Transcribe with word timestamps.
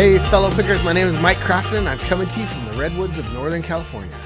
Hey, 0.00 0.16
fellow 0.16 0.50
pickers, 0.52 0.82
my 0.82 0.94
name 0.94 1.08
is 1.08 1.20
Mike 1.20 1.36
Crofton. 1.40 1.86
I'm 1.86 1.98
coming 1.98 2.26
to 2.26 2.40
you 2.40 2.46
from 2.46 2.64
the 2.64 2.72
Redwoods 2.80 3.18
of 3.18 3.30
Northern 3.34 3.60
California. 3.60 4.16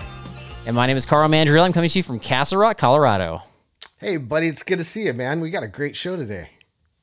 And 0.66 0.76
my 0.76 0.86
name 0.86 0.96
is 0.96 1.04
Carl 1.04 1.28
Mandrill. 1.28 1.64
I'm 1.64 1.72
coming 1.72 1.90
to 1.90 1.98
you 1.98 2.04
from 2.04 2.20
Castle 2.20 2.58
Rock, 2.58 2.78
Colorado. 2.78 3.42
Hey, 3.98 4.18
buddy, 4.18 4.46
it's 4.46 4.62
good 4.62 4.78
to 4.78 4.84
see 4.84 5.06
you, 5.06 5.12
man. 5.12 5.40
We 5.40 5.50
got 5.50 5.64
a 5.64 5.66
great 5.66 5.96
show 5.96 6.14
today. 6.14 6.50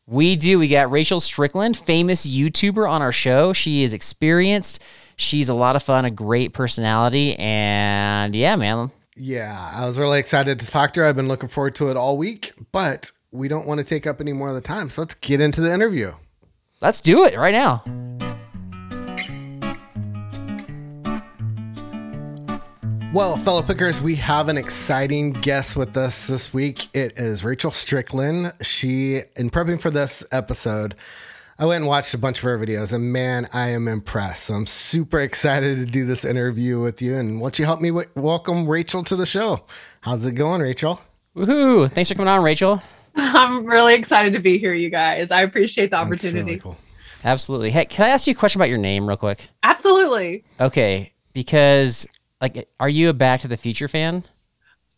We 0.08 0.38
do. 0.38 0.58
We 0.58 0.70
got 0.70 0.90
Rachel 0.90 1.20
Strickland, 1.20 1.76
famous 1.76 2.26
YouTuber 2.26 2.90
on 2.90 3.02
our 3.02 3.12
show. 3.12 3.52
She 3.52 3.84
is 3.84 3.94
experienced. 3.94 4.82
She's 5.18 5.50
a 5.50 5.54
lot 5.54 5.76
of 5.76 5.84
fun, 5.84 6.06
a 6.06 6.10
great 6.10 6.54
personality, 6.54 7.36
and 7.36 8.34
yeah, 8.34 8.56
man. 8.56 8.90
Yeah, 9.18 9.70
I 9.76 9.86
was 9.86 10.00
really 10.00 10.20
excited 10.20 10.62
to 10.62 10.66
talk 10.66 10.94
to 10.94 11.02
her. 11.02 11.08
I've 11.08 11.18
been 11.18 11.28
looking 11.28 11.50
forward 11.50 11.76
to 11.76 11.90
it 11.90 11.98
all 11.98 12.18
week, 12.18 12.54
but 12.72 13.12
we 13.32 13.50
don't 13.50 13.68
want 13.68 13.80
to 13.80 13.84
take 13.84 14.08
up 14.08 14.22
any 14.22 14.32
more 14.32 14.48
of 14.48 14.56
the 14.56 14.62
time. 14.62 14.90
So 14.90 15.02
let's 15.02 15.16
get 15.16 15.42
into 15.42 15.60
the 15.60 15.74
interview. 15.74 16.14
Let's 16.80 17.02
do 17.02 17.26
it 17.26 17.36
right 17.36 17.54
now. 17.54 17.84
Well, 23.14 23.36
fellow 23.36 23.62
pickers, 23.62 24.02
we 24.02 24.16
have 24.16 24.48
an 24.48 24.58
exciting 24.58 25.34
guest 25.34 25.76
with 25.76 25.98
us 25.98 26.28
this 26.28 26.54
week. 26.54 26.88
It 26.96 27.20
is 27.20 27.44
Rachel 27.44 27.70
Strickland. 27.70 28.54
She, 28.62 29.18
in 29.36 29.50
prepping 29.50 29.82
for 29.82 29.90
this 29.90 30.24
episode, 30.32 30.96
I 31.60 31.66
went 31.66 31.82
and 31.82 31.90
watched 31.90 32.14
a 32.14 32.18
bunch 32.18 32.38
of 32.38 32.44
her 32.46 32.58
videos, 32.58 32.94
and 32.94 33.12
man, 33.12 33.50
I 33.52 33.68
am 33.70 33.90
impressed. 33.90 34.46
So 34.46 34.54
I'm 34.54 34.66
super 34.66 35.20
excited 35.20 35.78
to 35.80 35.86
do 35.86 36.06
this 36.06 36.24
interview 36.24 36.80
with 36.80 37.02
you. 37.02 37.18
And 37.18 37.42
won't 37.42 37.60
you 37.60 37.66
help 37.66 37.82
me 37.82 37.90
w- 37.90 38.08
welcome 38.16 38.66
Rachel 38.66 39.04
to 39.04 39.18
the 39.18 39.26
show? 39.26 39.66
How's 40.02 40.26
it 40.26 40.36
going, 40.36 40.62
Rachel? 40.62 41.02
Woohoo! 41.36 41.92
Thanks 41.92 42.08
for 42.10 42.16
coming 42.16 42.30
on, 42.30 42.42
Rachel. 42.44 42.82
I'm 43.16 43.66
really 43.66 43.94
excited 43.94 44.32
to 44.34 44.40
be 44.40 44.58
here, 44.58 44.74
you 44.74 44.90
guys. 44.90 45.32
I 45.32 45.42
appreciate 45.42 45.88
the 45.88 45.98
That's 45.98 46.06
opportunity. 46.08 46.46
really 46.46 46.60
cool. 46.60 46.78
Absolutely. 47.26 47.72
Hey, 47.72 47.84
can 47.86 48.06
I 48.06 48.10
ask 48.10 48.26
you 48.26 48.32
a 48.32 48.36
question 48.36 48.62
about 48.62 48.70
your 48.70 48.78
name, 48.78 49.06
real 49.06 49.18
quick? 49.18 49.50
Absolutely. 49.64 50.46
Okay, 50.62 51.12
because 51.34 52.08
like, 52.42 52.68
are 52.80 52.90
you 52.90 53.10
a 53.10 53.14
Back 53.14 53.42
to 53.42 53.48
the 53.48 53.58
Future 53.58 53.88
fan? 53.88 54.24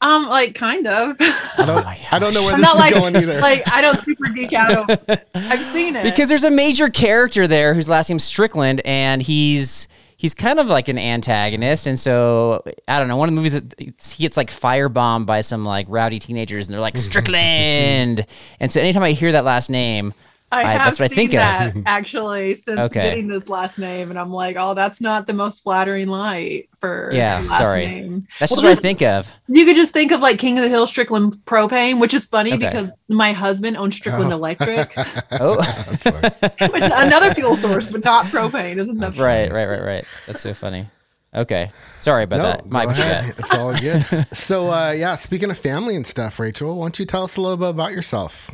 Um, 0.02 0.28
like 0.28 0.54
kind 0.54 0.86
of. 0.86 1.16
I 1.20 1.64
don't, 1.66 1.84
my 1.86 1.98
I 2.12 2.20
don't 2.20 2.34
know 2.34 2.42
where 2.44 2.54
I'm 2.54 2.60
this 2.60 2.76
not 2.76 2.76
is 2.76 2.80
like 2.82 2.94
going 2.94 3.16
either. 3.16 3.40
like 3.40 3.64
I 3.72 3.82
don't 3.82 4.00
super 4.02 4.30
geek 4.30 4.52
out. 4.54 4.90
Over, 4.90 5.22
I've 5.34 5.64
seen 5.64 5.96
it. 5.96 6.04
Because 6.04 6.28
there's 6.28 6.44
a 6.44 6.52
major 6.52 6.90
character 6.90 7.48
there 7.48 7.74
whose 7.74 7.88
last 7.88 8.10
name's 8.10 8.26
Strickland, 8.26 8.82
and 8.84 9.22
he's 9.22 9.88
he's 10.18 10.34
kind 10.34 10.60
of 10.60 10.68
like 10.68 10.90
an 10.90 10.98
antagonist. 10.98 11.88
And 11.88 11.98
so 11.98 12.64
I 12.88 13.00
don't 13.00 13.08
know. 13.08 13.16
One 13.16 13.30
of 13.30 13.36
the 13.36 13.42
movies 13.42 13.54
that 13.54 13.76
he 13.80 14.24
gets 14.24 14.36
like 14.36 14.50
firebombed 14.50 15.26
by 15.26 15.40
some 15.40 15.64
like 15.64 15.86
rowdy 15.88 16.20
teenagers, 16.20 16.68
and 16.68 16.74
they're 16.74 16.82
like 16.82 16.98
Strickland. 17.44 18.26
and 18.60 18.72
so 18.72 18.82
anytime 18.82 19.04
I 19.04 19.12
hear 19.14 19.32
that 19.32 19.46
last 19.46 19.70
name, 19.70 20.14
I 20.54 20.60
I- 20.62 20.72
have 20.74 20.82
that's 20.86 21.00
what 21.00 21.06
I 21.06 21.08
seen 21.16 21.30
think 21.30 21.34
of. 21.34 21.38
that 21.40 21.74
actually 21.86 22.56
since 22.56 22.80
Okay. 22.80 23.02
getting 23.02 23.28
this 23.28 23.50
last 23.50 23.78
name, 23.80 24.10
and 24.10 24.20
I'm 24.20 24.32
like, 24.32 24.56
oh, 24.60 24.74
that's 24.74 25.02
not 25.02 25.28
the 25.28 25.34
most 25.34 25.64
flattering 25.64 26.08
light 26.08 26.70
for 26.80 27.12
Yeah, 27.14 27.42
the 27.42 27.48
last 27.50 27.64
sorry. 27.64 27.86
name. 27.88 28.28
that's 28.40 28.52
Well, 28.52 28.58
just 28.58 28.64
what 28.64 28.66
I 28.66 28.72
this- 28.72 28.80
think 28.82 29.02
of. 29.02 29.32
You 29.48 29.66
could 29.66 29.76
just 29.76 29.94
think 29.94 30.12
of 30.12 30.20
like 30.22 30.40
King 30.40 30.58
of 30.58 30.64
the 30.64 30.70
Hill 30.70 30.88
Strickland 30.88 31.38
propane, 31.46 32.00
which 32.00 32.14
is 32.14 32.26
funny 32.26 32.54
Okay. 32.54 32.66
because 32.68 32.96
my 33.10 33.32
husband 33.34 33.78
owns 33.78 33.96
Strickland 33.96 34.32
Oh. 34.32 34.36
Electric, 34.36 34.94
Oh, 35.32 35.56
That's 35.62 36.10
fine. 36.10 36.70
which 36.72 36.84
is 36.84 36.92
another 36.94 37.34
fuel 37.34 37.56
source, 37.56 37.92
but 37.92 38.04
not 38.06 38.26
propane. 38.28 38.78
Isn't 38.78 38.98
that 39.00 39.08
that's 39.08 39.20
right, 39.20 39.52
right, 39.52 39.66
right, 39.66 39.84
right. 39.84 40.06
That's 40.28 40.42
so 40.42 40.54
funny. 40.54 40.88
Okay, 41.36 41.72
sorry 42.02 42.26
about 42.26 42.38
No, 42.38 42.44
that. 42.44 42.66
My 42.70 42.86
bad. 42.86 43.34
It's 43.40 43.54
all 43.56 43.74
good. 43.76 44.28
so, 44.36 44.70
uh, 44.70 44.92
yeah, 44.96 45.16
speaking 45.16 45.50
of 45.50 45.58
family 45.58 45.96
and 45.96 46.06
stuff, 46.06 46.40
Rachel, 46.40 46.78
why 46.78 46.84
don't 46.86 47.00
you 47.00 47.06
tell 47.08 47.24
us 47.24 47.38
a 47.38 47.42
little 47.42 47.58
bit 47.58 47.70
about 47.70 47.92
yourself? 47.92 48.52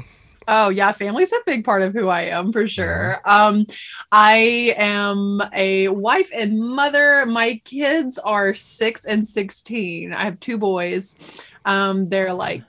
Oh 0.52 0.69
yeah, 0.69 0.92
family's 0.94 1.31
a 1.31 1.38
big 1.45 1.64
part 1.64 1.83
of 1.83 1.94
who 1.94 2.08
I 2.08 2.22
am 2.22 2.52
for 2.52 2.67
sure. 2.67 3.22
Um, 3.24 3.68
I 4.12 4.74
am 4.78 5.44
a 5.53 5.90
wife 5.90 6.31
and 6.34 6.59
mother. 6.59 7.24
My 7.28 7.62
kids 7.66 8.18
are 8.18 8.56
six 8.56 9.06
and 9.06 9.28
sixteen. 9.28 10.12
I 10.12 10.24
have 10.24 10.40
two 10.40 10.57
boys. 10.57 11.40
Um, 11.66 12.09
they're 12.09 12.34
like 12.34 12.63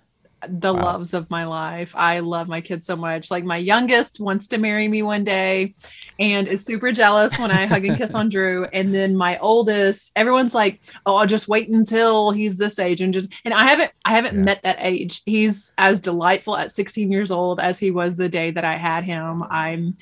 the 0.49 0.73
Wow. 0.73 0.83
loves 0.83 1.12
of 1.15 1.28
my 1.31 1.45
life. 1.45 1.95
I 1.97 2.21
love 2.21 2.49
my 2.49 2.61
kids 2.61 2.87
so 2.87 2.97
much. 2.97 3.31
Like 3.31 3.45
my 3.45 3.56
youngest 3.59 4.21
wants 4.21 4.47
to 4.49 4.59
marry 4.59 4.89
me 4.89 5.03
one 5.03 5.25
day 5.25 5.75
and 6.19 6.49
is 6.49 6.65
super 6.65 6.93
jealous 6.93 7.39
when 7.39 7.51
I 7.51 7.67
hug 7.67 7.84
and 7.84 7.97
kiss 7.97 8.15
on 8.15 8.28
Drew. 8.28 8.65
And 8.73 8.95
then 8.95 9.17
my 9.17 9.39
oldest, 9.39 10.12
everyone's 10.17 10.55
like, 10.55 10.81
"Oh, 11.06 11.17
I'll 11.17 11.27
just 11.27 11.49
wait 11.49 11.69
until 11.69 12.31
he's 12.31 12.56
this 12.59 12.79
age 12.79 13.00
and 13.00 13.12
just." 13.12 13.33
And 13.45 13.53
I 13.53 13.65
haven't, 13.65 13.91
I 14.05 14.11
haven't 14.12 14.37
Yeah. 14.39 14.45
met 14.45 14.62
that 14.62 14.77
age. 14.81 15.23
He's 15.27 15.73
as 15.79 16.00
delightful 16.00 16.56
at 16.56 16.71
16 16.71 17.11
years 17.12 17.31
old 17.31 17.61
as 17.61 17.79
he 17.79 17.91
was 17.91 18.17
the 18.17 18.29
day 18.29 18.50
that 18.50 18.65
I 18.65 18.77
had 18.77 19.05
him. 19.05 19.43
I'm 19.50 19.97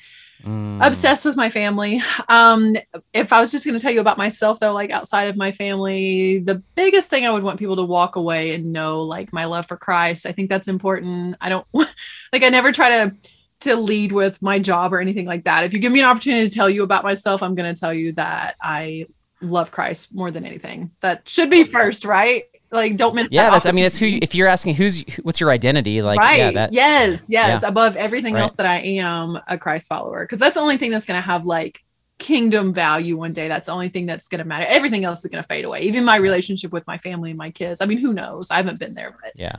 Mm. 0.45 0.85
obsessed 0.85 1.25
with 1.25 1.35
my 1.35 1.49
family. 1.49 2.01
Um, 2.29 2.77
if 3.13 3.33
I 3.33 3.41
was 3.41 3.51
just 3.51 3.65
going 3.65 3.75
to 3.75 3.81
tell 3.81 3.91
you 3.91 3.99
about 3.99 4.17
myself, 4.17 4.59
though, 4.59 4.71
like 4.71 4.89
outside 4.89 5.27
of 5.27 5.35
my 5.35 5.51
family, 5.51 6.39
the 6.39 6.63
biggest 6.75 7.09
thing 7.09 7.25
I 7.25 7.31
would 7.31 7.43
want 7.43 7.59
people 7.59 7.75
to 7.75 7.83
walk 7.83 8.15
away 8.15 8.53
and 8.53 8.71
know, 8.71 9.01
like 9.01 9.33
my 9.33 9.45
love 9.45 9.67
for 9.67 9.75
Christ. 9.75 10.25
I 10.25 10.31
think 10.31 10.49
that's 10.49 10.69
important. 10.69 11.35
I 11.41 11.49
don't 11.49 11.67
like. 11.73 12.43
I 12.43 12.49
never 12.49 12.71
try 12.71 12.89
to 12.89 13.15
to 13.61 13.75
lead 13.75 14.13
with 14.13 14.41
my 14.41 14.59
job 14.59 14.93
or 14.93 15.01
anything 15.01 15.25
like 15.25 15.43
that. 15.43 15.65
If 15.65 15.73
you 15.73 15.79
give 15.79 15.91
me 15.91 15.99
an 15.99 16.05
opportunity 16.05 16.47
to 16.47 16.55
tell 16.55 16.69
you 16.69 16.83
about 16.83 17.03
myself, 17.03 17.43
I'm 17.43 17.55
going 17.55 17.73
to 17.73 17.79
tell 17.79 17.93
you 17.93 18.13
that 18.13 18.55
I 18.61 19.07
love 19.41 19.71
Christ 19.71 20.15
more 20.15 20.31
than 20.31 20.45
anything. 20.45 20.91
That 21.01 21.27
should 21.27 21.49
be 21.49 21.65
first, 21.65 22.05
right? 22.05 22.45
Like, 22.71 22.97
don't 22.97 23.15
miss. 23.15 23.27
Yeah, 23.31 23.45
that 23.45 23.53
that's. 23.53 23.65
I 23.65 23.71
mean, 23.71 23.83
that's 23.83 23.97
who. 23.97 24.19
If 24.21 24.35
you're 24.35 24.47
asking 24.47 24.75
who's 24.75 25.03
what's 25.23 25.39
your 25.39 25.49
identity, 25.49 26.01
like, 26.01 26.19
right. 26.19 26.37
yeah, 26.37 26.51
that. 26.51 26.73
yes. 26.73 27.27
Yes. 27.29 27.63
Above 27.63 27.95
everything 27.95 28.35
Right. 28.35 28.41
else 28.41 28.53
that 28.53 28.65
I 28.65 28.77
am 28.77 29.39
a 29.47 29.57
Christ 29.57 29.87
follower. 29.87 30.23
Because 30.23 30.39
that's 30.39 30.53
the 30.55 30.61
only 30.61 30.77
thing 30.77 30.91
that's 30.91 31.05
going 31.05 31.17
to 31.19 31.25
have 31.25 31.45
like 31.45 31.83
kingdom 32.19 32.73
value 32.73 33.17
one 33.17 33.33
day. 33.33 33.47
That's 33.47 33.65
the 33.65 33.71
only 33.71 33.89
thing 33.89 34.05
that's 34.05 34.27
going 34.27 34.39
to 34.39 34.45
matter. 34.45 34.65
Everything 34.67 35.05
else 35.05 35.23
is 35.25 35.31
going 35.31 35.41
to 35.41 35.47
fade 35.47 35.65
away. 35.65 35.81
Even 35.81 36.03
my 36.05 36.17
relationship 36.17 36.71
with 36.71 36.85
my 36.85 36.97
family 36.99 37.31
and 37.31 37.37
my 37.37 37.49
kids. 37.49 37.81
I 37.81 37.85
mean, 37.85 37.97
who 37.97 38.13
knows? 38.13 38.51
I 38.51 38.57
haven't 38.57 38.77
been 38.79 38.93
there, 38.93 39.15
but 39.21 39.31
Yeah, 39.35 39.55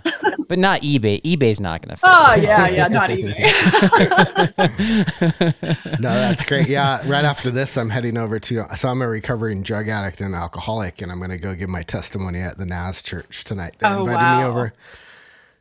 but 0.48 0.59
not 0.59 0.82
eBay. 0.82 1.21
eBay's 1.22 1.59
not 1.60 1.82
gonna. 1.82 1.98
oh 2.03 2.34
yeah, 2.34 2.69
yeah, 2.69 2.87
not 2.88 3.10
eBay. 3.10 3.50
No, 6.00 6.10
that's 6.15 6.44
great. 6.44 6.69
Yeah, 6.69 7.00
right 7.06 7.25
after 7.25 7.50
this, 7.50 7.76
I'm 7.76 7.91
heading 7.91 8.16
over 8.16 8.38
to. 8.38 8.65
So 8.77 8.88
I'm 8.88 9.03
a 9.03 9.09
recovering 9.09 9.62
drug 9.62 9.88
addict 9.88 10.21
and 10.21 10.34
alcoholic, 10.34 11.00
and 11.03 11.10
I'm 11.10 11.19
going 11.19 11.31
to 11.31 11.38
go 11.38 11.54
give 11.54 11.69
my 11.69 11.82
testimony 11.82 12.41
at 12.41 12.59
the 12.59 12.66
Naz 12.66 13.03
Church 13.03 13.44
tonight. 13.44 13.77
They 13.78 13.87
Oh, 13.88 14.00
invited 14.00 14.19
me 14.38 14.44
wow. 14.44 14.48
over. 14.50 14.72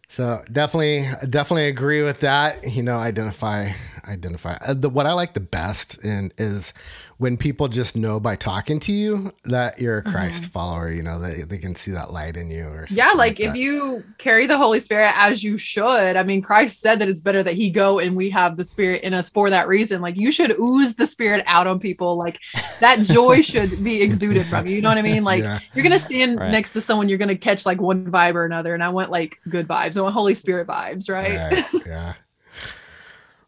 So 0.09 0.41
definitely, 0.51 1.07
definitely 1.29 1.67
agree 1.67 2.01
with 2.01 2.21
that. 2.21 2.67
You 2.67 2.81
know, 2.81 2.97
identify, 2.97 3.69
identify. 4.07 4.57
Uh, 4.67 4.73
the, 4.73 4.89
what 4.89 5.05
I 5.05 5.13
like 5.13 5.33
the 5.33 5.39
best 5.39 6.03
in 6.03 6.31
is 6.37 6.73
when 7.19 7.35
people 7.37 7.67
just 7.67 7.95
know 7.97 8.17
by 8.17 8.33
talking 8.35 8.79
to 8.79 8.93
you 8.93 9.29
that 9.43 9.79
you're 9.79 9.97
a 9.97 10.01
Christ 10.01 10.45
follower. 10.45 10.89
You 10.89 11.03
know, 11.03 11.19
they, 11.19 11.41
they 11.43 11.57
can 11.57 11.75
see 11.75 11.91
that 11.91 12.13
light 12.13 12.37
in 12.37 12.49
you. 12.49 12.63
Or 12.65 12.85
Mm-hmm. 12.85 12.95
yeah, 12.95 13.03
something 13.07 13.17
like 13.17 13.39
if 13.41 13.47
that. 13.53 13.57
you 13.59 14.03
carry 14.17 14.45
the 14.45 14.57
Holy 14.57 14.79
Spirit 14.79 15.11
as 15.17 15.43
you 15.43 15.57
should. 15.57 16.15
I 16.15 16.23
mean, 16.23 16.41
Christ 16.41 16.79
said 16.79 16.99
that 16.99 17.09
it's 17.09 17.19
better 17.19 17.43
that 17.43 17.55
He 17.55 17.69
go 17.71 17.99
and 17.99 18.15
we 18.15 18.29
have 18.29 18.55
the 18.55 18.63
Spirit 18.63 19.03
in 19.03 19.13
us 19.13 19.29
for 19.29 19.49
that 19.49 19.67
reason. 19.67 20.01
Like 20.01 20.15
you 20.15 20.31
should 20.31 20.57
ooze 20.59 20.95
the 20.95 21.05
Spirit 21.05 21.43
out 21.45 21.67
on 21.67 21.77
people. 21.77 22.15
Like 22.15 22.39
that 22.79 22.99
joy 23.03 23.41
should 23.41 23.83
be 23.83 24.01
exuded 24.01 24.47
from 24.47 24.65
you. 24.65 24.77
You 24.77 24.81
know 24.81 24.89
what 24.89 24.97
I 24.97 25.01
mean? 25.01 25.25
Like 25.25 25.43
Yeah. 25.43 25.59
you're 25.75 25.83
gonna 25.83 25.99
stand 25.99 26.39
Right. 26.39 26.51
next 26.51 26.71
to 26.71 26.79
someone, 26.81 27.09
you're 27.09 27.17
gonna 27.17 27.35
catch 27.35 27.65
like 27.65 27.81
one 27.81 28.09
vibe 28.09 28.35
or 28.35 28.45
another, 28.45 28.73
and 28.73 28.81
I 28.83 28.87
want 28.89 29.11
like 29.11 29.37
good 29.49 29.67
vibes. 29.67 29.97
I 29.97 30.01
want 30.01 30.13
Holy 30.13 30.33
Spirit 30.35 30.67
vibes, 30.67 31.09
right? 31.09 31.35
Right, 31.51 31.65
yeah. 31.85 32.13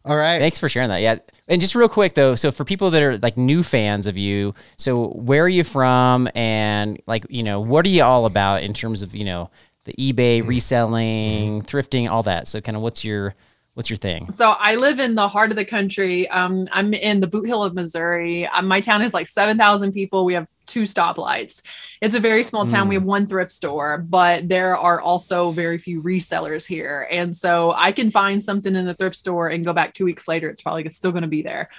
All 0.04 0.16
right. 0.16 0.38
Thanks 0.38 0.58
for 0.58 0.68
sharing 0.68 0.88
that. 0.88 1.00
Yeah. 1.00 1.18
And 1.48 1.60
just 1.60 1.74
real 1.74 1.88
quick 1.88 2.14
though, 2.14 2.34
so 2.34 2.50
for 2.50 2.64
people 2.64 2.90
that 2.90 3.02
are 3.02 3.18
like 3.18 3.36
new 3.36 3.62
fans 3.62 4.06
of 4.06 4.16
you, 4.16 4.54
so 4.76 5.08
where 5.08 5.44
are 5.44 5.48
you 5.48 5.64
from 5.64 6.28
and 6.34 7.00
like, 7.06 7.24
you 7.28 7.42
know, 7.42 7.60
what 7.60 7.86
are 7.86 7.90
you 7.90 8.02
all 8.02 8.26
about 8.26 8.62
in 8.62 8.74
terms 8.74 9.02
of, 9.02 9.14
you 9.14 9.24
know, 9.24 9.50
the 9.84 9.92
eBay 9.94 10.38
mm-hmm. 10.38 10.48
reselling, 10.48 11.62
thrifting, 11.62 12.10
all 12.10 12.22
that. 12.24 12.48
So 12.48 12.60
kind 12.60 12.76
of 12.76 12.82
what's 12.82 13.04
your 13.04 13.34
what's 13.74 13.88
your 13.88 13.96
thing? 13.96 14.32
So 14.34 14.50
I 14.50 14.76
live 14.76 15.00
in 15.00 15.14
the 15.14 15.28
heart 15.28 15.50
of 15.50 15.56
the 15.56 15.64
country. 15.64 16.28
Um, 16.28 16.66
I'm 16.72 16.92
in 16.92 17.20
the 17.20 17.26
Bootheel 17.26 17.66
of 17.66 17.74
Missouri. 17.74 18.46
Um, 18.46 18.66
my 18.66 18.80
town 18.80 19.02
is 19.02 19.14
like 19.14 19.26
7,000 19.26 19.92
people. 19.92 20.24
We 20.24 20.34
have 20.34 20.48
two 20.66 20.82
stoplights. 20.82 21.62
It's 22.00 22.14
a 22.14 22.20
very 22.20 22.44
small 22.44 22.66
town. 22.66 22.88
We 22.88 22.94
have 22.96 23.04
one 23.04 23.26
thrift 23.26 23.50
store, 23.50 23.98
but 23.98 24.48
there 24.48 24.76
are 24.76 25.00
also 25.00 25.50
very 25.52 25.78
few 25.78 26.02
resellers 26.02 26.66
here. 26.66 27.08
And 27.10 27.34
so 27.34 27.72
I 27.72 27.92
can 27.92 28.10
find 28.10 28.42
something 28.42 28.74
in 28.74 28.84
the 28.84 28.94
thrift 28.94 29.16
store 29.16 29.48
and 29.48 29.64
go 29.64 29.72
back 29.72 29.94
two 29.94 30.04
weeks 30.04 30.28
later. 30.28 30.48
It's 30.48 30.62
probably 30.62 30.88
still 30.88 31.12
going 31.12 31.22
to 31.22 31.28
be 31.28 31.42
there. 31.42 31.70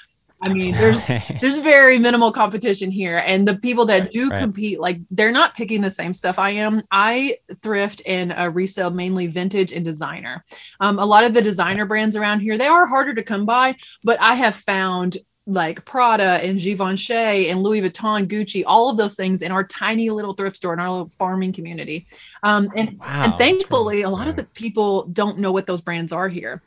I 0.44 0.54
mean, 0.54 0.74
there's 0.82 1.08
there's 1.08 1.58
very 1.60 1.98
minimal 2.00 2.32
competition 2.32 2.92
here 2.92 3.24
and 3.26 3.48
the 3.48 3.56
people 3.58 3.86
that 3.86 4.12
do 4.12 4.30
Right. 4.30 4.40
compete 4.40 4.80
like 4.80 5.00
they're 5.12 5.32
not 5.32 5.54
picking 5.54 5.82
the 5.82 5.90
same 5.90 6.14
stuff 6.14 6.40
i 6.40 6.50
am 6.52 6.82
i 6.92 7.38
thrift 7.62 8.02
and 8.06 8.32
uh, 8.32 8.50
resell 8.50 8.90
mainly 8.90 9.28
vintage 9.28 9.72
and 9.72 9.84
designer 9.84 10.44
um, 10.80 10.98
a 11.00 11.06
lot 11.06 11.24
of 11.24 11.34
the 11.34 11.42
designer 11.42 11.86
brands 11.86 12.16
around 12.16 12.40
here 12.40 12.58
they 12.58 12.68
are 12.68 12.86
harder 12.88 13.14
to 13.14 13.24
come 13.24 13.46
by 13.46 13.76
but 14.04 14.20
i 14.22 14.34
have 14.36 14.56
found 14.56 15.18
like 15.46 15.84
Prada 15.84 16.40
and 16.42 16.58
Givenchy 16.58 17.50
and 17.50 17.62
Louis 17.62 17.82
Vuitton, 17.82 18.28
Gucci, 18.28 18.64
all 18.66 18.90
of 18.90 18.96
those 18.96 19.16
things 19.16 19.42
in 19.42 19.52
our 19.52 19.66
tiny 19.66 20.10
little 20.10 20.34
thrift 20.34 20.56
store 20.56 20.74
in 20.74 20.80
our 20.80 20.90
little 20.90 21.10
farming 21.10 21.52
community. 21.52 22.08
Um, 22.44 22.70
and, 22.78 22.98
Wow, 22.98 23.24
and 23.26 23.34
thankfully, 23.38 24.04
a 24.04 24.10
lot 24.10 24.30
of 24.30 24.38
the 24.38 24.46
people 24.46 25.06
don't 25.08 25.40
know 25.40 25.52
what 25.52 25.68
those 25.68 25.82
brands 25.82 26.14
are 26.14 26.30
here. 26.30 26.62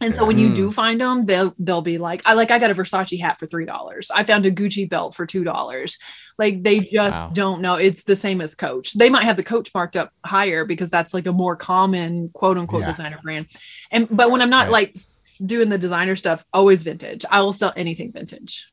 And 0.00 0.14
so 0.14 0.24
when 0.24 0.38
you 0.38 0.50
Mm. 0.50 0.54
do 0.54 0.72
find 0.72 1.00
them, 1.00 1.22
they'll 1.22 1.54
they'll 1.58 1.82
be 1.82 1.98
like, 1.98 2.22
I 2.24 2.34
like 2.34 2.50
I 2.50 2.58
got 2.58 2.70
a 2.70 2.74
Versace 2.74 3.20
hat 3.20 3.38
for 3.40 3.46
three 3.46 3.64
dollars. 3.64 4.10
I 4.14 4.22
found 4.22 4.46
a 4.46 4.50
Gucci 4.50 4.88
belt 4.88 5.14
for 5.14 5.26
two 5.26 5.42
dollars. 5.44 5.98
Like 6.38 6.62
they 6.62 6.80
just 6.80 7.28
Wow. 7.28 7.32
don't 7.34 7.60
know. 7.60 7.74
It's 7.74 8.04
the 8.04 8.14
same 8.14 8.40
as 8.40 8.54
Coach. 8.54 8.94
They 8.94 9.10
might 9.10 9.24
have 9.24 9.36
the 9.36 9.42
Coach 9.42 9.70
marked 9.74 9.96
up 9.96 10.12
higher 10.24 10.64
because 10.64 10.88
that's 10.90 11.12
like 11.12 11.26
a 11.26 11.32
more 11.32 11.56
common 11.56 12.28
quote 12.32 12.56
unquote 12.58 12.82
Yeah. 12.82 12.90
designer 12.90 13.18
brand. 13.22 13.46
And 13.90 14.06
but 14.10 14.30
when 14.30 14.40
I'm 14.40 14.50
not 14.50 14.66
Right. 14.66 14.94
like 14.94 14.96
doing 15.44 15.68
the 15.68 15.78
designer 15.78 16.14
stuff, 16.16 16.44
always 16.52 16.82
vintage. 16.84 17.24
I 17.30 17.40
will 17.40 17.52
sell 17.52 17.72
anything 17.76 18.12
vintage. 18.12 18.70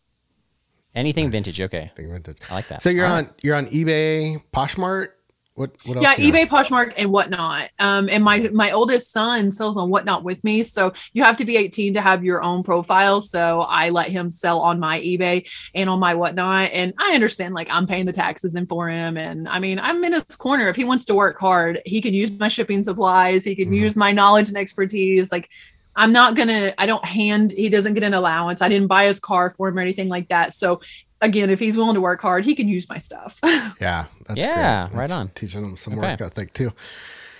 Anything 0.93 1.25
Nice. 1.25 1.31
vintage. 1.31 1.61
Okay. 1.61 1.91
Think 1.95 2.09
vintage. 2.09 2.37
I 2.49 2.53
like 2.53 2.67
that. 2.69 2.81
So 2.81 2.89
you're 2.89 3.05
All 3.07 3.15
on 3.17 3.29
you're 3.41 3.55
on 3.55 3.65
eBay, 3.65 4.41
Poshmark. 4.53 5.09
What 5.55 5.71
what 5.85 5.95
else? 5.95 6.03
yeah 6.19 6.31
ebay 6.31 6.45
poshmark 6.47 6.91
and 6.97 7.09
whatnot 7.11 7.69
um 7.79 8.09
and 8.09 8.21
my 8.21 8.49
my 8.53 8.71
oldest 8.71 9.13
son 9.13 9.49
sells 9.51 9.77
on 9.77 9.89
whatnot 9.89 10.21
with 10.21 10.43
me 10.43 10.63
so 10.63 10.91
you 11.13 11.23
have 11.23 11.37
to 11.37 11.45
be 11.45 11.55
18 11.55 11.93
to 11.93 12.01
have 12.01 12.25
your 12.25 12.43
own 12.43 12.61
profile 12.61 13.21
so 13.21 13.61
i 13.61 13.89
let 13.89 14.09
him 14.09 14.29
sell 14.29 14.59
on 14.59 14.81
my 14.81 14.99
ebay 14.99 15.47
and 15.73 15.89
on 15.89 15.97
my 15.97 16.13
whatnot 16.13 16.71
and 16.73 16.93
i 16.99 17.15
understand 17.15 17.53
like 17.53 17.69
i'm 17.71 17.87
paying 17.87 18.03
the 18.05 18.11
taxes 18.11 18.53
in 18.53 18.67
for 18.67 18.89
him 18.89 19.15
and 19.15 19.47
i 19.47 19.57
mean 19.57 19.79
i'm 19.79 20.03
in 20.03 20.11
his 20.11 20.23
corner 20.37 20.67
if 20.67 20.75
he 20.75 20.83
wants 20.83 21.05
to 21.05 21.15
work 21.15 21.39
hard 21.39 21.81
he 21.85 22.01
can 22.01 22.13
use 22.13 22.29
my 22.37 22.49
shipping 22.49 22.83
supplies 22.83 23.45
he 23.45 23.55
can 23.55 23.69
Mhm. 23.69 23.77
use 23.77 23.95
my 23.95 24.11
knowledge 24.11 24.49
and 24.49 24.57
expertise 24.57 25.31
like 25.31 25.49
I'm 25.97 26.11
not 26.11 26.35
gonna, 26.35 26.73
I 26.77 26.87
don't 26.87 27.05
hand, 27.05 27.53
he 27.53 27.69
doesn't 27.69 27.93
get 27.93 28.03
an 28.03 28.13
allowance. 28.13 28.61
I 28.61 28.67
didn't 28.67 28.87
buy 28.89 29.05
his 29.05 29.17
car 29.21 29.49
for 29.51 29.69
him 29.69 29.77
or 29.77 29.79
anything 29.79 30.09
like 30.09 30.27
that. 30.27 30.53
So 30.53 30.81
again, 31.21 31.49
if 31.49 31.59
he's 31.59 31.77
willing 31.77 31.95
to 31.95 32.01
work 32.01 32.21
hard, 32.21 32.45
he 32.45 32.55
can 32.55 32.67
use 32.67 32.87
my 32.89 32.97
stuff. 32.97 33.39
Yeah, 33.81 34.05
that's 34.27 34.39
Yeah, 34.39 34.87
great. 34.89 34.99
right 34.99 35.07
That's 35.09 35.19
on. 35.19 35.29
Teaching 35.29 35.61
them 35.61 35.77
some 35.77 35.97
Okay. 35.97 36.11
work 36.11 36.21
ethic 36.21 36.53
too. 36.53 36.71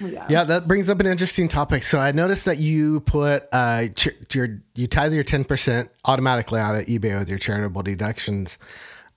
yeah. 0.02 0.26
Yeah, 0.30 0.44
that 0.44 0.68
brings 0.68 0.90
up 0.90 1.00
an 1.00 1.06
interesting 1.08 1.48
topic. 1.48 1.84
So 1.84 2.00
I 2.00 2.12
noticed 2.12 2.44
that 2.46 2.58
you 2.58 3.00
put 3.02 3.48
uh 3.54 3.88
ch- 3.96 4.10
your 4.34 4.62
you 4.76 4.88
tithe 4.88 5.14
your 5.14 5.24
ten 5.24 5.46
percent 5.46 5.90
automatically 6.04 6.60
out 6.60 6.76
of 6.76 6.82
eBay 6.86 7.18
with 7.18 7.30
your 7.30 7.40
charitable 7.40 7.84
deductions. 7.84 8.58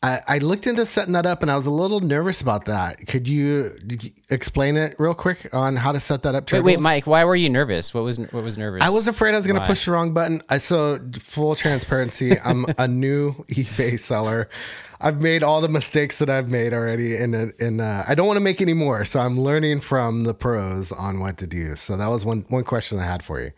I, 0.00 0.20
I 0.28 0.38
looked 0.38 0.68
into 0.68 0.86
setting 0.86 1.14
that 1.14 1.26
up 1.26 1.42
and 1.42 1.50
I 1.50 1.56
was 1.56 1.66
a 1.66 1.72
little 1.72 1.98
nervous 1.98 2.40
about 2.40 2.66
that. 2.66 3.04
Could 3.08 3.26
you, 3.26 3.76
explain 4.30 4.76
it 4.76 4.94
real 4.98 5.14
quick 5.14 5.52
on 5.52 5.74
how 5.74 5.90
to 5.90 5.98
set 5.98 6.22
that 6.22 6.36
up? 6.36 6.50
Wait, 6.52 6.62
wait, 6.62 6.80
Mike. 6.80 7.06
Why 7.06 7.24
were 7.24 7.34
you 7.34 7.48
nervous? 7.48 7.92
What 7.92 8.04
was 8.04 8.18
what 8.18 8.44
was 8.44 8.56
nervous? 8.56 8.82
I 8.82 8.90
was 8.90 9.08
afraid 9.08 9.32
I 9.32 9.38
was 9.38 9.46
going 9.46 9.60
to 9.60 9.66
push 9.66 9.86
the 9.86 9.92
wrong 9.92 10.14
button. 10.14 10.40
I 10.48 10.58
so 10.58 10.98
full 11.18 11.56
transparency. 11.56 12.38
I'm 12.38 12.66
a 12.76 12.86
new 12.88 13.32
eBay 13.48 13.98
seller. 13.98 14.48
I've 15.00 15.20
made 15.20 15.42
all 15.42 15.60
the 15.60 15.68
mistakes 15.68 16.18
that 16.18 16.30
I've 16.30 16.48
made 16.48 16.72
already, 16.72 17.16
and 17.16 17.34
and 17.34 17.80
uh, 17.80 18.04
I 18.06 18.14
don't 18.14 18.26
want 18.26 18.36
to 18.36 18.44
make 18.44 18.60
any 18.60 18.74
more. 18.74 19.04
So 19.04 19.18
I'm 19.20 19.40
learning 19.40 19.80
from 19.80 20.24
the 20.24 20.34
pros 20.34 20.92
on 20.92 21.18
what 21.18 21.38
to 21.38 21.46
do. 21.46 21.74
So 21.74 21.96
that 21.96 22.08
was 22.08 22.24
one 22.24 22.44
one 22.48 22.64
question 22.64 22.98
I 22.98 23.04
had 23.04 23.22
for 23.22 23.40
you. 23.40 23.50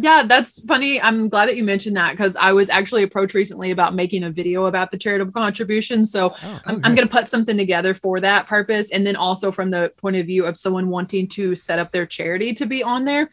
Yeah, 0.00 0.22
that's 0.22 0.60
funny. 0.60 1.00
I'm 1.00 1.28
glad 1.28 1.48
that 1.48 1.56
you 1.56 1.64
mentioned 1.64 1.96
that 1.96 2.12
because 2.12 2.36
I 2.36 2.52
was 2.52 2.70
actually 2.70 3.02
approached 3.02 3.34
recently 3.34 3.72
about 3.72 3.94
making 3.94 4.22
a 4.22 4.30
video 4.30 4.66
about 4.66 4.92
the 4.92 4.96
charitable 4.96 5.32
contribution. 5.32 6.04
So 6.04 6.34
Oh, 6.42 6.60
I'm, 6.66 6.76
Okay. 6.76 6.84
I'm 6.84 6.94
going 6.94 7.08
to 7.08 7.12
put 7.12 7.28
something 7.28 7.56
together 7.56 7.94
for 7.94 8.20
that 8.20 8.46
purpose. 8.46 8.92
And 8.92 9.04
then 9.04 9.16
also 9.16 9.50
from 9.50 9.70
the 9.70 9.92
point 9.96 10.16
of 10.16 10.26
view 10.26 10.44
of 10.46 10.56
someone 10.56 10.88
wanting 10.88 11.26
to 11.28 11.54
set 11.56 11.80
up 11.80 11.90
their 11.90 12.06
charity 12.06 12.52
to 12.54 12.66
be 12.66 12.82
on 12.82 13.04
there. 13.04 13.28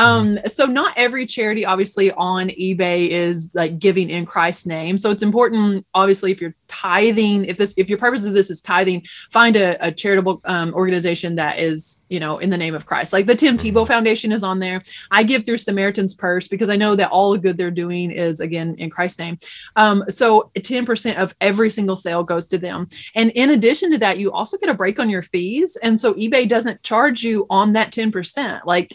Um, 0.00 0.38
so 0.46 0.64
not 0.64 0.94
every 0.96 1.26
charity 1.26 1.66
obviously 1.66 2.10
on 2.12 2.48
eBay 2.48 3.08
is 3.08 3.50
like 3.54 3.78
giving 3.78 4.08
in 4.08 4.24
Christ's 4.24 4.64
name. 4.64 4.96
So 4.96 5.10
it's 5.10 5.22
important, 5.22 5.86
obviously, 5.94 6.32
if 6.32 6.40
you're 6.40 6.54
tithing, 6.68 7.44
if 7.44 7.58
this, 7.58 7.74
if 7.76 7.90
your 7.90 7.98
purpose 7.98 8.24
of 8.24 8.32
this 8.32 8.48
is 8.48 8.62
tithing, 8.62 9.04
find 9.30 9.56
a, 9.56 9.76
a 9.86 9.92
charitable 9.92 10.40
um, 10.44 10.72
organization 10.72 11.34
that 11.34 11.58
is, 11.58 12.04
you 12.08 12.18
know, 12.18 12.38
in 12.38 12.48
the 12.48 12.56
name 12.56 12.74
of 12.74 12.86
Christ. 12.86 13.12
Like 13.12 13.26
the 13.26 13.34
Tim 13.34 13.58
Tebow 13.58 13.86
Foundation 13.86 14.32
is 14.32 14.42
on 14.42 14.58
there. 14.58 14.80
I 15.10 15.22
give 15.22 15.44
through 15.44 15.58
Samaritan's 15.58 16.14
Purse 16.14 16.48
because 16.48 16.70
I 16.70 16.76
know 16.76 16.96
that 16.96 17.10
all 17.10 17.32
the 17.32 17.38
good 17.38 17.58
they're 17.58 17.70
doing 17.70 18.10
is 18.10 18.40
again 18.40 18.76
in 18.78 18.88
Christ's 18.88 19.18
name. 19.18 19.36
Um, 19.76 20.04
so 20.08 20.50
10% 20.56 21.16
of 21.16 21.34
every 21.42 21.68
single 21.68 21.96
sale 21.96 22.24
goes 22.24 22.46
to 22.48 22.58
them. 22.58 22.88
And 23.14 23.30
in 23.32 23.50
addition 23.50 23.90
to 23.92 23.98
that, 23.98 24.18
you 24.18 24.32
also 24.32 24.56
get 24.56 24.70
a 24.70 24.74
break 24.74 24.98
on 24.98 25.10
your 25.10 25.22
fees. 25.22 25.76
And 25.76 26.00
so 26.00 26.14
eBay 26.14 26.48
doesn't 26.48 26.82
charge 26.82 27.22
you 27.22 27.46
on 27.50 27.72
that 27.72 27.92
10%. 27.92 28.64
Like 28.64 28.90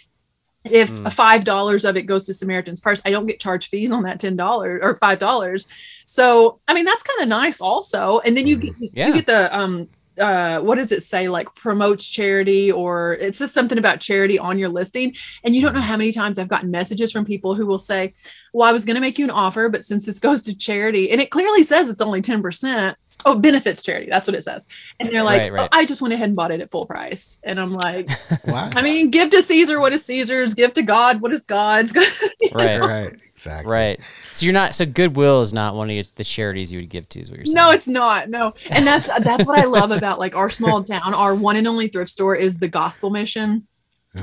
if 0.66 0.92
Mm. 0.92 1.12
five 1.14 1.44
dollars 1.44 1.86
of 1.86 1.96
it 1.98 2.04
goes 2.04 2.24
to 2.26 2.34
Samaritan's 2.34 2.80
Purse, 2.80 3.02
I 3.06 3.12
don't 3.12 3.26
get 3.28 3.40
charged 3.40 3.70
fees 3.70 3.92
on 3.92 4.04
that 4.04 4.20
ten 4.20 4.36
dollars 4.36 4.80
or 4.84 4.96
five 4.96 5.20
dollars. 5.20 5.68
So 6.06 6.60
I 6.68 6.74
mean 6.74 6.86
that's 6.86 7.04
kind 7.04 7.22
of 7.22 7.28
nice 7.28 7.62
also. 7.62 8.20
And 8.26 8.36
then 8.36 8.48
you 8.48 8.58
get 8.58 8.74
Yeah. 8.94 9.08
you 9.08 9.14
get 9.14 9.28
the 9.28 9.56
um 9.58 9.88
uh 10.18 10.60
what 10.62 10.76
does 10.76 10.94
it 10.94 11.04
say 11.04 11.28
like 11.28 11.54
promotes 11.56 12.08
charity 12.08 12.72
or 12.72 13.16
it 13.16 13.36
says 13.36 13.52
something 13.54 13.78
about 13.78 14.00
charity 14.00 14.40
on 14.40 14.58
your 14.58 14.70
listing 14.70 15.14
and 15.44 15.54
you 15.54 15.62
don't 15.62 15.74
know 15.76 15.82
how 15.82 15.98
many 15.98 16.10
times 16.14 16.40
i've 16.40 16.48
gotten 16.48 16.72
messages 16.72 17.12
from 17.12 17.26
people 17.26 17.54
who 17.54 17.66
will 17.66 17.78
say 17.78 18.14
well 18.56 18.68
i 18.68 18.72
was 18.72 18.86
going 18.86 18.96
to 18.96 19.02
make 19.02 19.20
you 19.20 19.26
an 19.26 19.32
offer 19.32 19.70
but 19.70 19.84
since 19.84 20.06
this 20.06 20.18
goes 20.20 20.44
to 20.44 20.56
charity 20.56 21.12
and 21.12 21.22
it 21.22 21.30
clearly 21.30 21.62
says 21.62 21.90
it's 21.90 22.02
only 22.02 22.22
10% 22.22 22.96
oh 23.26 23.36
benefits 23.36 23.82
charity 23.82 24.08
that's 24.10 24.28
what 24.28 24.36
it 24.36 24.42
says 24.42 24.68
and 25.00 25.12
they're 25.12 25.24
like 25.24 25.42
Right, 25.42 25.52
oh, 25.52 25.56
right. 25.56 25.70
Oh, 25.72 25.78
i 25.78 25.86
just 25.86 26.02
went 26.02 26.14
ahead 26.14 26.30
and 26.30 26.36
bought 26.36 26.52
it 26.52 26.62
at 26.62 26.72
full 26.72 26.86
price 26.86 27.40
and 27.44 27.60
i'm 27.60 27.74
like 27.74 28.10
Wow. 28.48 28.70
i 28.76 28.82
mean 28.82 29.12
give 29.12 29.30
to 29.32 29.42
caesar 29.42 29.80
what 29.80 29.94
is 29.94 30.06
caesar's 30.06 30.54
give 30.54 30.74
to 30.74 30.84
god 30.84 31.22
what 31.22 31.34
is 31.34 31.44
god's 31.46 31.94
right, 32.54 32.80
right. 32.80 33.16
Exactly. 33.36 33.70
right. 33.72 34.00
So 34.32 34.46
you're 34.46 34.54
not. 34.54 34.76
So 34.76 34.86
Goodwill 34.86 35.42
is 35.42 35.52
not 35.52 35.76
one 35.76 35.90
of 35.90 36.16
the 36.16 36.24
charities 36.24 36.72
you 36.72 36.80
would 36.80 36.90
give 36.90 37.08
to. 37.10 37.20
Is 37.20 37.30
what 37.30 37.38
you're 37.38 37.46
saying? 37.46 37.56
No, 37.56 37.72
it's 37.72 37.88
not. 37.88 38.30
No, 38.30 38.54
and 38.70 38.88
that's 38.88 39.08
that's 39.08 39.46
what 39.46 39.60
I 39.60 39.66
love 39.66 39.92
about 39.92 40.20
like 40.20 40.36
our 40.36 40.50
small 40.50 40.84
town. 40.84 41.14
Our 41.14 41.36
one 41.36 41.58
and 41.58 41.68
only 41.68 41.88
thrift 41.90 42.12
store 42.12 42.36
is 42.36 42.58
the 42.60 42.70
Gospel 42.70 43.10
Mission. 43.10 43.68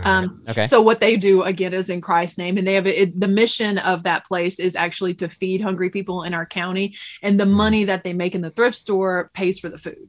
Um, 0.05 0.39
Okay. 0.49 0.67
So 0.67 0.81
what 0.81 1.01
they 1.01 1.17
do 1.17 1.43
again 1.43 1.75
is 1.75 1.91
in 1.91 2.01
Christ's 2.01 2.39
name, 2.39 2.57
and 2.57 2.67
they 2.67 2.75
have 2.75 2.87
it, 2.87 3.19
the 3.19 3.29
mission 3.29 3.79
of 3.79 4.03
that 4.05 4.25
place 4.27 4.59
is 4.59 4.77
actually 4.77 5.15
to 5.15 5.29
feed 5.29 5.61
hungry 5.61 5.91
people 5.91 6.23
in 6.23 6.35
our 6.35 6.47
county, 6.47 6.97
and 7.23 7.39
the 7.39 7.47
money 7.47 7.85
that 7.85 8.05
they 8.05 8.13
make 8.13 8.35
in 8.35 8.41
the 8.41 8.51
thrift 8.51 8.77
store 8.79 9.31
pays 9.35 9.59
for 9.59 9.69
the 9.69 9.79
food. 9.79 10.09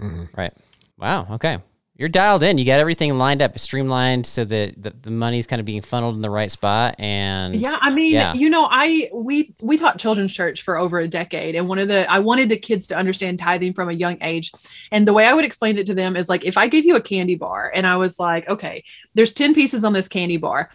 Mhm. 0.00 0.28
Right. 0.36 0.52
Wow. 0.98 1.26
Okay. 1.32 1.58
You're 1.96 2.08
dialed 2.08 2.42
in. 2.42 2.58
You 2.58 2.64
got 2.64 2.80
everything 2.80 3.16
lined 3.18 3.40
up, 3.40 3.56
streamlined, 3.56 4.26
so 4.26 4.44
that 4.46 4.82
the, 4.82 4.92
the 5.02 5.12
money's 5.12 5.46
kind 5.46 5.60
of 5.60 5.66
being 5.66 5.80
funneled 5.80 6.16
in 6.16 6.22
the 6.22 6.30
right 6.30 6.50
spot. 6.50 6.96
And 6.98 7.54
Yeah, 7.54 7.78
I 7.80 7.90
mean, 7.90 8.12
Yeah. 8.12 8.34
you 8.34 8.50
know, 8.50 8.66
I 8.68 9.08
we 9.14 9.54
we 9.60 9.76
taught 9.78 9.98
children's 9.98 10.34
church 10.34 10.62
for 10.62 10.76
over 10.76 10.98
a 10.98 11.06
decade, 11.06 11.54
and 11.54 11.68
one 11.68 11.78
of 11.78 11.86
the 11.86 12.10
I 12.10 12.18
wanted 12.18 12.48
the 12.48 12.56
kids 12.56 12.88
to 12.88 12.96
understand 12.96 13.38
tithing 13.38 13.74
from 13.74 13.88
a 13.90 13.92
young 13.92 14.16
age, 14.22 14.50
and 14.90 15.06
the 15.06 15.12
way 15.12 15.24
I 15.26 15.34
would 15.34 15.44
explain 15.44 15.78
it 15.78 15.86
to 15.86 15.94
them 15.94 16.16
is 16.16 16.28
like 16.28 16.44
if 16.44 16.56
I 16.58 16.66
gave 16.66 16.84
you 16.84 16.96
a 16.96 17.00
candy 17.00 17.36
bar, 17.36 17.70
and 17.72 17.86
I 17.86 17.96
was 17.96 18.18
like, 18.18 18.48
okay, 18.48 18.82
there's 19.14 19.32
ten 19.32 19.54
pieces 19.54 19.84
on 19.84 19.92
this 19.92 20.08
candy 20.08 20.36
bar. 20.36 20.70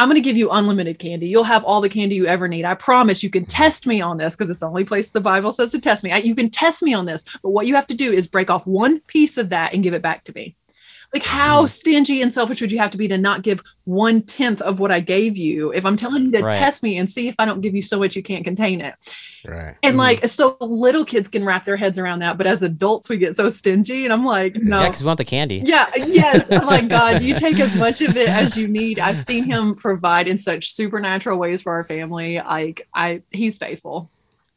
I'm 0.00 0.08
going 0.08 0.14
to 0.14 0.22
give 0.22 0.38
you 0.38 0.48
unlimited 0.48 0.98
candy. 0.98 1.28
You'll 1.28 1.44
have 1.44 1.62
all 1.62 1.82
the 1.82 1.90
candy 1.90 2.14
you 2.14 2.24
ever 2.24 2.48
need. 2.48 2.64
I 2.64 2.72
promise 2.72 3.22
you 3.22 3.28
can 3.28 3.44
test 3.44 3.86
me 3.86 4.00
on 4.00 4.16
this 4.16 4.34
because 4.34 4.48
it's 4.48 4.60
the 4.60 4.66
only 4.66 4.82
place 4.82 5.10
the 5.10 5.20
Bible 5.20 5.52
says 5.52 5.72
to 5.72 5.78
test 5.78 6.02
me. 6.02 6.10
I, 6.10 6.16
you 6.16 6.34
can 6.34 6.48
test 6.48 6.82
me 6.82 6.94
on 6.94 7.04
this, 7.04 7.22
but 7.42 7.50
what 7.50 7.66
you 7.66 7.74
have 7.74 7.86
to 7.88 7.94
do 7.94 8.10
is 8.10 8.26
break 8.26 8.48
off 8.48 8.66
one 8.66 9.00
piece 9.00 9.36
of 9.36 9.50
that 9.50 9.74
and 9.74 9.82
give 9.82 9.92
it 9.92 10.00
back 10.00 10.24
to 10.24 10.32
me. 10.34 10.54
Like, 11.12 11.24
how 11.24 11.66
stingy 11.66 12.22
and 12.22 12.32
selfish 12.32 12.60
would 12.60 12.70
you 12.70 12.78
have 12.78 12.92
to 12.92 12.98
be 12.98 13.08
to 13.08 13.18
not 13.18 13.42
give 13.42 13.62
one 13.84 14.22
tenth 14.22 14.60
of 14.62 14.78
what 14.78 14.92
I 14.92 15.00
gave 15.00 15.36
you 15.36 15.72
if 15.72 15.84
I'm 15.84 15.96
telling 15.96 16.26
you 16.26 16.30
to 16.32 16.42
Right. 16.42 16.52
test 16.52 16.84
me 16.84 16.98
and 16.98 17.10
see 17.10 17.26
if 17.26 17.34
I 17.38 17.46
don't 17.46 17.60
give 17.60 17.74
you 17.74 17.82
so 17.82 17.98
much 17.98 18.14
you 18.14 18.22
can't 18.22 18.44
contain 18.44 18.80
it? 18.80 18.94
Right. 19.44 19.74
And 19.82 19.96
Mhm. 19.96 19.98
like, 19.98 20.28
so 20.28 20.56
little 20.60 21.04
kids 21.04 21.26
can 21.26 21.44
wrap 21.44 21.64
their 21.64 21.76
heads 21.76 21.98
around 21.98 22.20
that, 22.20 22.38
but 22.38 22.46
as 22.46 22.62
adults, 22.62 23.08
we 23.08 23.16
get 23.16 23.34
so 23.34 23.48
stingy. 23.48 24.04
And 24.04 24.12
I'm 24.12 24.24
like, 24.24 24.54
no. 24.54 24.80
yeah, 24.82 24.86
because 24.88 25.02
we 25.02 25.06
want 25.08 25.18
the 25.18 25.24
candy. 25.24 25.62
Yeah, 25.64 25.86
yes. 25.96 26.52
I'm 26.52 26.66
like, 26.66 26.88
God, 26.88 27.22
you 27.22 27.34
take 27.34 27.58
as 27.58 27.74
much 27.74 28.02
of 28.02 28.16
it 28.16 28.28
as 28.28 28.56
you 28.56 28.68
need. 28.68 29.00
I've 29.00 29.18
seen 29.18 29.42
him 29.44 29.74
provide 29.74 30.28
in 30.28 30.38
such 30.38 30.70
supernatural 30.72 31.38
ways 31.38 31.62
for 31.62 31.72
our 31.72 31.82
family. 31.84 32.36
Like, 32.38 32.86
I 32.94 33.22
he's 33.32 33.58
faithful. 33.58 34.12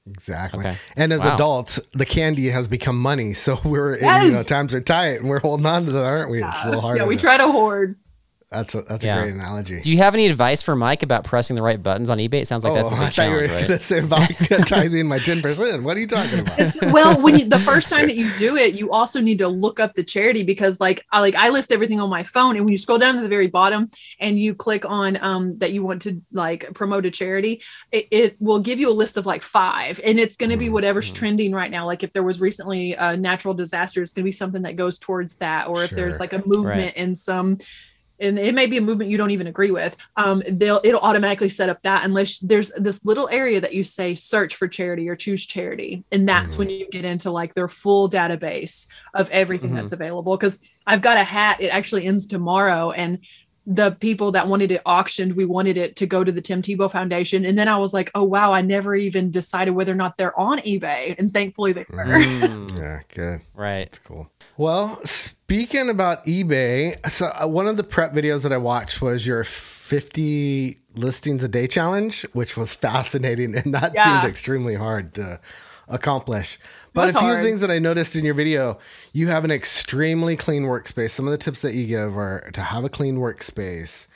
Exactly. 0.05 0.65
Okay. 0.65 0.75
And 0.97 1.13
as 1.13 1.21
Wow. 1.21 1.35
adults, 1.35 1.79
the 1.93 2.05
candy 2.05 2.49
has 2.49 2.67
become 2.67 2.99
money. 2.99 3.33
So 3.43 3.59
we're 3.63 3.95
in, 3.95 4.23
you 4.23 4.31
know, 4.31 4.43
times 4.43 4.73
are 4.73 4.79
tight 4.81 5.19
and 5.19 5.29
we're 5.29 5.39
holding 5.39 5.65
on 5.65 5.85
to 5.85 5.91
that, 5.91 6.05
aren't 6.05 6.31
we? 6.31 6.41
It's 6.43 6.61
a 6.61 6.63
uh, 6.63 6.65
little 6.67 6.81
harder. 6.81 7.01
Yeah, 7.01 7.07
we 7.07 7.17
try 7.17 7.37
to 7.37 7.51
hoard. 7.51 7.97
That's 8.53 8.75
a 8.75 8.81
that's 8.83 9.03
Yeah. 9.03 9.17
a 9.17 9.21
great 9.23 9.33
analogy. 9.33 9.81
Do 9.81 9.91
you 9.91 9.97
have 9.97 10.13
any 10.13 10.27
advice 10.27 10.61
for 10.61 10.75
Mike 10.75 11.03
about 11.03 11.23
pressing 11.23 11.55
the 11.55 11.61
right 11.61 11.81
buttons 11.81 12.09
on 12.09 12.19
eBay? 12.19 12.35
It 12.41 12.47
sounds 12.47 12.63
like 12.63 12.73
that's 12.73 12.87
the 12.89 12.95
oh, 12.95 12.97
I 13.01 13.05
big 13.07 13.13
thought 13.15 13.25
you 13.25 13.31
were 13.31 13.47
challenge, 13.47 13.49
going 13.49 13.61
right? 13.71 13.79
to 13.79 13.79
say 13.83 13.99
about 13.99 14.67
tithing 14.67 15.07
my 15.07 15.19
ten 15.19 15.41
percent. 15.41 15.83
What 15.83 15.97
are 15.97 15.99
you 15.99 16.07
talking 16.07 16.39
about? 16.39 16.93
well 16.93 17.21
when 17.21 17.37
you 17.39 17.45
the 17.45 17.59
first 17.59 17.89
time 17.89 18.07
that 18.07 18.15
you 18.15 18.29
do 18.37 18.55
it 18.55 18.75
you 18.75 18.91
also 18.91 19.19
need 19.19 19.39
to 19.39 19.47
look 19.47 19.79
up 19.79 19.93
the 19.93 20.03
charity 20.03 20.43
because 20.43 20.79
like 20.79 21.05
i 21.11 21.19
like 21.19 21.35
i 21.35 21.49
list 21.49 21.71
everything 21.71 21.99
on 21.99 22.09
my 22.09 22.23
phone 22.23 22.55
and 22.55 22.65
when 22.65 22.71
you 22.71 22.77
scroll 22.77 22.97
down 22.97 23.15
to 23.15 23.21
the 23.21 23.27
very 23.27 23.47
bottom 23.47 23.87
and 24.19 24.39
you 24.39 24.53
click 24.53 24.85
on 24.85 25.17
um 25.21 25.57
that 25.59 25.71
you 25.73 25.83
want 25.83 26.01
to 26.01 26.21
like 26.31 26.73
promote 26.73 27.05
a 27.05 27.11
charity 27.11 27.61
it, 27.91 28.07
it 28.11 28.35
will 28.41 28.59
give 28.59 28.79
you 28.79 28.89
a 28.91 28.93
list 28.93 29.17
of 29.17 29.25
like 29.25 29.41
five 29.41 29.99
and 30.03 30.19
it's 30.19 30.35
going 30.35 30.49
to 30.49 30.57
be 30.57 30.69
whatever's 30.69 31.11
Mhm. 31.11 31.15
trending 31.15 31.51
right 31.53 31.71
now 31.71 31.85
like 31.85 32.03
if 32.03 32.13
there 32.13 32.23
was 32.23 32.39
recently 32.41 32.93
a 32.93 33.15
natural 33.17 33.53
disaster 33.53 34.01
it's 34.01 34.13
going 34.13 34.23
to 34.23 34.27
be 34.27 34.31
something 34.31 34.63
that 34.63 34.75
goes 34.75 34.97
towards 34.99 35.35
that 35.35 35.67
or 35.67 35.83
if 35.83 35.89
Sure. 35.89 35.97
there's 35.97 36.19
like 36.19 36.33
a 36.33 36.41
movement 36.45 36.95
in 36.95 37.15
some 37.15 37.57
and 38.23 38.39
it 38.39 38.55
may 38.55 38.65
be 38.65 38.77
a 38.77 38.81
movement 38.81 39.11
you 39.11 39.17
don't 39.17 39.31
even 39.31 39.47
agree 39.47 39.69
with 39.71 39.95
um 40.15 40.41
they'll 40.49 40.81
it'll 40.83 41.01
automatically 41.01 41.49
set 41.49 41.69
up 41.69 41.81
that 41.83 42.03
unless 42.05 42.39
there's 42.39 42.71
this 42.77 43.03
little 43.05 43.27
area 43.29 43.59
that 43.61 43.73
you 43.73 43.83
say 43.83 44.15
search 44.15 44.55
for 44.55 44.67
charity 44.67 45.07
or 45.09 45.15
choose 45.15 45.45
charity 45.45 46.03
and 46.11 46.27
that's 46.27 46.55
Mhm. 46.55 46.57
when 46.59 46.69
you 46.69 46.87
get 46.89 47.05
into 47.05 47.29
like 47.31 47.53
their 47.53 47.67
full 47.67 48.09
database 48.09 48.87
of 49.13 49.29
everything 49.31 49.71
Mhm. 49.71 49.75
that's 49.75 49.91
available 49.91 50.35
because 50.37 50.59
i've 50.87 51.01
got 51.01 51.17
a 51.17 51.23
hat 51.23 51.57
it 51.59 51.67
actually 51.67 52.05
ends 52.05 52.25
tomorrow 52.25 52.91
and 52.91 53.19
the 53.65 53.91
people 54.01 54.33
that 54.33 54.45
wanted 54.49 54.71
it 54.71 54.81
auctioned, 54.85 55.37
we 55.37 55.45
wanted 55.45 55.77
it 55.77 55.95
to 55.95 56.05
go 56.05 56.21
to 56.21 56.33
the 56.33 56.41
Tim 56.41 56.61
Tebow 56.61 56.91
Foundation. 56.91 57.45
And 57.45 57.57
then 57.57 57.69
I 57.69 57.77
was 57.77 57.93
like, 57.93 58.11
oh, 58.13 58.25
wow, 58.25 58.51
I 58.51 58.61
never 58.61 58.93
even 58.93 59.31
decided 59.31 59.71
whether 59.71 59.93
or 59.93 59.95
not 59.95 60.17
they're 60.17 60.37
on 60.37 60.59
eBay. 60.59 61.17
And 61.17 61.33
thankfully 61.33 61.71
they 61.71 61.85
were. 61.89 62.03
Mm, 62.03 62.77
Yeah, 62.77 62.99
good. 63.07 63.39
right. 63.55 63.87
It's 63.87 63.99
cool. 63.99 64.29
Well, 64.57 64.99
speaking 65.53 65.87
about 65.87 66.23
eBay, 66.23 66.95
so 67.07 67.27
uh, 67.27 67.47
one 67.47 67.67
of 67.67 67.77
the 67.77 67.83
prep 67.83 68.11
videos 68.11 68.41
that 68.41 68.51
I 68.51 68.57
watched 68.57 69.03
was 69.03 69.27
your 69.27 69.43
50 69.43 70.79
listings 70.95 71.43
a 71.43 71.47
day 71.47 71.67
challenge, 71.67 72.23
which 72.33 72.57
was 72.57 72.73
fascinating 72.73 73.55
and 73.55 73.71
that 73.71 73.91
Yeah. 73.93 74.19
seemed 74.21 74.31
extremely 74.31 74.73
hard 74.73 75.13
to 75.13 75.39
accomplish. 75.87 76.57
But 76.95 77.09
a 77.09 77.11
few 77.11 77.21
hard. 77.21 77.43
things 77.43 77.61
that 77.61 77.69
I 77.69 77.77
noticed 77.77 78.15
in 78.15 78.25
your 78.25 78.33
video, 78.33 78.79
you 79.11 79.27
have 79.27 79.45
an 79.45 79.51
extremely 79.51 80.35
clean 80.35 80.63
workspace. 80.63 81.11
Some 81.11 81.27
of 81.27 81.31
the 81.31 81.37
tips 81.37 81.61
that 81.61 81.75
you 81.75 81.85
give 81.85 82.17
are 82.17 82.49
to 82.53 82.61
have 82.61 82.83
a 82.83 82.89
clean 82.89 83.17
workspace. 83.17 84.07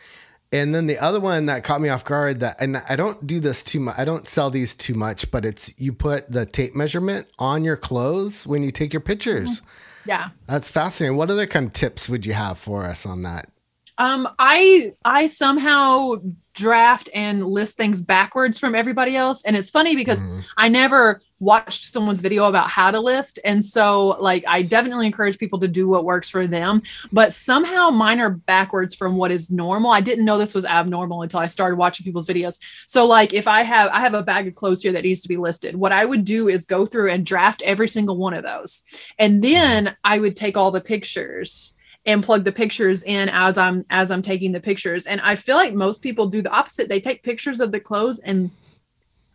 And 0.52 0.74
then 0.74 0.88
the 0.88 0.98
other 0.98 1.20
one 1.20 1.46
that 1.46 1.64
caught 1.64 1.82
me 1.82 1.90
off 1.90 2.04
guard 2.04 2.40
that 2.40 2.60
and 2.60 2.78
I 2.90 2.96
don't 2.96 3.28
do 3.28 3.40
this 3.40 3.62
too 3.62 3.82
much. 3.82 4.00
I 4.00 4.06
don't 4.06 4.28
sell 4.28 4.50
these 4.50 4.74
too 4.74 4.96
much, 4.96 5.30
but 5.30 5.46
it's 5.46 5.80
you 5.80 5.94
put 5.94 6.32
the 6.32 6.48
tape 6.48 6.76
measurement 6.76 7.28
on 7.38 7.64
your 7.64 7.78
clothes 7.78 8.48
when 8.48 8.64
you 8.64 8.72
take 8.72 8.92
your 8.92 9.02
pictures. 9.02 9.62
Yeah. 10.08 10.30
That's 10.48 10.70
fascinating. 10.70 11.18
What 11.18 11.30
other 11.30 11.46
kind 11.46 11.68
of 11.68 11.74
tips 11.74 12.08
would 12.10 12.26
you 12.26 12.34
have 12.34 12.58
for 12.58 12.86
us 12.86 13.06
on 13.06 13.24
that? 13.24 13.50
Um, 13.98 14.28
I 14.40 14.94
I 15.04 15.28
somehow 15.28 16.14
draft 16.58 17.10
and 17.14 17.46
list 17.46 17.78
things 17.78 18.02
backwards 18.02 18.60
from 18.60 18.76
everybody 18.76 19.16
else, 19.16 19.46
and 19.46 19.56
it's 19.56 19.70
funny 19.70 19.96
because 19.96 20.18
Mm-hmm. 20.18 20.40
I 20.58 20.70
never 20.70 21.22
watched 21.40 21.86
someone's 21.86 22.22
video 22.22 22.46
about 22.46 22.70
how 22.70 22.90
to 22.90 23.00
list, 23.00 23.40
and 23.46 23.64
so 23.64 24.18
like 24.20 24.44
I 24.48 24.64
definitely 24.64 25.06
encourage 25.06 25.38
people 25.38 25.60
to 25.60 25.68
do 25.68 25.88
what 25.88 26.04
works 26.04 26.30
for 26.30 26.48
them. 26.48 26.82
But 27.12 27.32
somehow 27.34 27.92
mine 27.92 28.20
are 28.20 28.32
backwards 28.32 28.96
from 28.96 29.16
what 29.16 29.32
is 29.32 29.52
normal. 29.52 29.92
I 29.92 30.02
didn't 30.02 30.26
know 30.26 30.38
this 30.38 30.56
was 30.56 30.66
abnormal 30.66 31.22
until 31.22 31.40
I 31.40 31.46
started 31.46 31.76
watching 31.76 32.04
people's 32.04 32.28
videos. 32.28 32.60
So 32.88 33.06
like 33.06 33.34
if 33.34 33.48
I 33.48 33.62
have 33.62 33.92
I 33.92 34.00
have 34.00 34.16
a 34.16 34.24
bag 34.24 34.48
of 34.48 34.56
clothes 34.56 34.82
here 34.82 34.94
that 34.94 35.04
needs 35.04 35.22
to 35.22 35.30
be 35.30 35.38
listed, 35.38 35.76
what 35.76 35.92
I 35.92 36.06
would 36.06 36.24
do 36.24 36.50
is 36.50 36.66
go 36.66 36.86
through 36.86 37.12
and 37.12 37.26
draft 37.26 37.62
every 37.62 37.88
single 37.88 38.18
one 38.18 38.34
of 38.34 38.44
those, 38.44 38.84
and 39.20 39.44
then 39.44 39.96
I 40.04 40.20
would 40.20 40.36
take 40.36 40.58
all 40.58 40.72
the 40.72 40.82
pictures 40.82 41.76
and 42.08 42.24
plug 42.24 42.46
the 42.46 42.52
pictures 42.52 43.04
in 43.04 43.30
as 43.30 43.58
I'm 43.58 43.84
as 43.90 44.10
I'm 44.10 44.22
taking 44.24 44.54
the 44.54 44.62
pictures. 44.62 45.06
And 45.06 45.22
I 45.22 45.36
feel 45.36 45.58
like 45.58 45.74
most 45.74 46.02
people 46.02 46.28
do 46.28 46.42
the 46.42 46.50
opposite. 46.50 46.90
They 46.90 47.02
take 47.02 47.22
pictures 47.22 47.60
of 47.60 47.72
the 47.72 47.82
clothes 47.82 48.20
and 48.20 48.50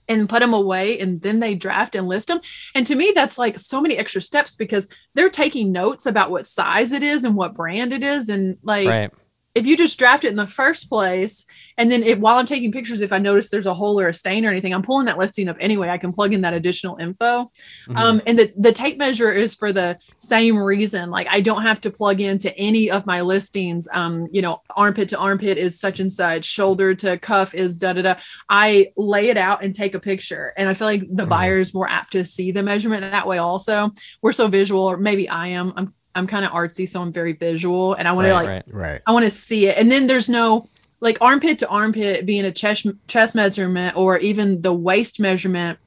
and 0.08 0.28
put 0.28 0.40
them 0.40 0.52
away 0.52 0.98
and 0.98 1.20
then 1.20 1.38
they 1.38 1.54
draft 1.54 1.94
and 1.94 2.08
list 2.08 2.28
them. 2.28 2.40
And 2.74 2.86
to 2.86 2.96
me 2.96 3.12
that's 3.14 3.38
like 3.38 3.58
so 3.58 3.80
many 3.80 3.96
extra 3.96 4.22
steps 4.22 4.56
because 4.56 4.88
they're 5.14 5.30
taking 5.30 5.70
notes 5.70 6.06
about 6.06 6.30
what 6.30 6.46
size 6.46 6.92
it 6.92 7.02
is 7.02 7.24
and 7.24 7.36
what 7.36 7.54
brand 7.54 7.92
it 7.92 8.02
is 8.02 8.28
and 8.28 8.56
like 8.62 8.88
Right. 8.88 9.12
If 9.54 9.66
you 9.66 9.76
just 9.76 9.98
draft 9.98 10.24
it 10.24 10.28
in 10.28 10.36
the 10.36 10.46
first 10.46 10.88
place 10.88 11.44
and 11.76 11.90
then 11.90 12.02
if, 12.02 12.18
while 12.18 12.36
i'm 12.38 12.46
taking 12.46 12.72
pictures 12.72 13.00
if 13.02 13.12
i 13.12 13.18
notice 13.18 13.50
there's 13.50 13.66
a 13.66 13.74
hole 13.74 14.00
or 14.00 14.08
a 14.08 14.14
stain 14.14 14.46
or 14.46 14.50
anything 14.50 14.72
i'm 14.72 14.82
pulling 14.82 15.06
that 15.06 15.18
listing 15.18 15.48
up 15.48 15.56
anyway. 15.60 15.88
I 15.88 15.98
can 15.98 16.12
plug 16.12 16.32
in 16.32 16.40
that 16.42 16.54
additional 16.54 16.96
info. 16.96 17.50
Mhm. 17.88 17.96
um, 17.96 18.22
and 18.26 18.38
the, 18.38 18.52
the 18.56 18.72
tape 18.72 18.96
measure 18.98 19.30
is 19.30 19.54
for 19.54 19.72
the 19.72 19.98
same 20.18 20.56
reason. 20.58 21.10
Like 21.10 21.26
i 21.30 21.40
don't 21.40 21.62
have 21.62 21.80
to 21.82 21.90
plug 21.90 22.20
into 22.20 22.56
any 22.56 22.90
of 22.90 23.04
my 23.06 23.20
listings. 23.20 23.88
Um, 23.92 24.28
you 24.32 24.42
know 24.42 24.62
armpit 24.74 25.08
to 25.10 25.18
armpit 25.18 25.58
is 25.58 25.78
such 25.78 26.00
and 26.00 26.12
such 26.12 26.44
shoulder 26.44 26.94
to 26.96 27.18
cuff 27.18 27.54
is 27.54 27.76
da 27.76 27.92
da 27.92 28.02
da. 28.02 28.14
I 28.48 28.88
lay 28.96 29.28
it 29.28 29.36
out 29.36 29.62
and 29.64 29.74
take 29.74 29.94
a 29.94 30.00
picture. 30.00 30.52
And 30.56 30.68
i 30.68 30.74
feel 30.74 30.86
like 30.88 31.00
the 31.10 31.26
Mhm. 31.26 31.28
buyer 31.28 31.58
is 31.58 31.74
more 31.74 31.88
apt 31.88 32.12
to 32.12 32.24
see 32.24 32.52
the 32.52 32.62
measurement 32.62 33.02
that 33.02 33.26
way 33.26 33.38
also. 33.38 33.90
We're 34.22 34.32
so 34.32 34.48
visual 34.48 34.82
or 34.84 34.96
maybe 34.96 35.28
i 35.28 35.48
am. 35.48 35.72
I'm 35.76 35.88
i'm 36.14 36.26
kind 36.26 36.44
of 36.44 36.52
artsy 36.52 36.88
so 36.88 37.00
i'm 37.00 37.12
very 37.12 37.32
visual 37.32 37.94
and 37.94 38.06
i 38.06 38.12
want 38.12 38.26
to 38.26 38.34
like 38.34 38.48
right. 38.48 38.64
Right. 38.68 39.00
I 39.06 39.12
want 39.12 39.24
to 39.24 39.30
see 39.30 39.66
it. 39.66 39.76
And 39.78 39.90
then 39.90 40.06
there's 40.06 40.28
no 40.28 40.66
like 41.00 41.18
armpit 41.20 41.58
to 41.60 41.68
armpit 41.68 42.26
being 42.26 42.44
a 42.44 42.52
chest 42.52 42.86
chest 43.08 43.34
measurement 43.34 43.96
or 43.96 44.18
even 44.18 44.60
the 44.62 44.72
waist 44.72 45.18
measurement. 45.20 45.78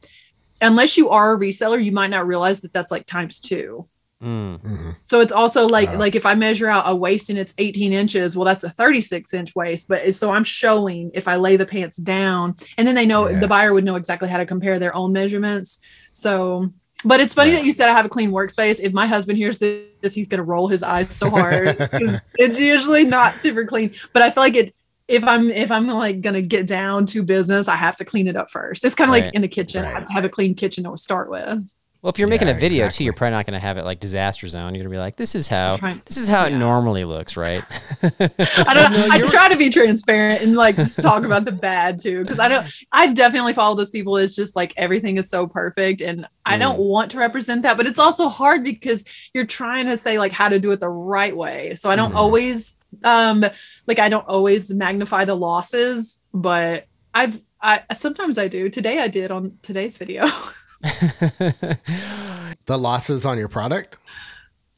Unless 0.62 0.98
you 0.98 1.10
are 1.10 1.34
a 1.34 1.38
reseller, 1.38 1.84
you 1.84 1.91
might 1.91 2.10
not 2.10 2.27
realize 2.27 2.62
that 2.62 2.74
that's 2.74 2.91
like 2.91 3.05
times 3.05 3.39
two. 3.39 3.86
Mm. 4.24 4.60
Mhm. 4.62 4.96
So 5.03 5.20
it's 5.22 5.34
also 5.34 5.67
like 5.67 5.94
like 5.98 6.15
if 6.15 6.25
I 6.25 6.34
measure 6.36 6.67
out 6.70 6.86
a 6.88 6.96
waist 6.96 7.29
and 7.29 7.38
it's 7.38 7.53
18 7.58 7.94
inches, 7.94 8.36
well, 8.36 8.46
that's 8.46 8.63
a 8.63 8.70
36 8.70 9.34
inch 9.34 9.53
waist. 9.55 9.88
But 9.88 10.15
so 10.15 10.32
I'm 10.32 10.44
showing 10.46 11.12
if 11.13 11.27
I 11.27 11.36
lay 11.36 11.58
the 11.58 11.65
pants 11.65 11.98
down, 11.98 12.55
and 12.77 12.88
then 12.88 12.96
they 12.96 13.05
know 13.05 13.27
Yeah. 13.29 13.39
the 13.39 13.48
buyer 13.48 13.74
would 13.74 13.84
know 13.86 13.96
exactly 13.98 14.29
how 14.29 14.38
to 14.38 14.46
compare 14.46 14.79
their 14.79 14.96
own 14.96 15.12
measurements. 15.13 15.79
So, 16.12 16.72
but 17.05 17.19
it's 17.19 17.33
funny 17.33 17.51
Right. 17.51 17.57
that 17.59 17.65
you 17.65 17.74
said 17.74 17.89
I 17.89 17.93
have 17.93 18.05
a 18.05 18.09
clean 18.09 18.31
workspace. 18.31 18.79
If 18.81 18.93
my 18.93 19.07
husband 19.07 19.38
hears 19.38 19.59
this, 19.59 20.13
he's 20.13 20.27
gonna 20.27 20.43
roll 20.43 20.67
his 20.67 20.83
eyes 20.83 21.13
so 21.13 21.29
hard. 21.29 21.75
it's 22.38 22.59
usually 22.59 23.05
not 23.05 23.39
super 23.41 23.65
clean, 23.65 23.93
but 24.13 24.21
I 24.21 24.29
feel 24.29 24.43
like 24.43 24.55
it. 24.55 24.75
If 25.07 25.24
I'm 25.24 25.51
if 25.51 25.69
I'm 25.71 25.85
like 25.88 26.21
gonna 26.21 26.41
get 26.41 26.65
down 26.65 27.05
to 27.07 27.21
business, 27.21 27.67
I 27.67 27.75
have 27.75 27.95
to 27.97 28.05
clean 28.05 28.27
it 28.27 28.35
up 28.35 28.50
first. 28.50 28.83
It's 28.83 28.95
kind 28.95 29.07
of 29.09 29.13
Right. 29.13 29.25
like 29.25 29.35
in 29.35 29.43
the 29.43 29.47
kitchen. 29.47 29.85
I 29.85 29.91
have 29.91 30.05
to 30.05 30.13
have 30.13 30.25
a 30.25 30.29
clean 30.29 30.55
kitchen 30.55 30.83
to 30.85 30.97
start 30.97 31.29
with. 31.29 31.63
Well, 32.05 32.12
if 32.12 32.19
you're 32.19 32.27
making 32.27 32.50
Yeah, 32.50 32.53
a 32.53 32.59
video 32.59 32.85
exactly. 32.85 32.97
too, 32.97 33.03
you're 33.05 33.13
probably 33.13 33.31
not 33.31 33.47
going 33.47 33.55
to 33.59 33.59
have 33.59 33.79
it 33.79 33.83
like 33.83 34.00
disaster 34.00 34.47
zone. 34.47 34.75
You're 34.75 34.83
going 34.83 34.91
to 34.91 34.95
be 34.95 35.00
like, 35.00 35.15
this 35.15 35.33
is 35.33 35.47
how 35.47 35.79
Right. 35.81 36.05
this 36.05 36.17
is 36.17 36.27
how 36.27 36.45
it 36.45 36.51
normally 36.53 37.03
looks, 37.03 37.35
right? 37.35 37.63
I 38.03 38.74
don't. 38.75 38.93
No, 38.93 39.07
I 39.09 39.17
try 39.31 39.50
to 39.50 39.57
be 39.57 39.71
transparent 39.71 40.43
and 40.43 40.53
like 40.55 40.75
talk 40.97 41.25
about 41.25 41.45
the 41.45 41.51
bad 41.51 42.00
too, 42.00 42.21
because 42.21 42.38
I 42.38 42.47
don't. 42.47 42.67
I've 42.91 43.15
definitely 43.15 43.53
followed 43.53 43.77
those 43.77 43.89
people. 43.89 44.17
It's 44.17 44.35
just 44.35 44.55
like 44.55 44.71
everything 44.77 45.17
is 45.17 45.31
so 45.31 45.47
perfect, 45.47 46.01
and 46.01 46.27
I 46.45 46.59
don't 46.59 46.77
want 46.77 47.09
to 47.09 47.17
represent 47.17 47.63
that. 47.63 47.75
But 47.75 47.88
it's 47.88 47.97
also 47.97 48.27
hard 48.29 48.63
because 48.63 49.03
you're 49.33 49.47
trying 49.47 49.88
to 49.88 49.97
say 49.97 50.19
like 50.19 50.31
how 50.31 50.47
to 50.47 50.59
do 50.59 50.71
it 50.74 50.79
the 50.81 50.89
right 50.89 51.35
way. 51.35 51.74
So 51.74 51.89
I 51.89 51.95
don't 51.95 52.12
Mhm. 52.13 52.17
always, 52.17 52.75
um, 53.03 53.43
like 53.88 53.97
I 53.97 54.09
don't 54.09 54.27
always 54.27 54.71
magnify 54.71 55.25
the 55.25 55.35
losses, 55.35 56.19
but 56.35 56.85
I've. 57.15 57.41
I 57.59 57.81
sometimes 57.95 58.38
I 58.38 58.47
do. 58.47 58.69
Today 58.69 59.00
I 59.00 59.07
did 59.07 59.31
on 59.31 59.57
today's 59.63 59.97
video. 59.97 60.27
The 62.65 62.77
losses 62.77 63.25
on 63.25 63.38
your 63.38 63.48
product? 63.48 64.00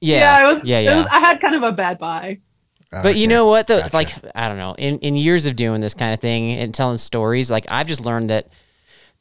yeah, 0.01 0.43
it 0.49 0.53
was, 0.55 0.65
yeah, 0.65 0.79
it 0.79 0.83
yeah. 0.83 0.97
was- 0.97 1.07
I 1.09 1.19
had 1.19 1.39
kind 1.41 1.55
of 1.55 1.63
a 1.63 1.71
bad 1.71 1.97
buy. 1.97 2.39
Oh, 2.93 3.03
but 3.03 3.15
you 3.15 3.23
Okay. 3.23 3.27
know 3.27 3.47
what? 3.47 3.67
Though, 3.67 3.79
Gotcha. 3.79 3.95
like 3.95 4.09
I 4.35 4.47
don't 4.47 4.57
know, 4.57 4.73
in 4.77 4.99
in 4.99 5.15
years 5.15 5.45
of 5.45 5.55
doing 5.55 5.81
this 5.81 5.93
kind 5.93 6.13
of 6.13 6.19
thing 6.19 6.51
and 6.53 6.73
telling 6.73 6.97
stories, 6.97 7.49
like 7.51 7.65
I've 7.69 7.87
just 7.87 8.05
learned 8.05 8.29
that 8.29 8.47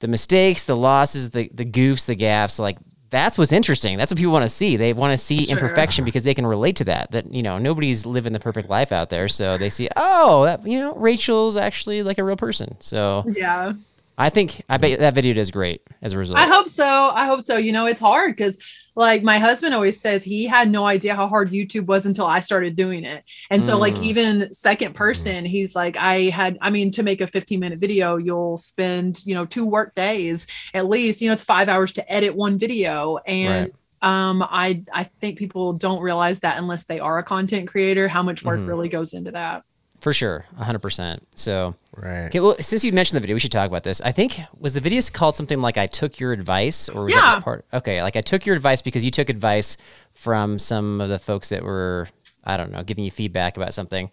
the 0.00 0.08
mistakes, 0.08 0.64
the 0.64 0.76
losses, 0.76 1.30
the 1.30 1.50
the 1.52 1.64
goofs, 1.64 2.06
the 2.06 2.14
gaffes, 2.16 2.58
like 2.60 2.78
that's 3.10 3.38
what's 3.38 3.52
interesting. 3.52 3.96
That's 3.98 4.12
what 4.12 4.18
people 4.18 4.32
want 4.32 4.44
to 4.44 4.48
see. 4.48 4.76
They 4.76 4.92
want 4.92 5.12
to 5.12 5.18
see 5.18 5.46
Sure. 5.46 5.56
imperfection 5.58 6.04
because 6.04 6.22
they 6.24 6.34
can 6.34 6.46
relate 6.46 6.76
to 6.76 6.84
that. 6.84 7.10
That 7.12 7.32
you 7.32 7.42
know 7.42 7.58
nobody's 7.58 8.04
living 8.06 8.32
the 8.32 8.40
perfect 8.40 8.68
life 8.68 8.92
out 8.92 9.10
there, 9.10 9.28
so 9.28 9.56
they 9.58 9.70
see, 9.70 9.88
oh, 9.96 10.44
that 10.44 10.64
you 10.66 10.78
know 10.78 10.94
Rachel's 10.94 11.56
actually 11.56 12.02
like 12.04 12.18
a 12.18 12.24
real 12.24 12.36
person. 12.36 12.76
So 12.80 13.24
Yeah. 13.36 13.72
I 14.18 14.30
think 14.30 14.62
I 14.68 14.76
bet 14.78 14.98
that 15.00 15.14
video 15.14 15.34
does 15.34 15.50
great 15.50 15.82
as 16.02 16.12
a 16.12 16.18
result. 16.18 16.38
I 16.38 16.46
hope 16.46 16.68
so. 16.68 16.84
I 17.10 17.26
hope 17.26 17.42
so. 17.42 17.56
You 17.58 17.72
know, 17.72 17.86
it's 17.86 18.00
hard 18.00 18.34
because, 18.34 18.58
like, 18.94 19.22
my 19.22 19.38
husband 19.38 19.74
always 19.74 20.00
says 20.00 20.24
he 20.24 20.46
had 20.46 20.70
no 20.70 20.86
idea 20.86 21.14
how 21.14 21.26
hard 21.28 21.50
YouTube 21.50 21.84
was 21.86 22.06
until 22.06 22.24
I 22.24 22.40
started 22.40 22.76
doing 22.76 23.04
it. 23.04 23.24
And 23.50 23.62
so, 23.62 23.76
like, 23.76 23.94
Mm. 23.96 24.02
even 24.04 24.52
second 24.54 24.94
person, 24.94 25.44
he's 25.44 25.76
like, 25.76 25.98
I 25.98 26.22
had, 26.30 26.56
I 26.62 26.70
mean, 26.70 26.90
to 26.92 27.02
make 27.02 27.20
a 27.20 27.26
15 27.26 27.60
minute 27.60 27.78
video, 27.78 28.16
you'll 28.16 28.56
spend, 28.56 29.20
you 29.26 29.34
know, 29.34 29.44
two 29.44 29.66
work 29.66 29.94
days 29.94 30.46
at 30.72 30.88
least. 30.88 31.20
You 31.20 31.28
know, 31.28 31.34
it's 31.34 31.44
five 31.44 31.68
hours 31.68 31.92
to 31.92 32.12
edit 32.12 32.34
one 32.34 32.58
video. 32.58 33.18
And, 33.26 33.70
um, 34.00 34.42
I, 34.42 34.82
I 34.94 35.04
think 35.20 35.36
people 35.38 35.74
don't 35.74 36.00
realize 36.00 36.40
that 36.40 36.56
unless 36.58 36.84
they 36.86 37.00
are 37.00 37.18
a 37.18 37.22
content 37.22 37.68
creator, 37.68 38.08
how 38.08 38.22
much 38.22 38.44
work 38.44 38.60
Mhm. 38.60 38.68
really 38.68 38.88
goes 38.88 39.12
into 39.12 39.32
that. 39.32 39.64
for 40.00 40.12
sure, 40.12 40.44
hundred 40.58 40.80
percent. 40.80 41.26
So 41.34 41.74
Right. 41.96 42.26
Okay, 42.26 42.40
well, 42.40 42.56
since 42.60 42.84
you 42.84 42.92
mentioned 42.92 43.16
the 43.16 43.20
video, 43.20 43.34
we 43.34 43.40
should 43.40 43.52
talk 43.52 43.68
about 43.68 43.82
this. 43.82 44.00
I 44.02 44.12
think 44.12 44.38
was 44.58 44.74
the 44.74 44.80
video 44.80 45.00
called 45.12 45.34
something 45.36 45.60
like 45.62 45.78
"I 45.78 45.86
took 45.86 46.20
your 46.20 46.32
advice," 46.32 46.88
or 46.88 47.04
was 47.04 47.14
that 47.14 47.20
Yeah. 47.24 47.32
just 47.34 47.44
part? 47.44 47.64
Okay, 47.72 48.02
like 48.02 48.16
I 48.16 48.20
took 48.20 48.44
your 48.44 48.54
advice 48.54 48.82
because 48.82 49.04
you 49.04 49.10
took 49.10 49.28
advice 49.30 49.76
from 50.14 50.58
some 50.58 51.00
of 51.00 51.08
the 51.08 51.18
folks 51.18 51.48
that 51.48 51.62
were, 51.62 52.08
I 52.44 52.56
don't 52.56 52.70
know, 52.72 52.82
giving 52.82 53.04
you 53.04 53.10
feedback 53.10 53.56
about 53.56 53.72
something. 53.74 54.10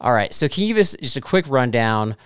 All 0.00 0.12
right, 0.12 0.32
so 0.32 0.48
can 0.48 0.62
you 0.62 0.68
give 0.68 0.78
us 0.80 0.96
just 1.02 1.16
a 1.16 1.20
quick 1.20 1.44
rundown? 1.48 2.16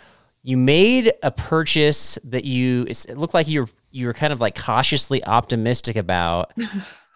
You 0.44 0.56
made 0.56 1.12
a 1.22 1.30
purchase 1.30 2.18
that 2.24 2.44
you 2.44 2.86
it 2.88 3.16
looked 3.18 3.34
like 3.34 3.48
you 3.48 3.62
were 3.62 3.68
you 3.90 4.06
were 4.06 4.12
kind 4.14 4.32
of 4.32 4.40
like 4.40 4.54
cautiously 4.58 5.24
optimistic 5.24 5.96
about. 5.96 6.52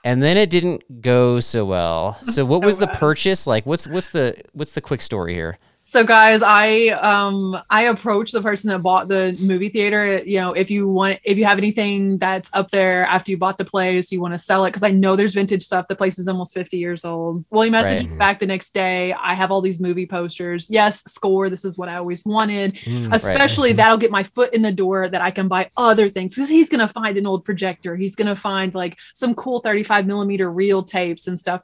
And 0.05 0.23
then 0.23 0.37
it 0.37 0.51
didn't 0.51 1.03
go 1.03 1.41
so 1.41 1.65
well. 1.65 2.17
So 2.23 2.45
what 2.45 2.63
was 2.65 2.79
the 2.79 2.87
purchase? 2.87 3.45
Like 3.45 3.67
what's 3.67 3.89
what's 3.89 4.11
the 4.11 4.41
what's 4.53 4.75
the 4.75 4.81
quick 4.81 5.03
story 5.03 5.35
here? 5.35 5.59
So 5.89 6.03
guys, 6.03 6.43
I 6.45 6.89
um 6.89 7.57
I 7.71 7.83
approached 7.85 8.33
the 8.33 8.43
person 8.43 8.71
that 8.71 8.81
bought 8.81 9.07
the 9.07 9.37
movie 9.41 9.69
theater. 9.69 10.21
You 10.25 10.41
know, 10.41 10.53
if 10.53 10.69
you 10.69 10.89
want, 10.89 11.21
if 11.23 11.39
you 11.39 11.45
have 11.45 11.59
anything 11.59 12.19
that's 12.19 12.51
up 12.53 12.73
there 12.73 13.05
after 13.05 13.31
you 13.31 13.39
bought 13.39 13.57
the 13.57 13.65
place, 13.65 14.11
you 14.11 14.21
want 14.21 14.35
to 14.35 14.39
sell 14.39 14.65
it 14.65 14.71
because 14.71 14.83
I 14.83 14.91
know 14.91 15.15
there's 15.15 15.35
vintage 15.35 15.63
stuff. 15.63 15.87
The 15.87 15.95
place 15.95 16.19
is 16.19 16.27
almost 16.27 16.53
50 16.55 16.77
years 16.77 17.05
old. 17.05 17.45
Well, 17.51 17.63
he 17.63 17.71
messaged 17.71 18.01
Right. 18.01 18.11
me 18.11 18.17
back 18.19 18.41
the 18.41 18.47
next 18.49 18.75
day. 18.75 19.13
I 19.13 19.35
have 19.35 19.53
all 19.53 19.61
these 19.61 19.79
movie 19.79 20.07
posters. 20.07 20.67
Yes, 20.69 21.05
score. 21.05 21.49
This 21.49 21.65
is 21.65 21.79
what 21.79 21.89
I 21.89 21.95
always 21.99 22.25
wanted. 22.25 22.75
Mm. 22.79 23.13
Especially 23.15 23.73
that'll 23.73 23.97
get 23.97 24.11
my 24.11 24.25
foot 24.25 24.55
in 24.55 24.63
the 24.63 24.73
door 24.73 25.09
that 25.09 25.21
I 25.21 25.31
can 25.31 25.47
buy 25.47 25.71
other 25.77 26.09
things 26.09 26.35
because 26.35 26.49
he's 26.49 26.69
gonna 26.69 26.89
find 26.89 27.17
an 27.17 27.29
old 27.29 27.45
projector. 27.45 27.95
He's 27.95 28.17
gonna 28.17 28.35
find 28.35 28.75
like 28.75 28.99
some 29.15 29.37
cool 29.37 29.61
35 29.61 30.05
millimeter 30.05 30.51
reel 30.51 30.83
tapes 30.83 31.29
and 31.29 31.39
stuff. 31.39 31.63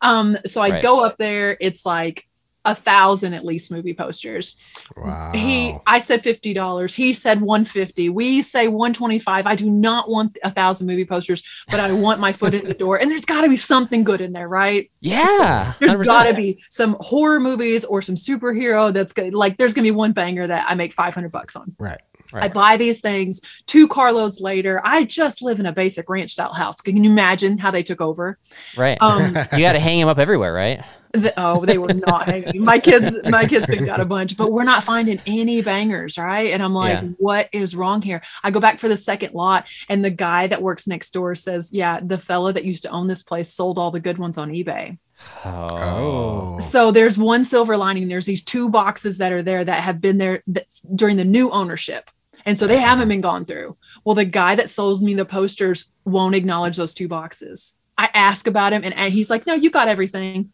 Um, 0.00 0.36
so 0.44 0.60
I 0.60 0.70
Right. 0.70 0.82
go 0.82 1.04
up 1.04 1.16
there. 1.16 1.56
It's 1.60 1.86
like 1.86 2.26
a 2.64 2.74
thousand 2.74 3.34
at 3.34 3.44
least 3.44 3.70
movie 3.70 3.94
posters. 3.94 4.56
Wow. 4.96 5.32
He, 5.34 5.76
I 5.86 5.98
said 5.98 6.22
fifty 6.22 6.52
dollars. 6.52 6.94
He 6.94 7.12
said 7.12 7.40
one 7.40 7.64
fifty. 7.64 8.08
We 8.08 8.42
say 8.42 8.68
one 8.68 8.92
twenty 8.92 9.18
five. 9.18 9.46
I 9.46 9.56
do 9.56 9.68
not 9.70 10.08
want 10.08 10.38
a 10.44 10.50
thousand 10.50 10.86
movie 10.86 11.04
posters, 11.04 11.42
but 11.70 11.80
I 11.80 11.92
want 11.92 12.20
my 12.20 12.32
foot 12.32 12.54
in 12.54 12.66
the 12.66 12.74
door. 12.74 13.00
And 13.00 13.10
there's 13.10 13.24
got 13.24 13.42
to 13.42 13.48
be 13.48 13.56
something 13.56 14.04
good 14.04 14.20
in 14.20 14.32
there, 14.32 14.48
right? 14.48 14.90
Yeah. 15.00 15.74
There's 15.80 15.92
100%. 15.92 16.04
got 16.04 16.24
to 16.24 16.34
be 16.34 16.62
some 16.68 16.96
horror 17.00 17.40
movies 17.40 17.84
or 17.84 18.02
some 18.02 18.14
superhero 18.14 18.92
that's 18.92 19.12
good. 19.12 19.34
Like 19.34 19.56
there's 19.56 19.74
gonna 19.74 19.86
be 19.86 19.90
one 19.90 20.12
banger 20.12 20.46
that 20.46 20.66
I 20.68 20.74
make 20.74 20.92
five 20.92 21.14
hundred 21.14 21.32
bucks 21.32 21.56
on. 21.56 21.74
right. 21.78 22.44
I 22.44 22.48
buy 22.48 22.76
these 22.76 23.00
things. 23.00 23.40
Two 23.66 23.88
carloads 23.88 24.40
later, 24.40 24.80
I 24.84 25.04
just 25.04 25.42
live 25.42 25.60
in 25.60 25.66
a 25.66 25.72
basic 25.72 26.08
ranch 26.08 26.32
style 26.32 26.52
house. 26.52 26.80
Can 26.80 27.02
you 27.02 27.10
imagine 27.10 27.58
how 27.58 27.70
they 27.70 27.82
took 27.82 28.00
over? 28.00 28.38
Right. 28.76 28.98
Um, 29.00 29.26
you 29.52 29.60
got 29.60 29.72
to 29.72 29.80
hang 29.80 30.00
them 30.00 30.08
up 30.08 30.18
everywhere, 30.18 30.52
right? 30.52 30.82
The, 31.12 31.32
oh, 31.36 31.64
they 31.64 31.78
were 31.78 31.92
not 31.92 32.24
hanging. 32.26 32.64
My 32.64 32.78
kids, 32.78 33.16
my 33.28 33.46
kids 33.46 33.66
picked 33.66 33.88
out 33.88 34.00
a 34.00 34.04
bunch, 34.04 34.36
but 34.36 34.50
we're 34.50 34.64
not 34.64 34.84
finding 34.84 35.20
any 35.26 35.62
bangers, 35.62 36.18
right? 36.18 36.52
And 36.52 36.62
I'm 36.62 36.74
like, 36.74 37.02
Yeah. 37.02 37.08
what 37.18 37.48
is 37.52 37.76
wrong 37.76 38.02
here? 38.02 38.22
I 38.42 38.50
go 38.50 38.60
back 38.60 38.78
for 38.78 38.88
the 38.88 38.96
second 38.96 39.34
lot, 39.34 39.68
and 39.88 40.04
the 40.04 40.10
guy 40.10 40.46
that 40.46 40.62
works 40.62 40.86
next 40.86 41.10
door 41.12 41.34
says, 41.34 41.70
Yeah, 41.72 42.00
the 42.02 42.18
fella 42.18 42.52
that 42.52 42.64
used 42.64 42.84
to 42.84 42.90
own 42.90 43.08
this 43.08 43.22
place 43.22 43.52
sold 43.52 43.78
all 43.78 43.90
the 43.90 44.00
good 44.00 44.18
ones 44.18 44.38
on 44.38 44.50
eBay. 44.50 44.98
Oh. 45.44 46.58
So 46.60 46.90
there's 46.90 47.18
one 47.18 47.44
silver 47.44 47.76
lining. 47.76 48.08
There's 48.08 48.26
these 48.26 48.42
two 48.42 48.70
boxes 48.70 49.18
that 49.18 49.32
are 49.32 49.42
there 49.42 49.64
that 49.64 49.82
have 49.82 50.00
been 50.00 50.18
there 50.18 50.42
th- 50.52 50.66
during 50.94 51.16
the 51.16 51.24
new 51.24 51.50
ownership. 51.50 52.10
And 52.44 52.58
so 52.58 52.66
they 52.66 52.76
uh-huh. 52.76 52.86
haven't 52.86 53.08
been 53.08 53.20
gone 53.20 53.44
through. 53.44 53.76
Well, 54.04 54.14
the 54.14 54.24
guy 54.24 54.56
that 54.56 54.70
sold 54.70 55.02
me 55.02 55.14
the 55.14 55.24
posters 55.24 55.90
won't 56.04 56.34
acknowledge 56.34 56.76
those 56.76 56.94
two 56.94 57.08
boxes. 57.08 57.76
I 57.96 58.08
ask 58.14 58.46
about 58.46 58.72
him 58.72 58.82
and, 58.84 58.94
and 58.94 59.12
he's 59.12 59.30
like, 59.30 59.46
no, 59.46 59.54
you 59.54 59.70
got 59.70 59.88
everything. 59.88 60.52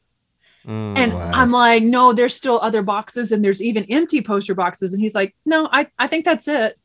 Mm. 0.68 0.96
And 0.98 1.12
What? 1.14 1.34
I'm 1.34 1.50
like, 1.50 1.82
no, 1.82 2.12
there's 2.12 2.34
still 2.34 2.58
other 2.60 2.82
boxes 2.82 3.32
and 3.32 3.44
there's 3.44 3.62
even 3.62 3.84
empty 3.90 4.20
poster 4.20 4.54
boxes. 4.54 4.92
And 4.92 5.00
he's 5.00 5.14
like, 5.14 5.34
no, 5.46 5.68
I, 5.72 5.86
I 5.98 6.06
think 6.06 6.24
that's 6.26 6.46
it. 6.46 6.78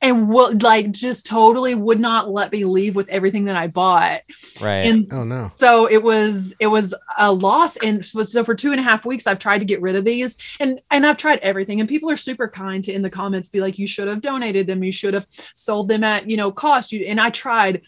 And 0.00 0.28
will 0.28 0.52
like 0.60 0.90
just 0.90 1.26
totally 1.26 1.76
would 1.76 2.00
not 2.00 2.28
let 2.28 2.50
me 2.50 2.64
leave 2.64 2.96
with 2.96 3.08
everything 3.08 3.44
that 3.44 3.54
I 3.54 3.68
bought. 3.68 4.22
right. 4.60 4.78
And 4.86 5.06
Oh 5.12 5.22
no. 5.22 5.52
so 5.60 5.86
it 5.88 6.02
was 6.02 6.52
it 6.58 6.66
was 6.66 6.92
a 7.18 7.30
loss 7.32 7.76
and 7.76 8.04
so 8.04 8.24
so 8.24 8.42
for 8.42 8.56
two 8.56 8.72
and 8.72 8.80
a 8.80 8.82
half 8.82 9.06
weeks 9.06 9.28
i've 9.28 9.38
tried 9.38 9.58
to 9.58 9.64
get 9.64 9.80
rid 9.80 9.94
of 9.94 10.04
these 10.04 10.36
and 10.58 10.80
and 10.90 11.06
i've 11.06 11.18
tried 11.18 11.38
everything 11.38 11.78
and 11.78 11.88
people 11.88 12.10
are 12.10 12.16
super 12.16 12.48
kind 12.48 12.82
to 12.82 12.92
in 12.92 13.02
the 13.02 13.10
comments 13.10 13.48
be 13.48 13.60
like 13.60 13.78
you 13.78 13.86
should 13.86 14.08
have 14.08 14.20
donated 14.20 14.66
them 14.66 14.82
you 14.82 14.90
should 14.90 15.14
have 15.14 15.26
sold 15.54 15.86
them 15.88 16.02
at 16.02 16.28
you 16.28 16.36
know 16.36 16.50
cost 16.50 16.90
you 16.90 17.04
and 17.06 17.20
i 17.20 17.30
tried 17.30 17.82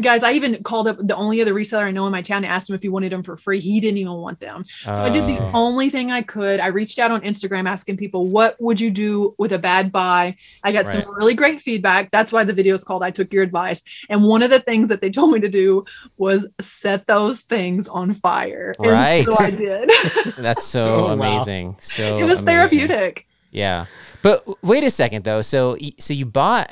guys 0.00 0.22
i 0.22 0.32
even 0.32 0.62
called 0.62 0.88
up 0.88 0.96
the 0.98 1.14
only 1.16 1.40
other 1.42 1.52
reseller 1.52 1.84
i 1.84 1.90
know 1.90 2.06
in 2.06 2.12
my 2.12 2.22
town 2.22 2.38
and 2.44 2.46
asked 2.46 2.68
him 2.70 2.74
if 2.74 2.82
he 2.82 2.88
wanted 2.88 3.12
them 3.12 3.22
for 3.22 3.36
free 3.36 3.60
he 3.60 3.78
didn't 3.80 3.98
even 3.98 4.12
want 4.14 4.40
them 4.40 4.64
so 4.84 4.90
I 4.90 5.10
did 5.10 5.24
the 5.24 5.38
Oh. 5.42 5.50
only 5.54 5.90
thing 5.90 6.10
I 6.10 6.22
could. 6.22 6.60
I 6.60 6.66
reached 6.68 6.98
out 6.98 7.10
on 7.10 7.20
Instagram 7.22 7.68
asking 7.68 7.96
people, 7.96 8.26
what 8.28 8.56
would 8.60 8.80
you 8.80 8.90
do 8.90 9.34
with 9.38 9.52
a 9.52 9.58
bad 9.58 9.90
buy? 9.92 10.36
I 10.64 10.72
got 10.72 10.88
some 10.88 11.02
really 11.16 11.34
great 11.34 11.60
feedback. 11.60 12.10
That's 12.10 12.32
why 12.32 12.44
the 12.44 12.52
video 12.52 12.74
is 12.74 12.84
called 12.84 13.02
I 13.02 13.10
Took 13.10 13.32
Your 13.32 13.42
Advice. 13.42 13.82
And 14.08 14.24
one 14.24 14.42
of 14.42 14.50
the 14.50 14.60
things 14.60 14.88
that 14.88 15.00
they 15.00 15.10
told 15.10 15.32
me 15.32 15.40
to 15.40 15.48
do 15.48 15.84
was 16.16 16.46
set 16.60 17.06
those 17.06 17.42
things 17.42 17.88
on 17.88 18.12
fire. 18.12 18.74
And 18.80 18.90
Right. 18.92 19.24
so 19.24 19.34
I 19.38 19.50
did. 19.50 19.90
That's 20.38 20.64
so 20.64 20.84
Oh, 20.84 21.02
wow. 21.04 21.12
amazing. 21.12 21.76
So 21.80 22.18
it 22.18 22.24
was 22.24 22.38
amazing. 22.40 22.44
therapeutic. 22.86 23.26
Yeah. 23.50 23.86
But 24.22 24.44
wait 24.64 24.84
a 24.84 24.90
second 24.90 25.24
though. 25.24 25.42
So 25.42 25.76
so 25.98 26.12
you 26.14 26.26
bought 26.26 26.70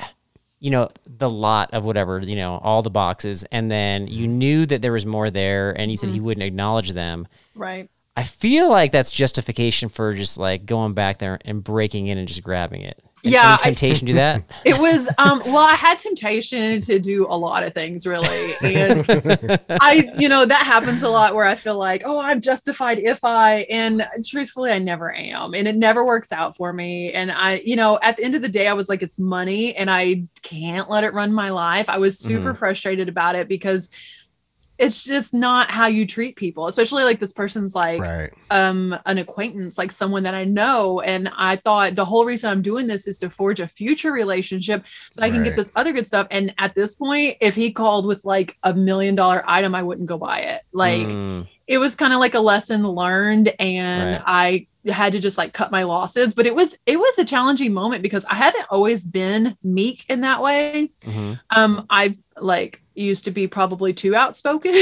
you 0.61 0.71
know 0.71 0.87
the 1.05 1.29
lot 1.29 1.71
of 1.73 1.83
whatever, 1.83 2.19
you 2.19 2.37
know, 2.37 2.59
all 2.63 2.81
the 2.81 2.89
boxes 2.89 3.43
and 3.51 3.69
then 3.69 4.07
you 4.07 4.27
knew 4.27 4.65
that 4.67 4.81
there 4.81 4.93
was 4.93 5.05
more 5.05 5.29
there 5.29 5.71
and 5.77 5.91
you 5.91 5.97
said 5.97 6.09
he 6.09 6.15
Mm-hmm. 6.15 6.25
wouldn't 6.25 6.43
acknowledge 6.43 6.91
them. 6.91 7.27
Right. 7.55 7.89
I 8.15 8.23
feel 8.23 8.69
like 8.69 8.91
that's 8.91 9.11
justification 9.11 9.89
for 9.89 10.13
just 10.13 10.37
like 10.37 10.65
going 10.65 10.93
back 10.93 11.17
there 11.17 11.39
and 11.45 11.63
breaking 11.63 12.07
in 12.07 12.17
and 12.17 12.27
just 12.27 12.43
grabbing 12.43 12.81
it. 12.81 13.01
And 13.23 13.33
Yeah, 13.33 13.57
I- 13.59 13.63
temptation 13.63 14.07
to 14.07 14.13
do 14.13 14.17
that? 14.17 14.43
It 14.65 14.77
was 14.77 15.09
um 15.17 15.41
well, 15.45 15.57
I 15.57 15.75
had 15.75 15.97
temptation 15.97 16.79
to 16.81 16.99
do 16.99 17.25
a 17.27 17.37
lot 17.37 17.63
of 17.63 17.73
things 17.73 18.05
really. 18.07 18.53
And 18.61 19.05
I, 19.69 20.11
you 20.17 20.29
know, 20.29 20.45
that 20.45 20.63
happens 20.65 21.01
a 21.03 21.09
lot 21.09 21.35
where 21.35 21.45
I 21.45 21.55
feel 21.55 21.77
like, 21.77 22.03
oh, 22.05 22.19
I'm 22.19 22.41
justified 22.41 22.99
if 22.99 23.23
I, 23.23 23.61
and 23.69 24.07
truthfully, 24.25 24.71
I 24.71 24.79
never 24.79 25.13
am. 25.13 25.53
And 25.53 25.67
it 25.67 25.75
never 25.75 26.05
works 26.05 26.31
out 26.31 26.55
for 26.55 26.71
me. 26.73 27.11
And 27.11 27.31
I, 27.31 27.61
you 27.65 27.75
know, 27.75 27.99
at 28.01 28.17
the 28.17 28.23
end 28.23 28.35
of 28.35 28.41
the 28.41 28.49
day, 28.49 28.67
I 28.67 28.73
was 28.73 28.89
like, 28.89 29.01
it's 29.01 29.17
money 29.19 29.75
and 29.75 29.89
I 29.89 30.23
can't 30.41 30.89
let 30.89 31.03
it 31.03 31.13
run 31.13 31.33
my 31.33 31.49
life. 31.49 31.89
I 31.89 31.97
was 31.97 32.17
super 32.19 32.53
frustrated 32.53 33.09
about 33.09 33.35
it 33.35 33.47
because 33.47 33.89
it's 34.77 35.03
just 35.03 35.33
not 35.33 35.69
how 35.69 35.87
you 35.87 36.07
treat 36.07 36.35
people, 36.35 36.67
especially 36.67 37.03
like 37.03 37.19
this 37.19 37.33
person's 37.33 37.75
like, 37.75 38.01
Right. 38.01 38.31
um 38.49 38.97
an 39.05 39.17
acquaintance 39.17 39.77
like 39.77 39.91
someone 39.93 40.23
that 40.23 40.33
i 40.33 40.43
know 40.43 40.99
and 40.99 41.29
i 41.37 41.55
thought 41.55 41.95
the 41.95 42.03
whole 42.03 42.25
reason 42.25 42.49
i'm 42.49 42.61
doing 42.61 42.85
this 42.87 43.07
is 43.07 43.17
to 43.19 43.29
forge 43.29 43.59
a 43.61 43.67
future 43.67 44.11
relationship 44.11 44.83
so 45.09 45.21
i 45.23 45.29
can 45.29 45.37
Right. 45.39 45.45
get 45.45 45.55
this 45.55 45.71
other 45.75 45.93
good 45.93 46.05
stuff 46.05 46.27
and 46.31 46.53
at 46.57 46.75
this 46.75 46.93
point 46.95 47.37
if 47.39 47.55
he 47.55 47.71
called 47.71 48.05
with 48.05 48.25
like 48.25 48.57
a 48.63 48.73
million 48.73 49.15
dollar 49.15 49.41
item 49.47 49.73
i 49.73 49.83
wouldn't 49.83 50.07
go 50.09 50.17
buy 50.17 50.39
it 50.39 50.61
like 50.73 51.07
Mm, 51.07 51.47
it 51.67 51.77
was 51.77 51.95
kind 51.95 52.13
of 52.13 52.19
like 52.19 52.33
a 52.33 52.39
lesson 52.39 52.87
learned 52.87 53.53
and 53.59 54.13
Right. 54.13 54.67
i 54.85 54.91
had 54.91 55.13
to 55.13 55.19
just 55.19 55.37
like 55.37 55.53
cut 55.53 55.71
my 55.71 55.83
losses 55.83 56.33
but 56.33 56.47
it 56.47 56.55
was 56.55 56.77
it 56.85 56.99
was 56.99 57.17
a 57.19 57.25
challenging 57.25 57.73
moment 57.73 58.01
because 58.01 58.25
i 58.25 58.35
haven't 58.35 58.65
always 58.69 59.05
been 59.05 59.55
meek 59.63 60.05
in 60.09 60.21
that 60.21 60.41
way 60.41 60.89
mhm, 61.01 61.39
um 61.51 61.85
i've 61.89 62.17
like 62.39 62.81
used 62.95 63.25
to 63.25 63.31
be 63.31 63.47
probably 63.47 63.93
too 63.93 64.15
outspoken 64.15 64.73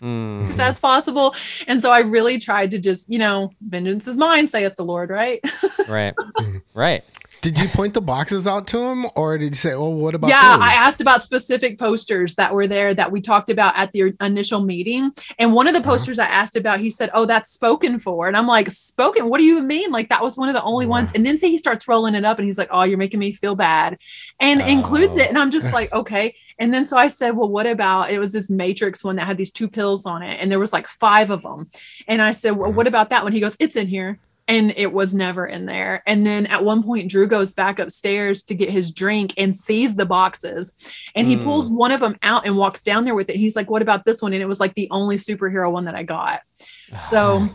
mm. 0.00 0.50
if 0.50 0.56
that's 0.56 0.78
possible. 0.80 1.34
And 1.66 1.80
so 1.80 1.90
I 1.90 2.00
really 2.00 2.38
tried 2.38 2.70
to 2.72 2.78
just, 2.78 3.10
you 3.10 3.18
know, 3.18 3.52
vengeance 3.60 4.08
is 4.08 4.16
mine, 4.16 4.48
saith 4.48 4.76
the 4.76 4.84
Lord, 4.84 5.10
right? 5.10 5.40
Right. 5.88 6.14
right. 6.74 7.04
Did 7.42 7.58
you 7.58 7.66
point 7.68 7.92
the 7.92 8.00
boxes 8.00 8.46
out 8.46 8.68
to 8.68 8.78
him, 8.78 9.04
or 9.16 9.36
did 9.36 9.50
you 9.50 9.54
say, 9.56 9.74
"Well, 9.74 9.92
what 9.92 10.14
about?" 10.14 10.30
yeah, 10.30 10.54
those? 10.56 10.62
I 10.62 10.74
asked 10.74 11.00
about 11.00 11.22
specific 11.22 11.76
posters 11.76 12.36
that 12.36 12.54
were 12.54 12.68
there 12.68 12.94
that 12.94 13.10
we 13.10 13.20
talked 13.20 13.50
about 13.50 13.74
at 13.76 13.90
the 13.90 14.14
initial 14.20 14.60
meeting. 14.64 15.10
And 15.40 15.52
one 15.52 15.66
of 15.66 15.74
the 15.74 15.80
Uh-huh. 15.80 15.90
posters 15.90 16.20
I 16.20 16.26
asked 16.26 16.54
about, 16.56 16.78
he 16.78 16.88
said, 16.88 17.10
Oh, 17.12 17.26
that's 17.26 17.50
spoken 17.50 17.98
for. 17.98 18.28
And 18.28 18.36
I'm 18.36 18.46
like, 18.46 18.70
Spoken? 18.70 19.28
What 19.28 19.38
do 19.38 19.44
you 19.44 19.60
mean? 19.62 19.90
Like, 19.90 20.08
that 20.10 20.22
was 20.22 20.36
one 20.36 20.48
of 20.48 20.54
the 20.54 20.62
only 20.62 20.86
ones. 20.86 21.10
And 21.16 21.26
then 21.26 21.36
say 21.36 21.50
he 21.50 21.58
starts 21.58 21.88
rolling 21.88 22.14
it 22.14 22.24
up 22.24 22.38
and 22.38 22.46
he's 22.46 22.58
like, 22.58 22.68
Oh, 22.70 22.84
you're 22.84 22.96
making 22.96 23.18
me 23.18 23.32
feel 23.32 23.56
bad 23.56 23.98
and 24.38 24.60
includes 24.62 25.16
Oh. 25.18 25.22
it. 25.22 25.28
And 25.28 25.36
I'm 25.36 25.50
just 25.50 25.72
like, 25.78 25.92
Okay. 25.92 26.34
And 26.60 26.72
then 26.72 26.86
so 26.86 26.96
I 26.96 27.08
said, 27.08 27.36
Well, 27.36 27.48
what 27.48 27.66
about 27.66 28.12
it 28.12 28.20
was 28.20 28.32
this 28.32 28.50
Matrix 28.50 29.02
one 29.02 29.16
that 29.16 29.26
had 29.26 29.36
these 29.36 29.50
two 29.50 29.68
pills 29.68 30.06
on 30.06 30.22
it, 30.22 30.38
and 30.40 30.50
there 30.50 30.60
was 30.60 30.72
like 30.72 30.86
five 30.86 31.30
of 31.30 31.42
them. 31.42 31.68
And 32.06 32.22
I 32.22 32.30
said, 32.30 32.52
Well, 32.52 32.68
Uh-huh. 32.68 32.76
what 32.76 32.86
about 32.86 33.10
that 33.10 33.24
one? 33.24 33.32
He 33.32 33.40
goes, 33.40 33.56
It's 33.58 33.74
in 33.74 33.88
here 33.88 34.20
and 34.48 34.72
it 34.76 34.92
was 34.92 35.14
never 35.14 35.46
in 35.46 35.66
there. 35.66 36.02
And 36.06 36.26
then 36.26 36.46
at 36.46 36.64
one 36.64 36.82
point, 36.82 37.10
Drew 37.10 37.26
goes 37.26 37.54
back 37.54 37.78
upstairs 37.78 38.42
to 38.44 38.54
get 38.54 38.70
his 38.70 38.90
drink 38.90 39.34
and 39.38 39.54
sees 39.54 39.94
the 39.94 40.06
boxes, 40.06 40.90
and 41.14 41.26
he 41.28 41.36
Mm. 41.36 41.44
pulls 41.44 41.70
one 41.70 41.92
of 41.92 42.00
them 42.00 42.16
out 42.22 42.46
and 42.46 42.56
walks 42.56 42.82
down 42.82 43.04
there 43.04 43.14
with 43.14 43.30
it. 43.30 43.36
He's 43.36 43.56
like, 43.56 43.70
"What 43.70 43.82
about 43.82 44.04
this 44.04 44.20
one?" 44.20 44.32
And 44.32 44.42
it 44.42 44.46
was 44.46 44.60
like 44.60 44.74
the 44.74 44.88
only 44.90 45.16
superhero 45.16 45.70
one 45.70 45.84
that 45.86 45.94
I 45.94 46.02
got. 46.02 46.40
So. 47.10 47.48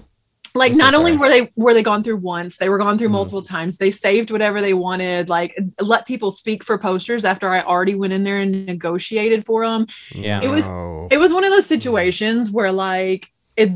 Like 0.56 0.72
I'm 0.72 0.78
so 0.78 0.84
not 0.86 0.96
only 0.96 1.16
were 1.16 1.30
they 1.30 1.52
were 1.56 1.76
they 1.76 1.84
gone 1.84 2.02
through 2.04 2.18
once, 2.18 2.58
they 2.58 2.68
were 2.68 2.80
gone 2.80 2.98
through 2.98 3.10
Mm. 3.10 3.20
multiple 3.20 3.44
times. 3.44 3.78
They 3.78 3.92
saved 3.92 4.32
whatever 4.32 4.60
they 4.60 4.74
wanted, 4.74 5.30
like 5.30 5.56
let 5.80 6.08
people 6.08 6.32
speak 6.32 6.64
for 6.64 6.80
posters 6.80 7.26
after 7.26 7.48
I 7.50 7.62
already 7.62 7.94
went 7.94 8.14
in 8.14 8.24
there 8.24 8.40
and 8.40 8.66
negotiated 8.66 9.46
for 9.46 9.68
them 9.68 9.86
Yeah. 10.16 10.42
It 10.42 10.48
was- 10.48 10.72
it 11.12 11.20
was 11.20 11.32
one 11.32 11.44
of 11.44 11.52
those 11.52 11.68
situations 11.68 12.50
where 12.50 12.72
like 12.72 13.28
it 13.56 13.72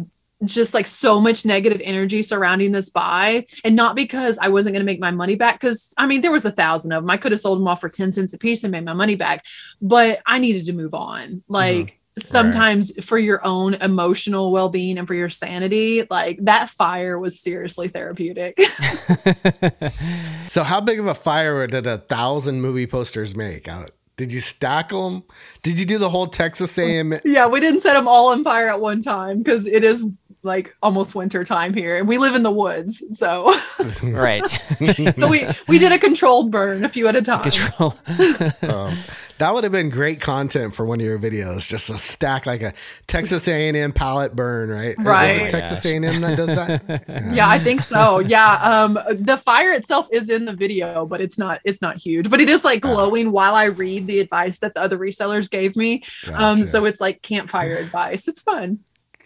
just 0.46 0.74
like 0.74 0.88
so 0.88 1.20
much 1.20 1.46
negative 1.46 1.82
energy 1.84 2.22
surrounding 2.22 2.72
this 2.72 2.90
buy 2.90 3.46
and 3.64 3.76
not 3.76 3.96
because 3.96 4.38
i 4.40 4.48
wasn't 4.48 4.74
going 4.74 4.82
to 4.82 4.86
make 4.86 5.00
my 5.00 5.12
money 5.12 5.36
back 5.36 5.60
because 5.60 5.94
i 5.98 6.06
mean 6.06 6.22
there 6.22 6.32
was 6.32 6.46
a 6.46 6.52
thousand 6.52 6.92
of 6.92 7.04
them 7.04 7.10
i 7.10 7.18
could 7.18 7.32
have 7.32 7.42
sold 7.42 7.60
them 7.60 7.68
all 7.68 7.76
for 7.76 7.90
10 7.90 8.12
cents 8.12 8.34
a 8.34 8.38
piece 8.38 8.64
and 8.64 8.72
made 8.72 8.86
my 8.86 8.94
money 8.94 9.16
back 9.16 9.46
but 9.82 10.22
i 10.26 10.40
needed 10.40 10.66
to 10.66 10.74
move 10.74 10.94
on 10.94 11.44
like 11.48 12.00
sometimes 12.20 12.92
for 13.06 13.18
your 13.18 13.40
own 13.46 13.74
emotional 13.76 14.52
well-being 14.52 14.98
and 14.98 15.08
for 15.08 15.14
your 15.14 15.30
sanity 15.30 16.06
like 16.10 16.38
that 16.42 16.70
fire 16.70 17.18
was 17.18 17.40
seriously 17.40 17.88
therapeutic 17.88 18.58
So, 20.52 20.64
how 20.64 20.82
big 20.82 21.00
of 21.00 21.08
a 21.08 21.16
fire 21.16 21.66
did 21.66 21.88
a 21.88 21.98
thousand 21.98 22.60
movie 22.60 22.86
posters 22.86 23.38
make? 23.38 23.70
Uh, 23.70 23.86
Did 24.18 24.34
you 24.34 24.42
stack 24.42 24.90
them? 24.90 25.24
Did 25.64 25.80
you 25.80 25.86
do 25.86 25.98
the 25.98 26.10
whole 26.10 26.28
Texas 26.28 26.78
A&M? 26.78 27.14
yeah 27.24 27.48
we 27.48 27.62
didn't 27.62 27.80
set 27.80 27.94
them 27.94 28.06
all 28.06 28.32
on 28.32 28.44
fire 28.44 28.68
at 28.68 28.82
one 28.82 29.02
time 29.02 29.38
because 29.38 29.66
it 29.66 29.86
is 29.86 30.04
like 30.44 30.76
almost 30.82 31.14
winter 31.14 31.44
time 31.44 31.74
here 31.74 31.98
and 31.98 32.08
we 32.08 32.18
live 32.18 32.34
in 32.34 32.42
the 32.42 32.52
woods 32.52 33.04
so 33.18 33.54
right. 34.04 34.48
so 35.16 35.28
we 35.28 35.48
we 35.68 35.78
did 35.78 35.92
a 35.92 36.00
controlled 36.00 36.52
burn 36.52 36.84
a 36.84 36.90
few 36.90 37.08
at 37.08 37.16
a 37.16 37.22
time 37.22 37.44
Control. 37.44 37.94
Um, 38.62 38.98
that 39.38 39.54
would 39.54 39.64
have 39.64 39.74
been 39.74 39.90
great 39.90 40.22
content 40.22 40.76
for 40.76 40.86
one 40.86 41.00
of 41.00 41.06
your 41.06 41.18
videos. 41.18 41.68
Just 41.68 41.90
a 41.90 41.98
stack 41.98 42.46
like 42.46 42.62
a 42.62 42.74
Texas 43.08 43.48
A&M 43.48 43.92
pallet 43.92 44.36
burn, 44.36 44.70
right? 44.70 44.96
Right. 45.00 45.44
it 45.44 45.50
Texas 45.50 45.84
A&M 45.86 46.22
that 46.22 46.38
does 46.38 46.56
that? 46.56 47.04
yeah 47.34 47.50
i 47.50 47.60
think 47.60 47.82
so 47.82 48.20
yeah 48.20 48.56
um 48.62 48.98
the 49.12 49.38
fire 49.38 49.72
itself 49.72 50.08
is 50.12 50.30
in 50.30 50.46
the 50.46 50.54
video 50.54 51.06
but 51.06 51.22
it's 51.22 51.38
not 51.38 51.60
it's 51.64 51.82
not 51.82 51.98
huge 51.98 52.30
but 52.30 52.40
it 52.40 52.50
is 52.50 52.64
like 52.64 52.82
glowing 52.82 53.32
while 53.32 53.56
i 53.56 53.66
read 53.66 54.08
the 54.08 54.20
advice 54.20 54.60
that 54.60 54.74
the 54.74 54.82
other 54.82 54.98
resellers 54.98 55.50
gave 55.50 55.76
me 55.76 56.04
um 56.34 56.66
so 56.66 56.86
it's 56.86 57.02
like 57.02 57.22
campfire 57.22 57.76
advice 57.78 58.28
it's 58.28 58.42
fun 58.42 58.80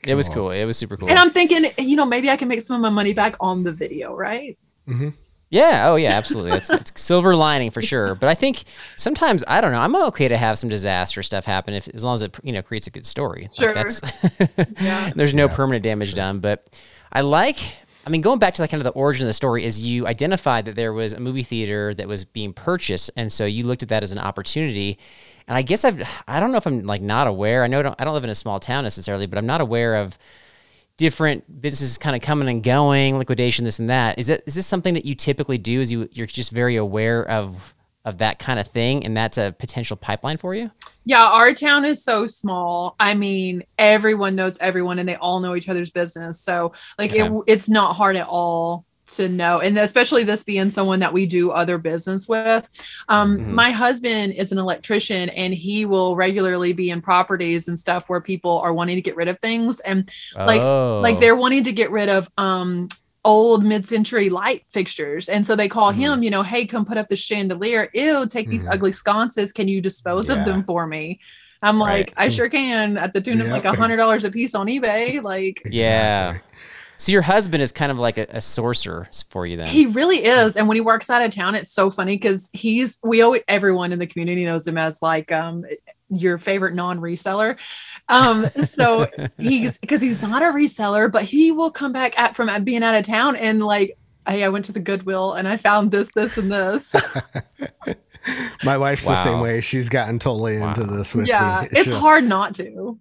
It 0.08 0.16
was 0.16 0.30
cool. 0.30 0.52
It 0.52 0.66
was 0.66 0.78
super 0.78 0.98
cool. 0.98 1.10
And 1.10 1.18
I'm 1.20 1.30
thinking, 1.32 1.66
you 1.78 1.96
know, 1.96 2.06
maybe 2.06 2.30
I 2.30 2.38
can 2.38 2.48
make 2.48 2.62
some 2.62 2.76
of 2.76 2.82
my 2.82 2.90
money 2.90 3.14
back 3.14 3.36
on 3.40 3.64
the 3.64 3.72
video, 3.72 4.16
right? 4.16 4.58
Yeah. 5.50 5.90
Oh, 5.90 5.96
yeah. 5.96 6.12
Absolutely. 6.12 6.52
It's, 6.54 6.68
that's 6.68 6.92
silver 7.02 7.36
lining 7.36 7.72
for 7.72 7.82
sure. 7.82 8.16
But 8.16 8.30
I 8.30 8.34
think 8.36 8.64
sometimes 8.96 9.44
I 9.48 9.62
don't 9.62 9.72
know. 9.72 9.80
I'm 9.80 9.96
okay 10.08 10.28
to 10.28 10.38
have 10.38 10.58
some 10.58 10.70
disaster 10.70 11.22
stuff 11.24 11.46
happen 11.46 11.74
if 11.74 11.88
as 11.94 12.04
long 12.04 12.16
as 12.16 12.24
it 12.24 12.36
you 12.44 12.52
know 12.52 12.62
creates 12.62 12.88
a 12.88 12.92
good 12.92 13.06
story. 13.06 13.44
Like, 13.44 13.54
Sure. 13.54 13.74
that's 13.74 14.02
Yeah. 14.82 15.12
there's 15.16 15.34
no 15.34 15.48
permanent 15.48 15.84
damage 15.84 16.14
done. 16.16 16.40
But 16.40 16.68
I 17.12 17.22
like. 17.22 17.58
I 18.08 18.12
mean, 18.12 18.22
going 18.22 18.38
back 18.38 18.54
to 18.56 18.62
like 18.62 18.70
kind 18.70 18.80
of 18.82 18.84
the 18.86 18.92
origin 19.00 19.24
of 19.24 19.28
the 19.28 19.34
story 19.34 19.64
is 19.64 19.84
you 19.86 20.06
identified 20.06 20.66
that 20.66 20.76
there 20.76 20.94
was 20.94 21.14
a 21.14 21.20
movie 21.20 21.42
theater 21.42 21.92
that 21.96 22.08
was 22.08 22.24
being 22.24 22.54
purchased, 22.54 23.10
and 23.16 23.32
so 23.32 23.46
you 23.46 23.66
looked 23.66 23.82
at 23.82 23.90
that 23.90 24.04
as 24.04 24.12
an 24.12 24.20
opportunity. 24.20 25.00
And 25.48 25.58
I 25.58 25.62
guess 25.62 25.86
I've 25.86 26.08
I 26.28 26.40
don't 26.40 26.52
know 26.52 26.58
if 26.58 26.66
I'm 26.66 26.84
like 26.84 27.02
not 27.02 27.28
aware. 27.28 27.64
I 27.64 27.68
know 27.68 27.80
I 27.80 27.84
don't, 27.84 27.96
I 28.00 28.04
don't 28.04 28.14
live 28.14 28.24
in 28.24 28.30
a 28.30 28.36
small 28.36 28.60
town 28.60 28.84
necessarily, 28.84 29.28
but 29.28 29.38
I'm 29.38 29.46
not 29.46 29.62
aware 29.62 29.96
of 29.96 30.18
different 30.98 31.62
businesses 31.62 31.98
kind 31.98 32.16
of 32.16 32.22
coming 32.22 32.48
and 32.48 32.64
going, 32.64 33.18
liquidation, 33.18 33.66
this 33.66 33.80
and 33.80 33.90
that. 33.90 34.18
Is 34.18 34.30
it 34.30 34.44
is 34.48 34.56
this 34.56 34.66
something 34.66 34.94
that 34.94 35.06
you 35.06 35.16
typically 35.16 35.58
do? 35.58 35.82
Is 35.82 35.92
you 35.92 36.10
you're 36.12 36.28
just 36.28 36.52
very 36.52 36.76
aware 36.76 37.28
of 37.30 37.74
of 38.06 38.20
that 38.20 38.38
kind 38.38 38.60
of 38.60 38.68
thing, 38.68 39.04
and 39.04 39.18
that's 39.18 39.38
a 39.38 39.56
potential 39.58 39.98
pipeline 39.98 40.38
for 40.38 40.54
you? 40.54 40.70
Yeah, 41.06 41.24
our 41.24 41.54
town 41.54 41.86
is 41.86 42.04
so 42.04 42.28
small. 42.28 42.96
I 43.00 43.16
mean, 43.16 43.64
everyone 43.78 44.36
knows 44.36 44.60
everyone 44.60 45.00
and 45.00 45.10
they 45.10 45.16
all 45.16 45.40
know 45.40 45.56
each 45.56 45.70
other's 45.70 45.90
business. 45.90 46.40
So, 46.40 46.74
like, 47.00 47.14
it, 47.14 47.32
it's 47.48 47.68
not 47.68 47.94
hard 47.94 48.16
at 48.16 48.28
all 48.28 48.86
to 49.08 49.30
know. 49.30 49.60
And 49.60 49.78
especially 49.78 50.24
this 50.24 50.44
being 50.44 50.72
someone 50.72 51.00
that 51.00 51.14
we 51.14 51.26
do 51.26 51.52
other 51.52 51.78
business 51.78 52.28
with. 52.28 52.68
Um, 53.08 53.38
Mhm. 53.38 53.48
My 53.48 53.72
husband 53.72 54.34
is 54.34 54.52
an 54.52 54.58
electrician 54.58 55.30
and 55.30 55.54
he 55.54 55.86
will 55.86 56.16
regularly 56.16 56.74
be 56.74 56.90
in 56.90 57.02
properties 57.02 57.68
and 57.68 57.78
stuff 57.78 58.10
where 58.10 58.22
people 58.22 58.60
are 58.60 58.74
wanting 58.74 58.96
to 58.96 59.02
get 59.02 59.16
rid 59.16 59.28
of 59.28 59.38
things. 59.40 59.80
And 59.82 60.10
Like- 60.36 60.62
oh. 60.62 61.00
like 61.02 61.20
they're 61.20 61.36
wanting 61.36 61.64
to 61.64 61.72
get 61.72 61.92
rid 61.92 62.10
of 62.10 62.30
um 62.38 62.88
old 63.24 63.66
mid-century 63.66 64.30
light 64.30 64.62
fixtures 64.70 65.30
and 65.30 65.48
so 65.48 65.56
they 65.56 65.68
call 65.68 65.92
Mhm. 65.92 65.96
him 65.96 66.22
you 66.24 66.30
know 66.30 66.44
hey 66.44 66.64
come 66.64 66.86
put 66.86 66.96
up 66.96 67.10
the 67.10 67.16
chandelier 67.16 67.90
ew 67.96 68.28
take 68.28 68.48
these 68.50 68.66
Mhm. 68.68 68.74
ugly 68.74 68.92
sconces 68.92 69.52
can 69.52 69.68
you 69.68 69.82
dispose 69.82 70.30
Yeah. 70.30 70.36
of 70.36 70.46
them 70.46 70.64
for 70.64 70.86
me 70.86 71.20
i'm 71.64 71.82
Right. 71.82 72.06
like 72.08 72.14
i 72.18 72.30
sure 72.30 72.50
can 72.50 72.98
at 73.00 73.16
the 73.16 73.22
tune 73.22 73.42
of 73.42 73.48
like 73.48 73.66
a 73.66 73.70
okay. 73.70 73.78
hundred 73.78 73.98
dollars 73.98 74.26
a 74.26 74.30
piece 74.30 74.54
on 74.54 74.68
ebay 74.68 75.24
like 75.24 75.60
Yeah. 75.72 76.34
Exactly. 76.36 76.55
So 76.98 77.12
your 77.12 77.22
husband 77.22 77.62
is 77.62 77.72
kind 77.72 77.92
of 77.92 77.98
like 77.98 78.18
a, 78.18 78.26
a 78.30 78.42
sorcerer 78.42 79.08
for 79.30 79.46
you 79.46 79.58
then. 79.58 79.68
he 79.68 79.86
really 79.86 80.24
is 80.24 80.56
and 80.58 80.68
when 80.68 80.76
he 80.76 80.82
works 80.82 81.10
out 81.10 81.22
of 81.22 81.34
town 81.34 81.56
it's 81.56 81.72
so 81.72 81.90
funny 81.90 82.16
because 82.16 82.50
he's 82.54 83.00
we 83.04 83.24
owe 83.24 83.36
everyone 83.48 83.92
in 83.92 84.00
the 84.00 84.08
community 84.08 84.46
knows 84.46 84.68
him 84.68 84.78
as 84.78 85.02
like 85.02 85.32
um 85.32 85.66
your 86.10 86.38
favorite 86.38 86.74
non-reseller 86.74 87.58
um 88.10 88.48
so 88.64 89.08
he's 89.38 89.78
because 89.78 90.02
he's 90.02 90.22
not 90.22 90.42
a 90.42 90.46
reseller 90.56 91.12
but 91.12 91.24
he 91.24 91.52
will 91.52 91.72
come 91.72 91.92
back 91.92 92.18
at 92.18 92.36
from 92.36 92.64
being 92.64 92.84
out 92.84 92.96
of 92.96 93.04
town 93.04 93.36
and 93.36 93.64
like 93.64 93.98
hey 94.28 94.44
i 94.44 94.50
went 94.50 94.64
to 94.66 94.72
the 94.72 94.80
goodwill 94.80 95.34
and 95.34 95.48
i 95.48 95.58
found 95.58 95.92
this 95.92 96.12
this 96.14 96.38
and 96.38 96.52
this 96.52 96.96
My 98.64 98.78
wife's 98.80 99.06
the 99.06 99.24
same 99.24 99.40
way. 99.40 99.62
She's 99.62 99.88
gotten 99.88 100.18
totally 100.18 100.56
into 100.56 100.84
this 100.86 101.14
with 101.14 101.28
yeah 101.28 101.60
me. 101.62 101.68
it's 101.72 101.84
She'll- 101.84 102.00
hard 102.00 102.24
not 102.24 102.56
to 102.56 103.00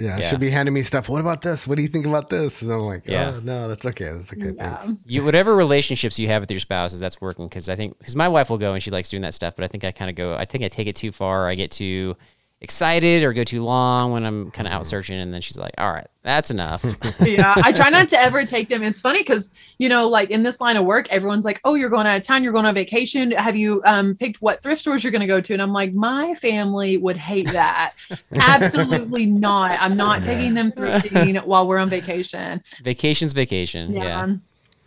Yeah, 0.00 0.16
Yeah. 0.16 0.20
she'll 0.22 0.38
be 0.40 0.50
handing 0.50 0.74
me 0.74 0.82
stuff. 0.82 1.08
What 1.08 1.20
about 1.20 1.42
this? 1.42 1.68
What 1.68 1.76
do 1.76 1.82
you 1.82 1.88
think 1.88 2.04
about 2.04 2.28
this? 2.28 2.62
And 2.62 2.72
I'm 2.72 2.80
like, 2.80 3.06
Yeah. 3.06 3.34
oh, 3.36 3.40
no, 3.44 3.68
that's 3.68 3.86
okay. 3.86 4.06
That's 4.12 4.32
okay. 4.32 4.52
yeah 4.56 4.76
Thanks. 4.78 4.90
you 5.06 5.24
whatever 5.24 5.54
relationships 5.54 6.18
you 6.18 6.26
have 6.28 6.42
with 6.42 6.50
your 6.50 6.58
spouses, 6.60 6.98
that's 6.98 7.20
working 7.20 7.46
because 7.48 7.68
I 7.68 7.76
think 7.76 7.96
because 7.98 8.16
my 8.16 8.26
wife 8.28 8.50
will 8.50 8.58
go 8.58 8.74
and 8.74 8.82
she 8.82 8.90
likes 8.90 9.08
doing 9.08 9.22
that 9.22 9.34
stuff, 9.34 9.54
but 9.54 9.64
I 9.64 9.68
think 9.68 9.84
I 9.84 9.92
kind 9.92 10.10
of 10.10 10.16
go. 10.16 10.34
I 10.34 10.46
think 10.46 10.64
I 10.64 10.68
take 10.68 10.88
it 10.88 10.96
too 10.96 11.12
far. 11.12 11.48
I 11.48 11.54
get 11.54 11.70
too 11.70 12.16
excited 12.60 13.22
or 13.24 13.32
go 13.32 13.44
too 13.44 13.62
long 13.62 14.12
when 14.12 14.24
I'm 14.24 14.50
kind 14.50 14.66
of 14.66 14.72
out 14.72 14.86
searching, 14.86 15.16
and 15.16 15.32
then 15.34 15.40
she's 15.40 15.58
like, 15.58 15.74
"All 15.78 15.92
right, 15.92 16.06
that's 16.22 16.50
enough." 16.50 16.84
yeah 17.20 17.54
i 17.58 17.70
try 17.72 17.90
not 17.90 18.08
to 18.08 18.20
ever 18.20 18.44
take 18.44 18.68
them 18.68 18.82
it's 18.82 19.00
funny 19.00 19.20
because 19.20 19.50
you 19.78 19.88
know 19.88 20.08
like 20.08 20.30
in 20.30 20.42
this 20.42 20.60
line 20.60 20.76
of 20.76 20.84
work 20.84 21.06
everyone's 21.10 21.44
like 21.44 21.60
oh 21.64 21.74
you're 21.74 21.88
going 21.90 22.06
out 22.06 22.16
of 22.16 22.24
town 22.24 22.42
you're 22.42 22.52
going 22.52 22.66
on 22.66 22.74
vacation 22.74 23.30
have 23.32 23.56
you 23.56 23.80
um 23.84 24.14
picked 24.14 24.40
what 24.40 24.62
thrift 24.62 24.80
stores 24.80 25.04
you're 25.04 25.10
going 25.10 25.20
to 25.20 25.26
go 25.26 25.40
to 25.40 25.52
and 25.52 25.62
i'm 25.62 25.72
like 25.72 25.92
my 25.92 26.34
family 26.34 26.96
would 26.96 27.16
hate 27.16 27.50
that 27.52 27.92
absolutely 28.34 29.26
not 29.26 29.76
i'm 29.80 29.96
not 29.96 30.22
taking 30.24 30.54
them 30.54 30.72
thrifting 30.72 31.42
while 31.44 31.66
we're 31.68 31.78
on 31.78 31.88
vacation 31.90 32.60
Vacation's 32.82 33.32
vacation. 33.32 33.92
yeah, 33.92 34.02
Yeah, 34.02 34.36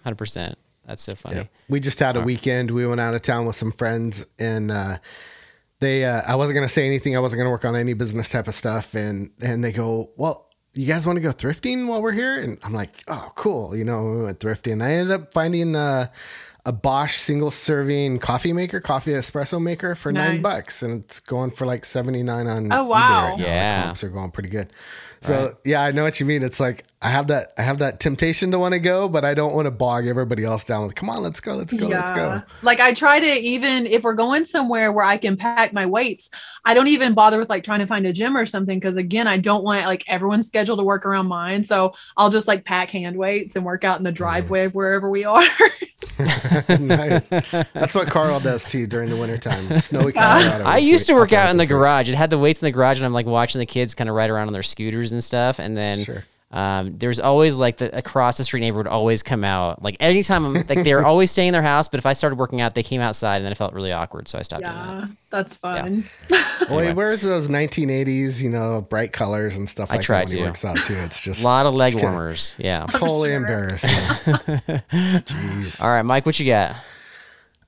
hundred 0.04 0.18
percent. 0.18 0.58
That's 0.86 1.04
so 1.04 1.16
funny. 1.16 1.36
Yeah. 1.36 1.44
We 1.68 1.80
just 1.82 2.00
had 2.00 2.16
a 2.16 2.22
weekend. 2.22 2.72
We 2.72 2.88
went 2.88 3.02
out 3.02 3.14
of 3.14 3.22
town 3.22 3.46
with 3.46 3.58
some 3.58 3.72
friends 3.74 4.26
and 4.40 4.72
uh 4.72 4.98
they 5.80 6.06
uh 6.06 6.22
I 6.28 6.36
wasn't 6.36 6.56
gonna 6.56 6.70
say 6.70 6.86
anything. 6.86 7.16
I 7.16 7.20
wasn't 7.20 7.40
gonna 7.40 7.52
work 7.52 7.66
on 7.66 7.76
any 7.76 7.94
business 7.94 8.30
type 8.30 8.48
of 8.48 8.56
stuff. 8.56 8.96
And 8.96 9.32
and 9.42 9.64
they 9.64 9.72
go, 9.72 10.12
Well, 10.18 10.50
you 10.74 10.88
guys 10.88 11.06
want 11.06 11.18
to 11.18 11.22
go 11.22 11.30
thrifting 11.30 11.88
while 11.88 12.02
we're 12.02 12.12
here? 12.12 12.42
And 12.42 12.58
I'm 12.64 12.74
like, 12.74 13.04
Oh, 13.08 13.32
cool. 13.36 13.76
You 13.76 13.84
know, 13.84 14.04
we 14.12 14.24
went 14.24 14.40
thrifting. 14.40 14.84
I 14.84 14.92
ended 14.94 15.20
up 15.20 15.34
finding 15.34 15.76
uh 15.76 16.08
a 16.68 16.74
Bosch 16.74 17.14
single 17.16 17.50
serving 17.50 18.20
coffee 18.20 18.52
maker, 18.52 18.80
coffee 18.82 19.12
espresso 19.12 19.60
maker 19.62 19.96
for 19.96 20.12
nine 20.12 20.42
bucks, 20.42 20.84
and 20.84 21.04
it's 21.06 21.22
going 21.22 21.50
for 21.50 21.66
like 21.66 21.86
seventy 21.86 22.22
nine 22.24 22.46
on 22.46 22.72
Oh, 22.74 22.84
eBay 22.86 22.88
wow. 22.90 23.24
right 23.24 23.32
now. 23.32 23.38
The 23.38 23.44
Yeah. 23.44 23.84
comps 23.86 24.04
are 24.04 24.10
going 24.10 24.32
pretty 24.32 24.50
good. 24.50 24.74
So 25.22 25.46
Right. 25.46 25.54
yeah, 25.66 25.82
I 25.82 25.92
know 25.92 26.04
what 26.04 26.20
you 26.20 26.26
mean. 26.26 26.44
It's 26.44 26.60
like 26.60 26.84
I 27.02 27.10
have 27.10 27.28
that 27.28 27.54
I 27.58 27.62
have 27.62 27.80
that 27.80 28.00
temptation 28.00 28.52
to 28.52 28.60
want 28.60 28.74
to 28.74 28.80
go, 28.80 29.08
but 29.08 29.24
I 29.24 29.34
don't 29.34 29.56
want 29.56 29.66
to 29.66 29.72
bog 29.72 30.08
everybody 30.08 30.44
else 30.44 30.64
down 30.66 30.84
with 30.84 30.94
come 30.96 31.10
on, 31.10 31.24
let's 31.24 31.40
go, 31.40 31.56
let's 31.56 31.74
go, 31.74 31.88
let's 31.88 32.12
go. 32.12 32.42
Like 32.64 32.80
I 32.82 32.94
try 32.94 33.20
to 33.20 33.26
even 33.26 33.88
if 33.88 34.04
we're 34.04 34.14
going 34.14 34.44
somewhere 34.46 34.92
where 34.92 35.06
I 35.06 35.16
can 35.18 35.38
pack 35.38 35.72
my 35.74 35.86
weights, 35.86 36.30
I 36.66 36.74
don't 36.74 36.88
even 36.88 37.14
bother 37.14 37.40
with 37.40 37.50
like 37.50 37.64
trying 37.64 37.80
to 37.80 37.88
find 37.88 38.06
a 38.06 38.12
gym 38.14 38.36
or 38.36 38.46
something 38.46 38.78
because 38.78 38.96
again, 38.98 39.26
I 39.28 39.38
don't 39.38 39.64
want 39.64 39.86
like 39.86 40.04
everyone's 40.08 40.48
schedule 40.48 40.76
to 40.78 40.84
work 40.84 41.06
around 41.06 41.28
mine. 41.28 41.64
So 41.64 41.94
I'll 42.18 42.30
just 42.30 42.48
like 42.48 42.66
pack 42.66 42.92
hand 42.92 43.16
weights 43.18 43.56
and 43.56 43.64
work 43.64 43.84
out 43.86 43.98
in 44.00 44.04
the 44.04 44.12
driveway 44.12 44.66
of 44.66 44.76
wherever 44.76 45.10
we 45.10 45.24
are. 45.26 45.44
nice. 46.80 47.30
That's 47.30 47.96
what 47.96 48.08
Carl 48.10 48.40
does 48.40 48.66
too 48.66 48.88
during 48.88 49.10
the 49.10 49.16
wintertime. 49.18 49.80
Snowy 49.80 50.14
uh, 50.16 50.42
Colorado. 50.42 50.64
I 50.66 50.78
used 50.78 51.08
to 51.08 51.14
work 51.14 51.34
out 51.34 51.50
in 51.50 51.58
the 51.58 51.64
with 51.64 51.70
garage. 51.70 52.10
It 52.10 52.16
had 52.16 52.30
the 52.30 52.38
weights 52.38 52.62
in 52.62 52.66
the 52.68 52.72
garage, 52.72 52.98
and 52.98 53.06
I'm 53.06 53.14
like 53.14 53.26
watching 53.26 53.60
the 53.60 53.66
kids 53.66 53.94
kind 53.96 54.10
of 54.10 54.16
ride 54.16 54.30
around 54.30 54.48
on 54.48 54.54
their 54.54 54.64
scooters 54.64 55.12
and 55.12 55.24
stuff. 55.24 55.60
And 55.60 55.76
then 55.76 56.04
Sure. 56.04 56.24
Um, 56.50 56.98
there's 56.98 57.20
always 57.20 57.58
like 57.58 57.76
the 57.78 57.96
across 57.98 58.38
the 58.38 58.44
street 58.46 58.62
neighbor 58.62 58.78
would 58.78 58.88
always 58.88 59.22
come 59.22 59.44
out. 59.44 59.82
Like 59.84 59.98
anytime 60.00 60.46
I'm 60.46 60.54
like 60.54 60.84
they're 60.84 61.06
always 61.06 61.30
staying 61.30 61.50
in 61.50 61.54
their 61.54 61.62
house, 61.62 61.88
but 61.90 61.98
if 61.98 62.06
I 62.06 62.14
started 62.14 62.38
working 62.40 62.62
out, 62.62 62.74
they 62.74 62.84
came 62.84 63.02
outside, 63.02 63.38
and 63.38 63.46
then 63.46 63.52
it 63.52 63.56
felt 63.58 63.74
really 63.74 63.92
awkward, 63.92 64.28
so 64.30 64.40
I 64.40 64.44
stopped 64.44 64.64
doing 64.64 64.74
that. 64.74 64.88
yeah, 65.02 65.08
that's 65.30 65.56
fun. 65.58 66.06
Well, 66.70 66.80
he 66.80 66.94
wears 66.94 67.22
those 67.22 67.50
1980s, 67.50 68.42
you 68.42 68.50
know, 68.50 68.82
bright 68.82 69.12
colors 69.12 69.58
and 69.58 69.70
stuff 69.70 69.92
I 69.92 69.96
like 69.96 70.06
try 70.06 70.20
that 70.20 70.26
when 70.28 70.32
to. 70.32 70.38
he 70.38 70.44
works 70.44 70.64
out 70.66 70.78
too. 70.84 70.96
It's 70.96 71.22
just 71.22 71.42
A 71.44 71.46
lot 71.48 71.66
of 71.66 71.74
leg 71.74 71.92
Just 71.94 72.02
kidding. 72.02 72.16
warmers. 72.16 72.56
Yeah. 72.58 72.80
totally 72.90 73.30
sure. 73.30 73.38
embarrassing. 73.38 73.90
Jeez. 74.92 75.84
All 75.84 75.90
right, 75.90 76.04
Mike, 76.04 76.26
what 76.26 76.40
you 76.40 76.46
got? 76.46 76.76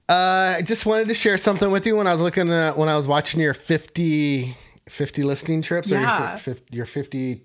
Uh, 0.08 0.56
I 0.58 0.62
just 0.64 0.86
wanted 0.86 1.08
to 1.10 1.14
share 1.14 1.38
something 1.38 1.70
with 1.70 1.86
you 1.86 1.96
when 1.96 2.08
I 2.08 2.14
was 2.14 2.22
looking 2.22 2.50
at 2.52 2.78
when 2.78 2.90
I 2.90 2.96
was 2.98 3.08
watching 3.08 3.42
your 3.42 3.54
50, 3.54 4.56
50 4.88 5.24
listing 5.24 5.62
trips 5.62 5.92
or 5.92 5.96
your, 5.96 6.04
Yeah. 6.04 6.36
fi- 6.36 6.56
your 6.72 6.86
50, 6.86 7.44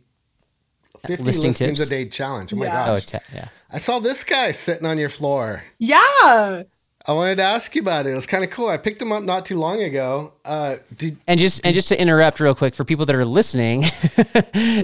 50 1.06 1.24
Listing 1.24 1.48
listings 1.50 1.78
tips? 1.78 1.86
a 1.88 1.90
day 1.90 2.08
challenge. 2.08 2.52
Oh 2.52 2.56
my 2.56 2.66
Yeah. 2.66 2.82
Oh, 2.90 2.94
gosh. 2.94 3.06
ta- 3.06 3.18
yeah. 3.34 3.48
I 3.70 3.78
saw 3.78 3.98
this 3.98 4.24
guy 4.24 4.52
sitting 4.52 4.86
on 4.86 4.98
your 4.98 5.08
floor. 5.08 5.64
Yeah. 5.78 6.62
I 7.06 7.12
wanted 7.12 7.36
to 7.36 7.42
ask 7.42 7.74
you 7.74 7.82
about 7.82 8.06
it. 8.06 8.12
It 8.12 8.14
was 8.14 8.26
kind 8.26 8.42
of 8.44 8.48
cool. 8.50 8.68
I 8.70 8.78
picked 8.78 9.02
him 9.02 9.12
up 9.12 9.22
not 9.22 9.44
too 9.44 9.58
long 9.58 9.82
ago. 9.82 10.32
Uh, 10.42 10.76
did 10.96 11.18
And 11.26 11.38
just 11.38 11.64
and 11.66 11.74
just 11.74 11.88
to 11.88 12.00
interrupt 12.00 12.40
real 12.40 12.54
quick 12.54 12.74
for 12.74 12.82
people 12.84 13.04
that 13.04 13.14
are 13.14 13.26
listening, 13.26 13.82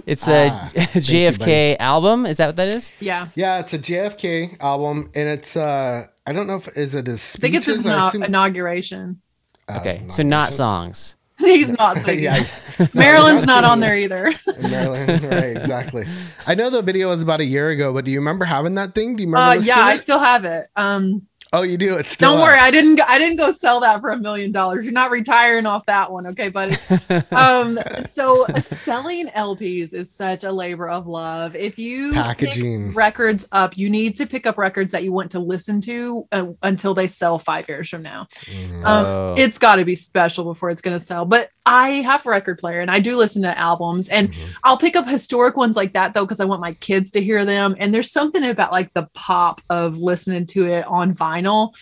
it's 0.07 0.29
a 0.29 0.51
Ah, 0.53 0.71
thank 0.75 0.95
you, 0.97 1.01
JFK 1.01 1.77
album. 1.79 2.27
Is 2.27 2.37
that 2.37 2.47
what 2.49 2.57
that 2.57 2.69
is? 2.69 2.93
Yeah. 3.01 3.29
yeah, 3.37 3.61
it's 3.61 3.73
a 3.73 3.79
JFK 3.79 4.59
album, 4.61 5.11
and 5.15 5.29
it's 5.31 5.57
uh, 5.57 6.07
I 6.27 6.33
don't 6.35 6.47
know 6.47 6.57
if 6.57 6.69
is 6.77 6.95
it 6.95 7.07
his 7.07 7.37
I 7.37 7.41
think 7.41 7.55
it's 7.55 7.65
his 7.67 7.81
speeches? 7.81 7.87
I 7.87 7.97
ina- 7.97 8.07
assume- 8.09 8.23
inauguration. 8.25 9.23
uh, 9.69 9.79
Okay, 9.81 10.03
it's 10.05 10.17
so 10.17 10.23
not 10.23 10.53
songs. 10.53 11.17
He's 11.45 11.71
not 11.71 11.97
singing. 12.05 12.25
yeah, 12.25 12.37
he's- 12.37 12.61
Marilyn's 12.95 13.47
not 13.47 13.65
on 13.65 13.81
singing. 13.81 14.09
there 14.09 14.27
either. 14.27 14.35
In 14.59 14.71
Maryland, 14.71 15.23
right? 15.25 15.57
Exactly. 15.57 16.07
I 16.47 16.55
know 16.55 16.71
the 16.71 16.83
video 16.83 17.09
was 17.09 17.23
about 17.23 17.41
a 17.41 17.45
year 17.45 17.71
ago, 17.71 17.93
but 17.93 18.05
do 18.05 18.11
you 18.11 18.19
remember 18.19 18.45
having 18.45 18.75
that 18.77 18.95
thing? 18.95 19.17
Do 19.17 19.23
you 19.23 19.29
remember? 19.29 19.59
Uh, 19.59 19.63
yeah, 19.63 19.81
I 19.81 19.97
still 19.97 20.19
have 20.19 20.45
it. 20.45 20.69
Um, 20.77 21.27
oh, 21.53 21.63
you 21.63 21.77
do. 21.77 21.97
It's 21.99 22.13
still. 22.13 22.33
don't 22.33 22.41
up. 22.41 22.47
worry, 22.49 22.59
I 22.59 22.71
didn't. 22.71 23.01
I 23.01 23.19
didn't 23.19 23.37
go 23.37 23.53
sell 23.53 23.81
that 23.81 24.01
for 24.01 24.11
a 24.11 24.19
million 24.19 24.53
dollars. 24.53 24.85
You're 24.85 24.93
not 24.93 25.11
retiring 25.11 25.67
off 25.67 25.87
that 25.87 26.11
one, 26.11 26.27
okay, 26.29 26.49
buddy? 26.49 26.77
um, 27.33 27.79
so 28.09 28.47
selling 28.59 29.29
LPs 29.29 29.95
is 29.95 30.11
such 30.13 30.45
a 30.45 30.53
labor 30.53 30.89
of 30.89 31.07
love. 31.07 31.57
If 31.57 31.79
you 31.79 32.13
pick 32.13 32.23
Packaging. 32.23 32.93
records 32.93 33.49
up, 33.53 33.77
you 33.77 33.91
need 33.91 34.17
to 34.17 34.27
pick 34.27 34.47
up 34.47 34.59
records 34.59 34.93
that 34.93 35.05
you 35.05 35.13
want 35.13 35.31
to 35.33 35.41
listen 35.41 35.81
to 35.83 36.27
uh, 36.33 36.47
until 36.63 36.95
they 36.95 37.07
sell 37.07 37.39
five 37.39 37.69
years 37.69 37.89
from 37.89 38.03
now. 38.03 38.27
Mhm. 38.47 38.85
Um. 38.85 39.39
It's 39.39 39.59
got 39.59 39.77
to 39.77 39.85
be 39.85 39.95
special 39.95 40.45
before 40.45 40.71
it's 40.71 40.83
going 40.83 40.97
to 40.99 41.05
sell. 41.05 41.25
But 41.25 41.51
I 41.67 41.89
have 42.03 42.25
a 42.27 42.31
record 42.31 42.59
player 42.59 42.81
and 42.81 42.91
I 42.91 43.01
do 43.01 43.17
listen 43.17 43.43
to 43.43 43.59
albums 43.59 44.09
and 44.09 44.33
Mhm. 44.33 44.37
I'll 44.65 44.77
pick 44.79 44.97
up 44.97 45.07
historic 45.09 45.57
ones 45.57 45.77
like 45.77 45.93
that 45.93 46.15
though 46.15 46.25
because 46.25 46.41
I 46.41 46.45
want 46.47 46.61
my 46.61 46.73
kids 46.75 47.11
to 47.13 47.23
hear 47.23 47.45
them. 47.45 47.77
And 47.79 47.93
there's 47.93 48.11
something 48.11 48.43
about 48.45 48.73
like 48.73 48.93
the 48.95 49.09
pop 49.15 49.61
of 49.69 49.99
listening 49.99 50.47
to 50.47 50.67
it 50.67 50.87
on 50.87 51.15
vinyl. 51.15 51.75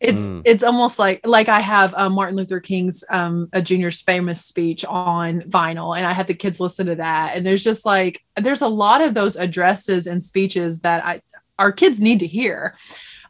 it's 0.00 0.18
Mm. 0.20 0.42
it's 0.44 0.64
almost 0.64 0.98
like 0.98 1.20
like 1.24 1.48
I 1.48 1.60
have 1.60 1.94
uh, 1.96 2.10
Martin 2.10 2.36
Luther 2.36 2.58
King's 2.58 3.04
um 3.08 3.48
a 3.52 3.62
junior's 3.62 4.00
famous 4.02 4.44
speech 4.44 4.84
on 4.84 5.42
vinyl 5.42 5.96
and 5.96 6.04
I 6.04 6.12
have 6.12 6.26
the 6.26 6.34
kids 6.34 6.58
listen 6.58 6.86
to 6.86 6.96
that 6.96 7.36
and 7.36 7.46
there's 7.46 7.62
just 7.62 7.86
like 7.86 8.20
there's 8.36 8.62
a 8.62 8.68
lot 8.68 9.00
of 9.00 9.14
those 9.14 9.36
addresses 9.36 10.08
and 10.08 10.22
speeches 10.22 10.80
that 10.80 11.04
I 11.04 11.20
our 11.58 11.70
kids 11.70 12.00
need 12.00 12.18
to 12.18 12.26
hear 12.26 12.74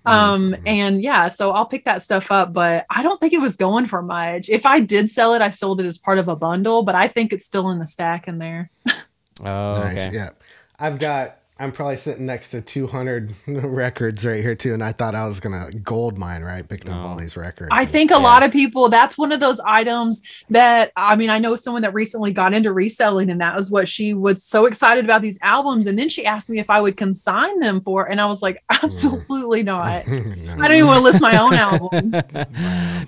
um 0.05 0.53
Mhm. 0.53 0.63
and 0.67 1.03
yeah 1.03 1.29
so 1.29 1.53
I'll 1.53 1.67
pick 1.67 1.85
that 1.85 2.03
stuff 2.03 2.31
up 2.33 2.53
but 2.53 2.87
I 2.91 3.03
don't 3.03 3.21
think 3.21 3.33
it 3.33 3.41
was 3.41 3.57
going 3.57 3.87
for 3.87 4.03
much 4.03 4.49
if 4.49 4.67
I 4.67 4.81
did 4.81 5.09
sell 5.11 5.35
it 5.35 5.43
I 5.43 5.51
sold 5.51 5.81
it 5.81 5.87
as 5.87 5.99
part 5.99 6.19
of 6.19 6.29
a 6.29 6.35
bundle 6.37 6.83
but 6.83 6.95
I 6.95 7.07
think 7.09 7.33
it's 7.33 7.45
still 7.45 7.71
in 7.71 7.79
the 7.79 7.87
stack 7.87 8.27
in 8.29 8.39
there 8.39 8.71
Oh, 9.41 9.75
Nice. 9.75 10.07
okay. 10.07 10.17
Yeah. 10.17 10.31
I've 10.79 10.99
got, 10.99 11.37
I'm 11.63 11.71
probably 11.73 11.97
sitting 11.97 12.27
next 12.27 12.51
to 12.51 12.61
200 12.61 13.33
records 13.47 14.27
right 14.27 14.43
here 14.43 14.55
too. 14.55 14.75
And 14.75 14.83
I 14.83 14.93
thought 14.93 15.15
I 15.15 15.27
was 15.27 15.39
going 15.41 15.53
to 15.53 15.79
gold 15.79 16.19
mine, 16.19 16.43
right? 16.43 16.67
Picking 16.69 16.91
up 16.91 17.05
all 17.05 17.15
Oh. 17.17 17.21
these 17.21 17.37
records. 17.37 17.71
I 17.73 17.83
And- 17.83 17.91
think 17.91 18.11
a 18.11 18.15
Yeah. 18.15 18.21
lot 18.21 18.43
of 18.43 18.51
people 18.51 18.89
that's 18.89 19.17
one 19.17 19.31
of 19.33 19.41
those 19.41 19.61
items 19.61 20.21
that 20.51 20.91
I 20.97 21.15
mean 21.17 21.31
I 21.31 21.39
know 21.39 21.55
someone 21.57 21.83
that 21.83 21.95
recently 21.95 22.33
got 22.33 22.53
into 22.53 22.73
reselling 22.73 23.31
and 23.31 23.41
that 23.41 23.55
was 23.55 23.71
what 23.71 23.89
she 23.89 24.13
was 24.15 24.43
so 24.43 24.67
excited 24.67 25.05
about 25.05 25.23
these 25.23 25.39
albums 25.43 25.87
and 25.87 25.99
then 25.99 26.09
she 26.09 26.27
asked 26.27 26.51
me 26.51 26.59
if 26.59 26.69
I 26.69 26.81
would 26.81 26.97
consign 26.97 27.61
them 27.61 27.81
for 27.81 28.11
and 28.11 28.21
I 28.21 28.27
was 28.27 28.43
like 28.43 28.63
mm. 28.73 28.83
absolutely 28.83 29.63
not. 29.63 30.05
No. 30.43 30.55
I 30.55 30.69
don't 30.69 30.73
even 30.77 30.87
want 30.87 30.99
to 30.99 31.05
list 31.05 31.21
my 31.21 31.39
own 31.41 31.55
albums. 31.55 32.11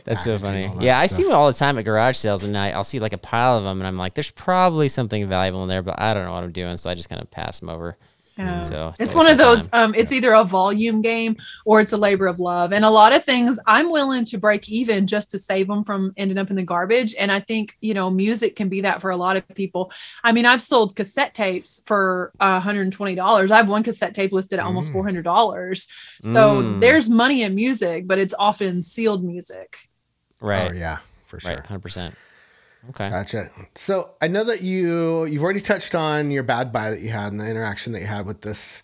That's 0.05 0.23
so 0.23 0.39
funny. 0.39 0.69
that 0.69 0.81
Yeah, 0.81 0.99
I 0.99 1.07
see 1.07 1.15
stuff. 1.17 1.27
them 1.27 1.35
all 1.37 1.47
the 1.49 1.53
time 1.55 1.79
at 1.79 1.85
garage 1.85 2.17
sales, 2.17 2.45
and 2.45 2.57
I, 2.57 2.71
I'll 2.71 2.85
see 2.85 3.01
like 3.01 3.13
a 3.13 3.19
pile 3.19 3.59
of 3.59 3.65
them, 3.65 3.81
and 3.81 3.87
I'm 3.89 3.97
like, 3.99 4.15
"There's 4.15 4.31
probably 4.31 4.89
something 4.89 5.29
valuable 5.29 5.63
in 5.63 5.69
there, 5.69 5.83
but 5.83 6.01
I 6.01 6.15
don't 6.15 6.25
know 6.25 6.33
what 6.33 6.45
I'm 6.45 6.53
doing," 6.53 6.77
so 6.77 6.91
I 6.91 6.95
just 6.95 7.09
kind 7.09 7.21
of 7.21 7.31
pass 7.31 7.59
them 7.61 7.69
over. 7.69 7.97
Yeah. 8.37 8.61
So 8.63 8.93
It's 8.99 9.15
always 9.15 9.15
one 9.15 9.27
of 9.29 9.39
those 9.39 9.69
time. 9.69 9.91
um 9.91 9.95
it's 9.95 10.11
either 10.13 10.33
a 10.33 10.43
volume 10.43 11.03
game 11.03 11.37
or 11.65 11.81
it's 11.81 11.93
a 11.93 11.97
labor 11.97 12.27
of 12.27 12.41
love. 12.41 12.73
And 12.73 12.85
a 12.85 12.91
lot 12.91 13.13
of 13.13 13.25
things 13.25 13.61
I'm 13.67 13.91
willing 13.91 14.25
to 14.27 14.39
break 14.39 14.69
even 14.69 15.07
just 15.07 15.31
to 15.31 15.39
save 15.39 15.69
them 15.69 15.85
from 15.85 16.13
ending 16.17 16.39
up 16.39 16.51
in 16.51 16.57
the 16.57 16.63
garbage 16.65 17.15
and 17.17 17.31
I 17.31 17.39
think, 17.41 17.77
you 17.81 17.95
know, 17.95 18.11
music 18.11 18.57
can 18.57 18.69
be 18.69 18.81
that 18.81 19.01
for 19.01 19.11
a 19.11 19.17
lot 19.17 19.37
of 19.37 19.47
people. 19.55 19.93
I 20.25 20.33
mean, 20.33 20.47
I've 20.47 20.63
sold 20.63 20.97
cassette 20.97 21.33
tapes 21.35 21.81
for 21.87 22.33
uh, 22.41 22.61
$120. 22.61 23.51
I 23.53 23.57
have 23.57 23.69
one 23.69 23.85
cassette 23.85 24.15
tape 24.15 24.33
listed 24.33 24.59
at 24.59 24.65
almost 24.65 24.93
Mm. 24.93 25.23
$400. 25.23 25.87
So 26.21 26.63
Mm. 26.63 26.81
there's 26.81 27.09
money 27.09 27.43
in 27.43 27.55
music, 27.55 28.07
but 28.09 28.19
it's 28.19 28.35
often 28.39 28.83
sealed 28.83 29.23
music. 29.25 29.77
right, 30.41 30.71
Oh, 30.71 30.75
yeah, 30.75 30.99
for 31.23 31.39
sure. 31.41 31.53
right, 31.57 31.65
hundred 31.67 31.81
percent. 31.83 32.15
Okay. 32.91 33.09
Gotcha. 33.09 33.47
So 33.75 34.11
I 34.21 34.29
know 34.29 34.45
that 34.45 34.63
you 34.63 35.25
you've 35.25 35.43
already 35.43 35.61
touched 35.61 35.95
on 35.95 36.31
your 36.31 36.43
bad 36.43 36.73
buy 36.73 36.91
that 36.91 37.01
you 37.01 37.11
had 37.11 37.33
and 37.33 37.41
the 37.41 37.51
interaction 37.51 37.93
that 37.95 38.01
you 38.01 38.07
had 38.07 38.27
with 38.27 38.43
this 38.43 38.83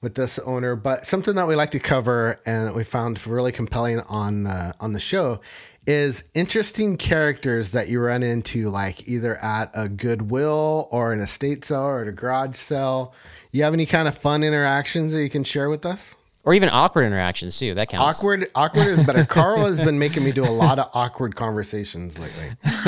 with 0.00 0.14
this 0.16 0.38
owner, 0.40 0.74
but 0.74 1.06
something 1.06 1.36
that 1.36 1.46
we 1.46 1.54
like 1.54 1.70
to 1.70 1.78
cover 1.78 2.40
and 2.44 2.66
that 2.66 2.74
we 2.74 2.82
found 2.82 3.24
really 3.26 3.52
compelling 3.52 4.00
on 4.08 4.46
uh, 4.46 4.72
on 4.80 4.92
the 4.92 5.00
show 5.00 5.40
is 5.86 6.24
interesting 6.34 6.96
characters 6.96 7.72
that 7.72 7.88
you 7.88 8.00
run 8.00 8.22
into, 8.22 8.68
like 8.68 9.08
either 9.08 9.36
at 9.42 9.70
a 9.74 9.88
Goodwill 9.88 10.88
or 10.90 11.12
an 11.12 11.20
estate 11.20 11.64
sale 11.64 11.82
or 11.82 12.02
at 12.02 12.08
a 12.08 12.12
garage 12.12 12.56
sale. 12.56 13.14
You 13.50 13.64
have 13.64 13.74
any 13.74 13.86
kind 13.86 14.08
of 14.08 14.16
fun 14.16 14.42
interactions 14.42 15.12
that 15.12 15.22
you 15.22 15.30
can 15.30 15.44
share 15.44 15.68
with 15.68 15.84
us? 15.84 16.14
Or 16.44 16.52
even 16.54 16.68
awkward 16.70 17.04
interactions 17.04 17.56
too. 17.56 17.74
That 17.74 17.88
counts. 17.88 18.18
Awkward, 18.18 18.46
awkward 18.56 18.88
is 18.88 19.00
better. 19.04 19.24
Carl 19.24 19.64
has 19.64 19.80
been 19.80 19.96
making 19.96 20.24
me 20.24 20.32
do 20.32 20.42
a 20.44 20.50
lot 20.50 20.80
of 20.80 20.90
awkward 20.92 21.36
conversations 21.36 22.18
lately. 22.18 22.50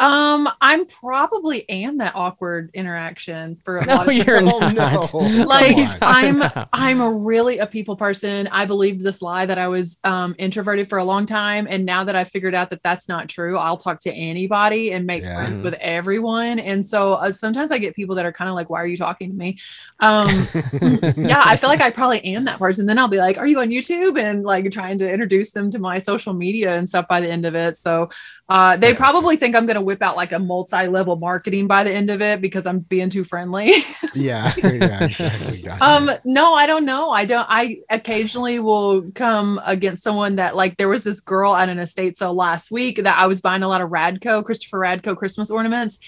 um, 0.00 0.48
I'm 0.60 0.86
probably 0.86 1.68
am 1.68 1.98
that 1.98 2.14
awkward 2.14 2.70
interaction 2.74 3.56
for 3.64 3.78
a 3.78 3.86
No, 3.86 3.94
lot 3.94 4.08
of 4.08 4.14
you're 4.14 4.38
Oh, 4.42 4.68
no. 4.68 5.44
like 5.46 5.76
I'm 6.02 6.42
about? 6.42 6.68
I'm 6.72 7.00
a 7.00 7.10
really 7.10 7.58
a 7.58 7.66
people 7.66 7.96
person. 7.96 8.48
I 8.48 8.66
believed 8.66 9.00
this 9.00 9.22
lie 9.22 9.46
that 9.46 9.58
I 9.58 9.68
was 9.68 9.98
um, 10.04 10.34
introverted 10.38 10.88
for 10.88 10.98
a 10.98 11.04
long 11.04 11.24
time, 11.26 11.66
and 11.70 11.86
now 11.86 12.04
that 12.04 12.14
I 12.16 12.24
figured 12.24 12.54
out 12.54 12.70
that 12.70 12.82
that's 12.82 13.08
not 13.08 13.28
true, 13.28 13.56
I'll 13.56 13.76
talk 13.78 14.00
to 14.00 14.12
anybody 14.12 14.92
and 14.92 15.06
make 15.06 15.22
Yeah. 15.24 15.34
friends 15.34 15.62
with 15.62 15.74
everyone. 15.74 16.58
And 16.58 16.84
so 16.84 17.14
uh, 17.14 17.32
sometimes 17.32 17.72
I 17.72 17.78
get 17.78 17.96
people 17.96 18.14
that 18.16 18.26
are 18.26 18.32
kind 18.32 18.48
of 18.48 18.54
like, 18.54 18.68
"Why 18.70 18.82
are 18.82 18.86
you 18.86 18.96
talking 18.96 19.30
to 19.30 19.36
me?" 19.36 19.58
Um, 20.00 20.28
yeah, 21.16 21.42
I 21.44 21.56
feel 21.56 21.68
like 21.70 21.77
I 21.80 21.90
probably 21.90 22.24
am 22.24 22.44
that 22.44 22.58
person. 22.58 22.86
Then 22.86 22.98
I'll 22.98 23.08
be 23.08 23.18
like, 23.18 23.38
"Are 23.38 23.46
you 23.46 23.60
on 23.60 23.68
YouTube?" 23.68 24.20
and 24.20 24.44
like 24.44 24.70
trying 24.70 24.98
to 24.98 25.10
introduce 25.10 25.52
them 25.52 25.70
to 25.70 25.78
my 25.78 25.98
social 25.98 26.34
media 26.34 26.76
and 26.76 26.88
stuff 26.88 27.08
by 27.08 27.20
the 27.20 27.28
end 27.28 27.46
of 27.46 27.54
it. 27.54 27.76
So 27.76 28.10
uh, 28.48 28.76
they 28.76 28.94
probably 28.94 29.36
think 29.36 29.54
I'm 29.54 29.66
going 29.66 29.76
to 29.76 29.82
whip 29.82 30.02
out 30.02 30.16
like 30.16 30.32
a 30.32 30.38
multi-level 30.38 31.16
marketing 31.16 31.66
by 31.66 31.84
the 31.84 31.92
end 31.92 32.08
of 32.10 32.22
it 32.22 32.40
because 32.40 32.66
I'm 32.66 32.80
being 32.80 33.10
too 33.10 33.24
friendly. 33.24 33.72
yeah, 34.14 34.52
yeah, 34.62 35.04
exactly. 35.04 35.62
Gotcha. 35.62 35.84
Um, 35.84 36.10
no, 36.24 36.54
I 36.54 36.66
don't 36.66 36.84
know. 36.84 37.10
I 37.10 37.24
don't. 37.24 37.46
I 37.48 37.78
occasionally 37.90 38.58
will 38.58 39.10
come 39.12 39.60
against 39.64 40.02
someone 40.02 40.36
that 40.36 40.56
like 40.56 40.76
there 40.76 40.88
was 40.88 41.04
this 41.04 41.20
girl 41.20 41.54
at 41.54 41.68
an 41.68 41.78
estate 41.78 42.16
sale 42.16 42.34
last 42.34 42.70
week 42.70 43.02
that 43.02 43.18
I 43.18 43.26
was 43.26 43.40
buying 43.40 43.62
a 43.62 43.68
lot 43.68 43.80
of 43.80 43.90
Radko, 43.90 44.44
Christopher 44.44 44.78
Radko 44.78 45.16
Christmas 45.16 45.50
ornaments. 45.50 45.98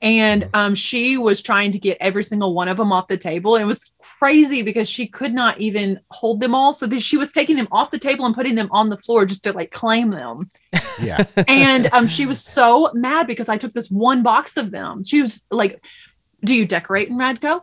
And 0.00 0.48
um, 0.54 0.74
she 0.74 1.16
was 1.16 1.42
trying 1.42 1.72
to 1.72 1.78
get 1.78 1.96
every 2.00 2.22
single 2.22 2.54
one 2.54 2.68
of 2.68 2.76
them 2.76 2.92
off 2.92 3.08
the 3.08 3.16
table. 3.16 3.56
And 3.56 3.62
it 3.62 3.66
was 3.66 3.90
crazy 4.00 4.62
because 4.62 4.88
she 4.88 5.06
could 5.06 5.34
not 5.34 5.60
even 5.60 5.98
hold 6.10 6.40
them 6.40 6.54
all. 6.54 6.72
So 6.72 6.86
that 6.86 7.00
she 7.00 7.16
was 7.16 7.32
taking 7.32 7.56
them 7.56 7.68
off 7.72 7.90
the 7.90 7.98
table 7.98 8.24
and 8.24 8.34
putting 8.34 8.54
them 8.54 8.68
on 8.70 8.90
the 8.90 8.96
floor 8.96 9.26
just 9.26 9.42
to 9.44 9.52
like 9.52 9.70
claim 9.72 10.10
them 10.10 10.48
yeah. 11.00 11.24
and 11.48 11.88
um, 11.92 12.06
she 12.06 12.26
was 12.26 12.42
so 12.42 12.90
mad 12.94 13.26
because 13.26 13.48
I 13.48 13.56
took 13.56 13.72
this 13.72 13.90
one 13.90 14.22
box 14.22 14.56
of 14.56 14.70
them. 14.70 15.04
She 15.04 15.22
was 15.22 15.44
like, 15.50 15.84
"Do 16.44 16.54
you 16.54 16.66
decorate 16.66 17.08
in 17.08 17.16
Radko?" 17.16 17.62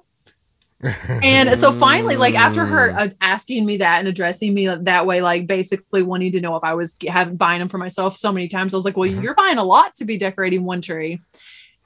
And 1.24 1.58
so 1.58 1.72
finally, 1.72 2.16
like 2.16 2.36
after 2.36 2.66
her 2.66 2.92
uh, 2.92 3.10
asking 3.22 3.66
me 3.66 3.78
that 3.78 4.00
and 4.00 4.08
addressing 4.08 4.54
me 4.54 4.68
that 4.68 5.06
way, 5.06 5.22
like 5.22 5.48
basically 5.48 6.04
wanting 6.04 6.32
to 6.34 6.42
know 6.42 6.56
if 6.56 6.64
I 6.64 6.74
was 6.74 6.98
having 7.08 7.38
buying 7.38 7.60
them 7.60 7.70
for 7.70 7.78
myself 7.78 8.16
so 8.16 8.32
many 8.32 8.48
times, 8.48 8.74
I 8.74 8.78
was 8.78 8.86
like, 8.86 8.98
"Well, 8.98 9.10
Mhm. 9.10 9.24
you're 9.24 9.36
buying 9.36 9.58
a 9.58 9.64
lot 9.64 9.96
to 9.96 10.06
be 10.06 10.18
decorating 10.18 10.64
one 10.64 10.82
tree." 10.82 11.22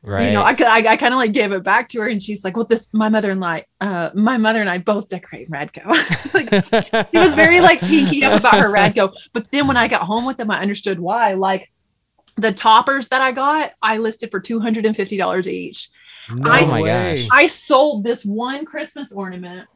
Right. 0.01 0.27
You 0.27 0.33
know, 0.33 0.43
I, 0.43 0.55
I, 0.65 0.91
I 0.91 0.97
kind 0.97 1.13
of 1.13 1.17
like 1.17 1.33
gave 1.33 1.51
it 1.51 1.61
back 1.61 1.89
to 1.89 1.99
her, 1.99 2.07
and 2.07 2.23
she's 2.23 2.43
like, 2.45 2.55
"Well, 2.55 2.65
this 2.65 2.87
my 2.93 3.09
mother-in-law, 3.09 3.59
uh, 3.81 4.11
my 4.15 4.37
mother 4.37 4.61
and 4.61 4.69
I 4.69 4.77
both 4.77 5.09
decorate 5.09 5.47
in 5.47 5.53
Radko." 5.53 5.85
like 6.93 7.09
she 7.09 7.17
was 7.17 7.33
very 7.35 7.59
like 7.59 7.81
pinky 7.81 8.23
up 8.23 8.39
about 8.39 8.59
her 8.59 8.69
Radko. 8.69 9.13
But 9.33 9.51
then 9.51 9.67
when 9.67 9.75
I 9.75 9.89
got 9.89 10.03
home 10.03 10.25
with 10.25 10.37
them, 10.37 10.51
I 10.51 10.61
understood 10.61 10.99
why. 10.99 11.33
Like 11.33 11.69
the 12.37 12.53
toppers 12.53 13.09
that 13.09 13.21
I 13.21 13.33
got, 13.33 13.73
I 13.81 13.97
listed 13.97 14.31
for 14.31 14.39
two 14.39 14.61
hundred 14.61 14.85
and 14.85 14.95
fifty 14.95 15.17
dollars 15.17 15.49
each. 15.49 15.89
No 16.33 16.49
Oh 16.49 16.65
my 16.67 16.81
way. 16.81 17.27
gosh. 17.27 17.29
I 17.33 17.45
sold 17.47 18.05
this 18.05 18.23
one 18.23 18.63
Christmas 18.65 19.11
ornament, 19.11 19.67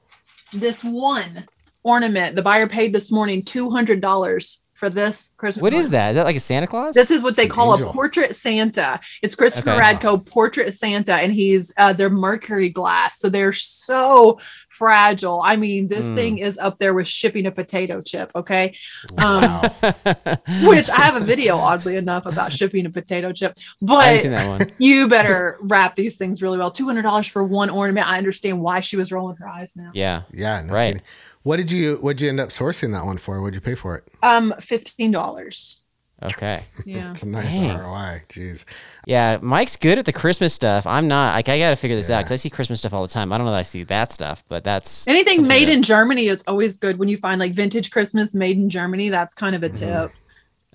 this 0.54 0.84
one 0.86 1.46
ornament. 1.84 2.38
The 2.38 2.42
buyer 2.44 2.68
paid 2.68 2.94
this 2.94 3.12
morning 3.12 3.44
two 3.44 3.70
hundred 3.72 4.00
dollars 4.00 4.62
for 4.84 4.90
this 4.90 5.32
Christmas. 5.38 5.62
What 5.62 5.74
is 5.74 5.92
that? 5.92 6.10
Is 6.10 6.16
that 6.18 6.26
like 6.26 6.36
a 6.36 6.42
Santa 6.42 6.68
Claus? 6.68 6.94
This 6.94 7.10
is 7.10 7.22
what 7.22 7.38
they 7.38 7.44
An 7.44 7.50
call 7.50 7.72
angel. 7.72 7.90
a 7.90 7.94
portrait 7.94 8.36
Santa. 8.36 9.00
It's 9.22 9.34
Christopher 9.34 9.72
Okay. 9.72 9.80
Radko 9.82 10.26
portrait 10.26 10.74
Santa, 10.74 11.14
and 11.16 11.32
he's 11.34 11.74
uh, 11.78 11.94
they're 11.94 12.10
mercury 12.10 12.68
glass, 12.68 13.20
so 13.20 13.30
they're 13.30 13.54
so 13.54 14.40
fragile. 14.74 15.42
I 15.46 15.56
mean, 15.56 15.88
this 15.88 16.06
Mm. 16.06 16.16
thing 16.16 16.38
is 16.40 16.58
up 16.58 16.80
there 16.80 16.94
with 16.94 17.08
shipping 17.08 17.46
a 17.46 17.52
potato 17.52 18.02
chip. 18.02 18.32
Okay, 18.36 18.76
Wow. 19.12 19.62
which 20.64 20.90
I 20.90 21.02
have 21.02 21.16
a 21.16 21.20
video, 21.26 21.58
oddly 21.58 21.96
enough, 21.96 22.26
about 22.26 22.52
shipping 22.52 22.86
a 22.86 22.90
potato 22.90 23.32
chip. 23.32 23.54
But 23.82 24.02
haven't 24.04 24.22
seen 24.22 24.32
that 24.32 24.48
one. 24.48 24.72
you 24.80 25.08
better 25.08 25.58
wrap 25.62 25.96
these 25.96 26.18
things 26.18 26.42
really 26.42 26.58
well. 26.58 26.72
Two 26.72 26.86
hundred 26.88 27.04
dollars 27.04 27.28
for 27.28 27.44
one 27.44 27.70
ornament. 27.70 28.08
I 28.08 28.18
understand 28.18 28.62
why 28.62 28.80
she 28.80 28.98
was 28.98 29.12
rolling 29.12 29.36
her 29.38 29.48
eyes 29.48 29.74
now. 29.76 29.92
Yeah. 29.94 30.24
yeah. 30.34 30.62
No 30.62 30.74
Right. 30.74 30.88
kidding. 30.94 31.02
What 31.44 31.58
did 31.58 31.72
you 31.72 31.98
What 32.02 32.18
did 32.18 32.24
you 32.24 32.30
end 32.30 32.40
up 32.40 32.50
sourcing 32.50 32.94
that 32.94 33.06
one 33.06 33.18
for? 33.18 33.42
What 33.42 33.54
did 33.54 33.56
you 33.56 33.62
pay 33.62 33.76
for 33.76 33.96
it? 33.98 34.08
Um, 34.24 34.54
fifteen 34.60 35.12
dollars. 35.12 35.82
Okay. 36.22 36.64
Yeah. 36.86 37.10
It's 37.10 37.24
a 37.24 37.28
nice 37.28 37.58
Dang. 37.58 37.78
ROI. 37.78 38.22
Jeez. 38.30 38.64
Yeah, 39.06 39.40
Mike's 39.42 39.76
good 39.76 39.98
at 40.00 40.06
the 40.06 40.14
Christmas 40.14 40.54
stuff. 40.54 40.88
I'm 40.88 41.08
not. 41.08 41.34
Like, 41.36 41.50
I 41.50 41.60
got 41.60 41.72
to 41.72 41.76
figure 41.76 41.98
this 41.98 42.10
out 42.10 42.20
because 42.20 42.32
I 42.32 42.36
see 42.38 42.50
Christmas 42.50 42.80
stuff 42.80 42.94
all 42.94 43.02
the 43.02 43.10
time. 43.10 43.34
I 43.34 43.38
don't 43.38 43.46
know 43.46 43.52
that 43.52 43.58
I 43.60 43.64
see 43.64 43.84
that 43.86 44.12
stuff, 44.12 44.44
but 44.48 44.64
that's 44.64 45.06
Anything 45.08 45.46
made 45.48 45.68
that- 45.68 45.74
in 45.74 45.84
Germany 45.84 46.28
is 46.28 46.44
always 46.48 46.78
good. 46.78 46.98
When 46.98 47.10
you 47.10 47.18
find 47.18 47.40
like 47.40 47.54
vintage 47.54 47.92
Christmas 47.92 48.34
made 48.34 48.58
in 48.58 48.70
Germany, 48.70 49.10
that's 49.10 49.34
kind 49.34 49.54
of 49.56 49.64
a 49.64 49.70
tip. 49.70 50.12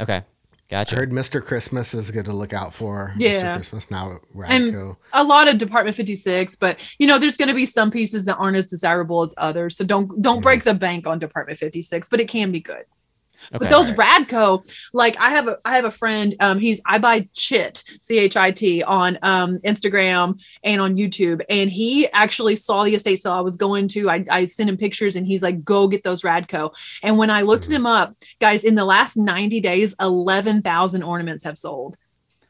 Okay, 0.00 0.16
I 0.16 0.24
gotcha. 0.68 0.96
heard 0.96 1.12
Mr. 1.12 1.42
Christmas 1.42 1.94
is 1.94 2.10
good 2.10 2.26
to 2.26 2.32
look 2.32 2.52
out 2.52 2.74
for. 2.74 3.14
Yeah. 3.16 3.32
Mr. 3.32 3.54
Christmas 3.54 3.90
now 3.90 4.18
And- 4.46 4.66
Radko. 4.66 4.96
a 5.14 5.24
lot 5.24 5.48
of 5.48 5.56
Department 5.56 5.96
56, 5.96 6.56
but 6.56 6.78
you 6.98 7.06
know, 7.06 7.18
there's 7.18 7.38
going 7.38 7.48
to 7.48 7.54
be 7.54 7.64
some 7.64 7.90
pieces 7.90 8.26
that 8.26 8.36
aren't 8.36 8.56
as 8.58 8.66
desirable 8.66 9.22
as 9.22 9.34
others. 9.38 9.76
So 9.78 9.84
don't 9.84 10.20
don't 10.20 10.40
Mhm. 10.40 10.42
break 10.42 10.64
the 10.64 10.74
bank 10.74 11.06
on 11.06 11.18
Department 11.18 11.58
56, 11.58 12.08
but 12.10 12.20
it 12.20 12.28
can 12.28 12.52
be 12.52 12.60
good. 12.60 12.84
Okay. 13.46 13.58
But 13.58 13.70
those 13.70 13.92
Radko, 13.92 14.62
like 14.92 15.18
I 15.20 15.30
have 15.30 15.48
a 15.48 15.58
I 15.64 15.76
have 15.76 15.84
a 15.84 15.90
friend, 15.90 16.34
um, 16.40 16.58
he's 16.58 16.80
I 16.84 16.98
buy 16.98 17.26
Chit, 17.34 17.82
C 18.00 18.18
H 18.18 18.36
I 18.36 18.50
T 18.50 18.82
on 18.82 19.18
um 19.22 19.58
Instagram 19.64 20.40
and 20.62 20.80
on 20.80 20.96
YouTube. 20.96 21.42
And 21.48 21.70
he 21.70 22.08
actually 22.08 22.56
saw 22.56 22.84
the 22.84 22.94
estate 22.94 23.20
sale 23.20 23.32
I 23.32 23.40
was 23.40 23.56
going 23.56 23.88
to. 23.88 24.10
I, 24.10 24.24
I 24.30 24.46
sent 24.46 24.68
him 24.68 24.76
pictures 24.76 25.16
and 25.16 25.26
he's 25.26 25.42
like, 25.42 25.64
go 25.64 25.88
get 25.88 26.02
those 26.02 26.22
Radko. 26.22 26.74
And 27.02 27.16
when 27.16 27.30
I 27.30 27.42
looked 27.42 27.66
Mhm. 27.66 27.70
them 27.70 27.86
up, 27.86 28.14
guys, 28.40 28.64
in 28.64 28.74
the 28.74 28.84
last 28.84 29.16
90 29.16 29.60
days, 29.60 29.94
11,000 30.00 31.02
ornaments 31.02 31.44
have 31.44 31.56
sold. 31.58 31.96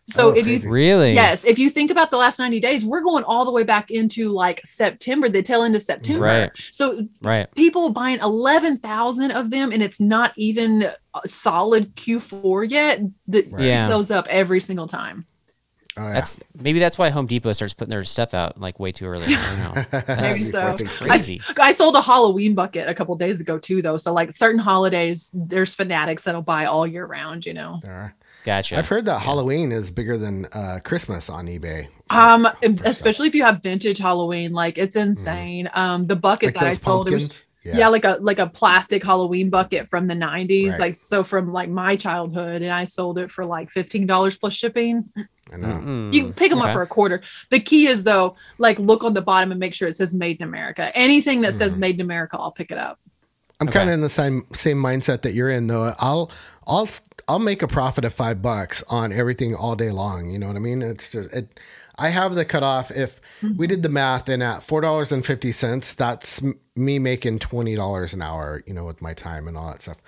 So 0.08 0.28
Oh, 0.28 0.30
if 0.30 0.44
crazy. 0.44 0.66
you 0.66 0.72
Really? 0.72 1.12
yes, 1.12 1.44
if 1.44 1.58
you 1.58 1.68
think 1.68 1.90
about 1.90 2.10
the 2.10 2.16
last 2.16 2.38
90 2.38 2.60
days, 2.60 2.84
we're 2.84 3.02
going 3.02 3.24
all 3.24 3.44
the 3.44 3.50
way 3.52 3.62
back 3.62 3.90
into 3.90 4.30
like 4.30 4.60
September, 4.64 5.28
the 5.28 5.42
tail 5.42 5.62
end 5.62 5.76
of 5.76 5.82
September. 5.82 6.24
Right. 6.24 6.50
So 6.72 7.06
Right. 7.22 7.46
people 7.54 7.90
buying 7.90 8.18
11,000 8.20 9.30
of 9.32 9.50
them 9.50 9.70
and 9.70 9.82
it's 9.82 10.00
not 10.00 10.32
even 10.36 10.84
a 11.14 11.28
solid 11.28 11.94
Q4 11.96 12.64
yet. 12.70 13.00
That 13.26 13.50
Right. 13.52 13.64
Yeah. 13.64 13.88
those 13.88 14.10
up 14.10 14.26
every 14.30 14.60
single 14.60 14.86
time. 14.86 15.26
Oh, 16.00 16.04
yeah. 16.04 16.12
That's 16.14 16.38
maybe 16.54 16.78
that's 16.78 16.96
why 16.96 17.10
Home 17.10 17.26
Depot 17.26 17.52
starts 17.52 17.74
putting 17.74 17.90
their 17.90 18.04
stuff 18.04 18.32
out 18.32 18.60
like 18.60 18.78
way 18.78 18.92
too 18.92 19.04
early. 19.06 19.26
I 19.28 19.74
don't 19.74 19.92
know. 19.92 20.02
Maybe 20.16 20.30
so. 20.30 20.52
Thanksgiving. 20.72 21.10
crazy. 21.10 21.42
I 21.60 21.72
sold 21.72 21.96
a 21.96 22.00
Halloween 22.00 22.54
bucket 22.54 22.88
a 22.88 22.94
couple 22.94 23.16
days 23.16 23.40
ago 23.40 23.58
too, 23.58 23.82
though. 23.82 23.96
So 23.96 24.12
like 24.12 24.30
certain 24.30 24.60
holidays, 24.60 25.30
there's 25.34 25.74
fanatics 25.74 26.22
that'll 26.22 26.42
buy 26.42 26.66
all 26.66 26.86
year 26.86 27.04
round. 27.04 27.44
You 27.46 27.54
know, 27.54 27.80
There 27.82 27.92
are. 27.92 28.14
Gotcha. 28.44 28.78
I've 28.78 28.88
heard 28.88 29.04
that 29.06 29.20
Halloween 29.22 29.72
is 29.72 29.90
bigger 29.90 30.16
than 30.16 30.46
uh, 30.52 30.78
Christmas 30.84 31.28
on 31.28 31.46
eBay. 31.46 31.88
um, 32.10 32.46
stuff. 32.62 32.80
especially 32.86 33.28
if 33.28 33.34
you 33.34 33.42
have 33.42 33.62
vintage 33.62 33.98
Halloween, 33.98 34.52
like 34.52 34.78
it's 34.78 34.96
insane. 34.96 35.68
Um, 35.74 36.06
the 36.06 36.16
bucket 36.16 36.54
Mm-hmm. 36.54 36.64
like 36.64 36.72
that 36.74 36.80
I 36.80 36.90
sold, 36.90 37.10
was 37.10 37.14
pumpkins. 37.22 37.42
yeah. 37.64 37.88
like 37.88 38.04
a 38.04 38.16
like 38.20 38.38
a 38.38 38.46
plastic 38.46 39.02
Halloween 39.04 39.50
bucket 39.50 39.88
from 39.88 40.06
the 40.06 40.14
90s, 40.14 40.70
Right. 40.70 40.80
like 40.80 40.94
so 40.94 41.22
from 41.24 41.52
like 41.52 41.68
my 41.68 41.96
childhood, 41.96 42.62
and 42.62 42.72
I 42.72 42.84
sold 42.84 43.18
it 43.18 43.30
for 43.30 43.44
like 43.44 43.70
fifteen 43.70 44.06
dollars 44.06 44.36
plus 44.36 44.54
shipping. 44.54 45.10
I 45.52 45.56
know. 45.56 45.68
Mm-mm. 45.68 46.12
You 46.14 46.22
can 46.24 46.32
pick 46.32 46.50
them 46.50 46.60
Okay. 46.60 46.68
up 46.68 46.74
for 46.74 46.82
a 46.82 46.86
quarter. 46.86 47.20
The 47.50 47.58
key 47.60 47.86
is 47.86 48.04
though, 48.04 48.36
like 48.58 48.78
look 48.78 49.02
on 49.04 49.14
the 49.14 49.22
bottom 49.22 49.50
and 49.50 49.58
make 49.58 49.74
sure 49.74 49.88
it 49.88 49.96
says 49.96 50.14
"Made 50.14 50.40
in 50.40 50.44
America." 50.48 50.90
Anything 50.96 51.40
that 51.42 51.48
Mm-hmm. 51.50 51.58
says 51.58 51.76
"Made 51.76 51.96
in 51.96 52.00
America," 52.02 52.36
I'll 52.38 52.52
pick 52.52 52.70
it 52.70 52.78
up. 52.78 52.98
I'm 53.60 53.68
Okay. 53.68 53.78
kind 53.78 53.88
of 53.88 53.94
in 53.94 54.00
the 54.02 54.08
same 54.08 54.46
same 54.52 54.78
mindset 54.78 55.22
that 55.22 55.34
you're 55.34 55.50
in, 55.50 55.66
though. 55.66 55.94
I'll 55.98 56.30
I'll 56.66 56.88
I'll 57.28 57.38
make 57.40 57.62
a 57.62 57.68
profit 57.68 58.04
of 58.04 58.14
five 58.14 58.40
bucks 58.42 58.82
on 58.90 59.12
everything 59.12 59.54
all 59.54 59.76
day 59.76 59.90
long. 59.90 60.30
You 60.30 60.38
know 60.38 60.46
what 60.46 60.56
I 60.56 60.60
mean? 60.60 60.82
It's 60.82 61.10
just 61.10 61.32
it. 61.34 61.60
I 61.98 62.10
have 62.10 62.34
the 62.36 62.44
cutoff. 62.44 62.90
If 62.92 63.20
we 63.56 63.66
mm-hmm. 63.66 63.66
did 63.66 63.82
the 63.82 63.88
math, 63.88 64.28
and 64.28 64.42
at 64.42 64.62
four 64.62 64.80
dollars 64.80 65.12
and 65.12 65.26
fifty 65.26 65.52
cents, 65.52 65.94
that's 65.94 66.42
me 66.76 66.98
making 67.00 67.40
twenty 67.40 67.74
dollars 67.74 68.14
an 68.14 68.22
hour. 68.22 68.62
You 68.66 68.74
know, 68.74 68.84
with 68.84 69.02
my 69.02 69.14
time 69.14 69.48
and 69.48 69.56
all 69.56 69.70
that 69.72 69.82
stuff. 69.82 70.00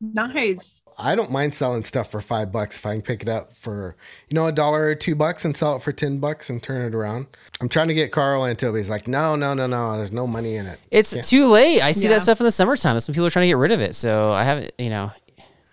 Nice. 0.00 0.81
I 1.02 1.14
don't 1.16 1.30
mind 1.30 1.52
selling 1.52 1.82
stuff 1.82 2.10
for 2.10 2.20
five 2.20 2.52
bucks 2.52 2.76
if 2.76 2.86
I 2.86 2.92
can 2.92 3.02
pick 3.02 3.22
it 3.22 3.28
up 3.28 3.52
for 3.54 3.96
you 4.28 4.34
know 4.34 4.46
a 4.46 4.52
dollar 4.52 4.84
or 4.86 4.94
two 4.94 5.14
bucks 5.14 5.44
and 5.44 5.56
sell 5.56 5.76
it 5.76 5.82
for 5.82 5.92
ten 5.92 6.18
bucks 6.20 6.48
and 6.48 6.62
turn 6.62 6.86
it 6.86 6.94
around. 6.94 7.26
I'm 7.60 7.68
trying 7.68 7.88
to 7.88 7.94
get 7.94 8.12
Carl 8.12 8.44
into 8.44 8.72
it. 8.72 8.76
He's 8.76 8.88
like, 8.90 9.08
no, 9.08 9.34
no, 9.36 9.52
no, 9.54 9.66
no. 9.66 9.96
There's 9.96 10.12
no 10.12 10.26
money 10.26 10.54
in 10.56 10.66
it. 10.66 10.78
It's 10.90 11.10
too 11.28 11.48
late. 11.48 11.82
I 11.82 11.92
see 11.92 12.04
Yeah. 12.04 12.10
that 12.14 12.22
stuff 12.22 12.40
in 12.40 12.44
the 12.44 12.50
summertime. 12.52 12.94
That's 12.94 13.08
when 13.08 13.14
people 13.14 13.26
are 13.26 13.30
trying 13.30 13.44
to 13.44 13.48
get 13.48 13.56
rid 13.58 13.72
of 13.72 13.80
it. 13.80 13.94
So 13.96 14.32
I 14.32 14.44
haven't, 14.44 14.72
you 14.78 14.90
know, 14.90 15.10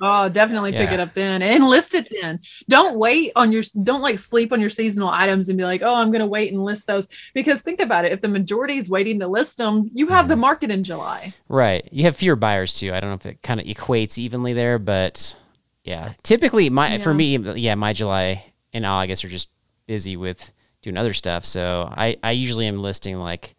Oh, 0.02 0.30
definitely 0.30 0.72
pick 0.72 0.90
Yeah. 0.90 0.94
it 0.96 1.00
up 1.00 1.14
then 1.14 1.42
and 1.42 1.64
list 1.68 1.94
it 1.96 2.08
then. 2.22 2.40
Don't 2.70 2.98
wait 2.98 3.32
on 3.36 3.52
your 3.52 3.64
don't 3.84 4.02
like 4.02 4.18
sleep 4.18 4.54
on 4.54 4.62
your 4.62 4.70
seasonal 4.70 5.10
items 5.10 5.50
and 5.50 5.58
be 5.58 5.64
like, 5.64 5.82
"Oh, 5.84 5.96
I'm 5.96 6.10
going 6.12 6.22
to 6.22 6.26
wait 6.28 6.52
and 6.54 6.64
list 6.64 6.88
those." 6.88 7.08
Because 7.34 7.62
think 7.62 7.80
about 7.82 8.06
it, 8.06 8.12
if 8.14 8.22
the 8.22 8.28
majority 8.28 8.78
is 8.78 8.90
waiting 8.90 9.20
to 9.20 9.28
list 9.28 9.58
them, 9.58 9.90
you 9.94 10.08
have 10.08 10.28
the 10.28 10.36
Mm-hmm. 10.36 10.42
market 10.42 10.72
in 10.72 10.84
July. 10.84 11.34
right. 11.50 11.88
You 11.92 12.04
have 12.06 12.16
fewer 12.16 12.36
buyers 12.36 12.74
too. 12.74 12.94
I 12.94 13.00
don't 13.00 13.10
know 13.10 13.16
if 13.16 13.26
it 13.26 13.42
kind 13.44 13.60
of 13.60 13.66
equates 13.66 14.18
evenly 14.18 14.54
there, 14.54 14.80
but 14.80 15.36
yeah. 15.84 16.14
Typically, 16.24 16.70
my 16.70 16.98
for 17.00 17.14
me, 17.14 17.38
yeah, 17.38 17.76
my 17.76 17.94
July 17.94 18.46
and 18.74 18.86
August 18.86 19.26
are 19.26 19.30
just 19.30 19.50
busy 19.88 20.16
with 20.16 20.52
doing 20.82 20.98
other 20.98 21.14
stuff. 21.14 21.46
So 21.46 21.92
I 21.92 22.16
I 22.24 22.32
usually 22.32 22.68
am 22.68 22.82
listing 22.82 23.18
like 23.18 23.56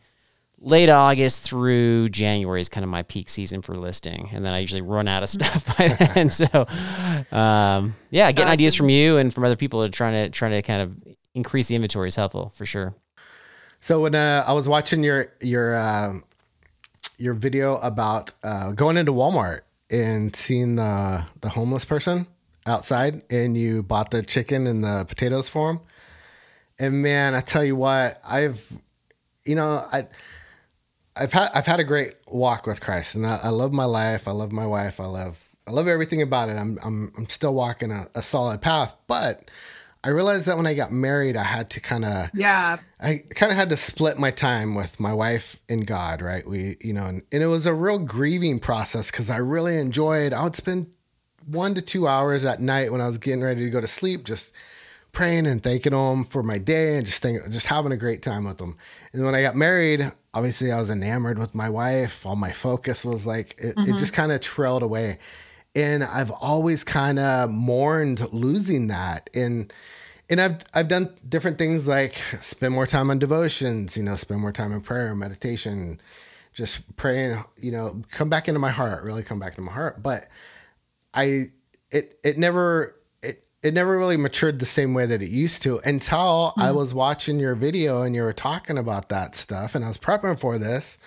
late 0.61 0.90
August 0.90 1.42
through 1.42 2.11
January 2.11 2.61
is 2.61 2.68
kind 2.68 2.85
of 2.85 2.90
my 2.90 3.03
peak 3.03 3.29
season 3.29 3.62
for 3.62 3.77
listing, 3.77 4.29
and 4.33 4.44
then 4.44 4.53
I 4.53 4.59
usually 4.59 4.83
run 4.83 5.09
out 5.09 5.23
of 5.23 5.29
stuff 5.31 5.77
by 5.79 5.88
then. 5.88 6.29
So, 6.29 6.66
um, 7.33 7.96
yeah, 8.11 8.31
getting 8.33 8.51
ideas 8.53 8.75
from 8.75 8.88
you 8.88 9.16
and 9.16 9.33
from 9.33 9.44
other 9.44 9.57
people 9.57 9.83
to 9.83 9.90
trying 9.90 10.25
to 10.25 10.31
trying 10.31 10.53
to 10.53 10.62
kind 10.62 10.83
of 10.83 11.16
increase 11.35 11.68
the 11.68 11.75
inventory 11.75 12.09
is 12.09 12.14
helpful 12.14 12.53
for 12.55 12.66
sure. 12.66 12.94
So 13.79 14.03
when 14.03 14.14
uh, 14.14 14.44
I 14.46 14.53
was 14.53 14.68
watching 14.68 15.03
your 15.03 15.33
your 15.40 15.77
um, 15.81 16.25
your 17.18 17.35
video 17.35 17.77
about 17.79 18.35
uh, 18.44 18.73
going 18.73 18.96
into 18.96 19.12
Walmart 19.12 19.61
and 19.90 20.37
seeing 20.37 20.77
the 20.77 21.25
the 21.40 21.49
homeless 21.49 21.85
person 21.85 22.27
outside, 22.66 23.23
and 23.31 23.57
you 23.57 23.83
bought 23.83 24.11
the 24.11 24.23
chicken 24.23 24.66
and 24.66 24.85
the 24.85 25.07
potatoes 25.09 25.49
for 25.49 25.70
him, 25.70 25.81
and 26.79 27.03
man, 27.03 27.35
I 27.35 27.40
tell 27.40 27.64
you 27.64 27.77
what, 27.77 28.20
I've 28.25 28.73
you 29.46 29.55
know 29.55 29.87
I. 29.90 30.07
I've 31.20 31.33
had 31.33 31.50
I've 31.54 31.66
had 31.66 31.80
a 31.80 31.85
great 31.85 32.14
walk 32.28 32.66
with 32.66 32.80
Christ, 32.80 33.14
and 33.14 33.26
I, 33.26 33.38
I 33.44 33.48
love 33.50 33.72
my 33.72 33.85
life. 33.85 34.26
I 34.26 34.33
love 34.33 34.52
my 34.52 34.66
wife. 34.66 35.00
I 35.00 35.06
love 35.06 35.54
I 35.66 35.72
love 35.72 35.87
everything 35.87 36.22
about 36.22 36.48
it. 36.48 36.56
I'm 36.56 36.78
I'm 36.83 37.12
I'm 37.16 37.28
still 37.28 37.54
walking 37.54 37.90
a, 37.90 38.09
a 38.14 38.22
solid 38.22 38.61
path, 38.62 38.96
but 39.06 39.50
I 40.02 40.09
realized 40.09 40.46
that 40.48 40.56
when 40.56 40.66
I 40.66 40.72
got 40.72 40.92
married, 40.92 41.37
I 41.37 41.42
had 41.44 41.68
to 41.70 41.80
kind 41.80 42.04
of 42.06 42.30
Yeah. 42.33 42.78
I 42.98 43.22
kind 43.35 43.52
of 43.52 43.59
had 43.59 43.68
to 43.68 43.76
split 43.76 44.18
my 44.18 44.30
time 44.30 44.74
with 44.74 44.98
my 44.98 45.12
wife 45.12 45.61
and 45.68 45.87
God, 45.87 46.22
right? 46.22 46.46
We, 46.46 46.78
you 46.80 46.94
know, 46.94 47.04
and, 47.04 47.22
and 47.30 47.42
it 47.42 47.46
was 47.46 47.66
a 47.66 47.74
real 47.74 47.98
grieving 47.98 48.59
process 48.61 49.11
because 49.11 49.28
I 49.28 49.37
really 49.37 49.76
enjoyed, 49.76 50.33
I 50.33 50.42
would 50.42 50.56
spend 50.56 50.94
one 51.44 51.74
to 51.74 51.83
two 51.83 52.06
hours 52.09 52.44
at 52.46 52.61
night 52.61 52.92
when 52.92 53.00
I 53.02 53.06
was 53.06 53.18
getting 53.18 53.42
ready 53.42 53.62
to 53.64 53.70
go 53.70 53.80
to 53.80 53.87
sleep, 53.87 54.24
just 54.24 54.54
praying 55.12 55.46
and 55.46 55.62
thanking 55.62 55.92
Him 55.92 56.25
for 56.25 56.42
my 56.42 56.59
day 56.59 56.96
and 56.96 57.07
just 57.07 57.23
thinking, 57.23 57.51
just 57.51 57.66
having 57.66 57.92
a 57.92 57.96
great 57.96 58.23
time 58.23 58.44
with 58.44 58.61
Him. 58.61 58.77
And 59.12 59.25
when 59.25 59.35
I 59.35 59.42
got 59.42 59.57
married, 59.57 60.11
obviously 60.33 60.73
I 60.73 60.79
was 60.79 60.90
enamored 60.90 61.38
with 61.38 61.55
my 61.55 61.68
wife. 61.68 62.25
All 62.25 62.37
my 62.37 62.53
focus 62.53 63.05
was 63.05 63.27
like, 63.27 63.55
it, 63.59 63.75
it 63.77 63.96
just 63.99 64.12
mm-hmm. 64.12 64.23
kind 64.23 64.33
of 64.33 64.40
trailed 64.40 64.83
away. 64.83 65.18
And 65.75 66.03
I've 66.03 66.31
always 66.31 66.85
kind 66.85 67.18
of 67.18 67.51
mourned 67.51 68.33
losing 68.33 68.88
that. 68.88 69.31
And, 69.35 69.73
and 70.31 70.40
I've 70.40 70.59
I've 70.73 70.88
done 70.88 71.12
different 71.29 71.59
things 71.59 71.88
like 71.88 72.12
spend 72.12 72.73
more 72.73 72.87
time 72.87 73.11
on 73.11 73.18
devotions, 73.18 73.96
you 73.96 74.03
know, 74.03 74.14
spend 74.14 74.40
more 74.40 74.53
time 74.53 74.73
in 74.73 74.81
prayer, 74.81 75.14
meditation, 75.14 76.01
just 76.53 76.96
praying, 76.96 77.42
you 77.57 77.73
know, 77.73 78.03
come 78.12 78.31
back 78.31 78.46
into 78.46 78.61
my 78.61 78.70
heart, 78.70 79.05
really 79.05 79.25
come 79.25 79.40
back 79.40 79.53
into 79.53 79.62
my 79.62 79.73
heart. 79.73 80.03
But 80.03 80.29
I 81.12 81.51
it 81.90 82.18
it 82.23 82.38
never 82.38 82.94
it 83.62 83.75
never 83.75 83.99
really 83.99 84.16
matured 84.16 84.59
the 84.59 84.66
same 84.66 84.94
way 84.94 85.07
that 85.07 85.23
it 85.23 85.31
used 85.31 85.62
to 85.62 85.81
until 85.85 86.55
I 86.57 86.68
mm. 86.68 86.75
was 86.77 86.94
watching 86.94 87.38
your 87.38 87.55
video 87.55 88.03
and 88.03 88.16
you 88.16 88.23
were 88.23 88.33
talking 88.33 88.79
about 88.79 89.11
that 89.11 89.35
stuff 89.35 89.75
and 89.75 89.85
I 89.85 89.88
was 89.88 89.99
prepping 89.99 90.38
for 90.38 90.59
this 90.59 90.99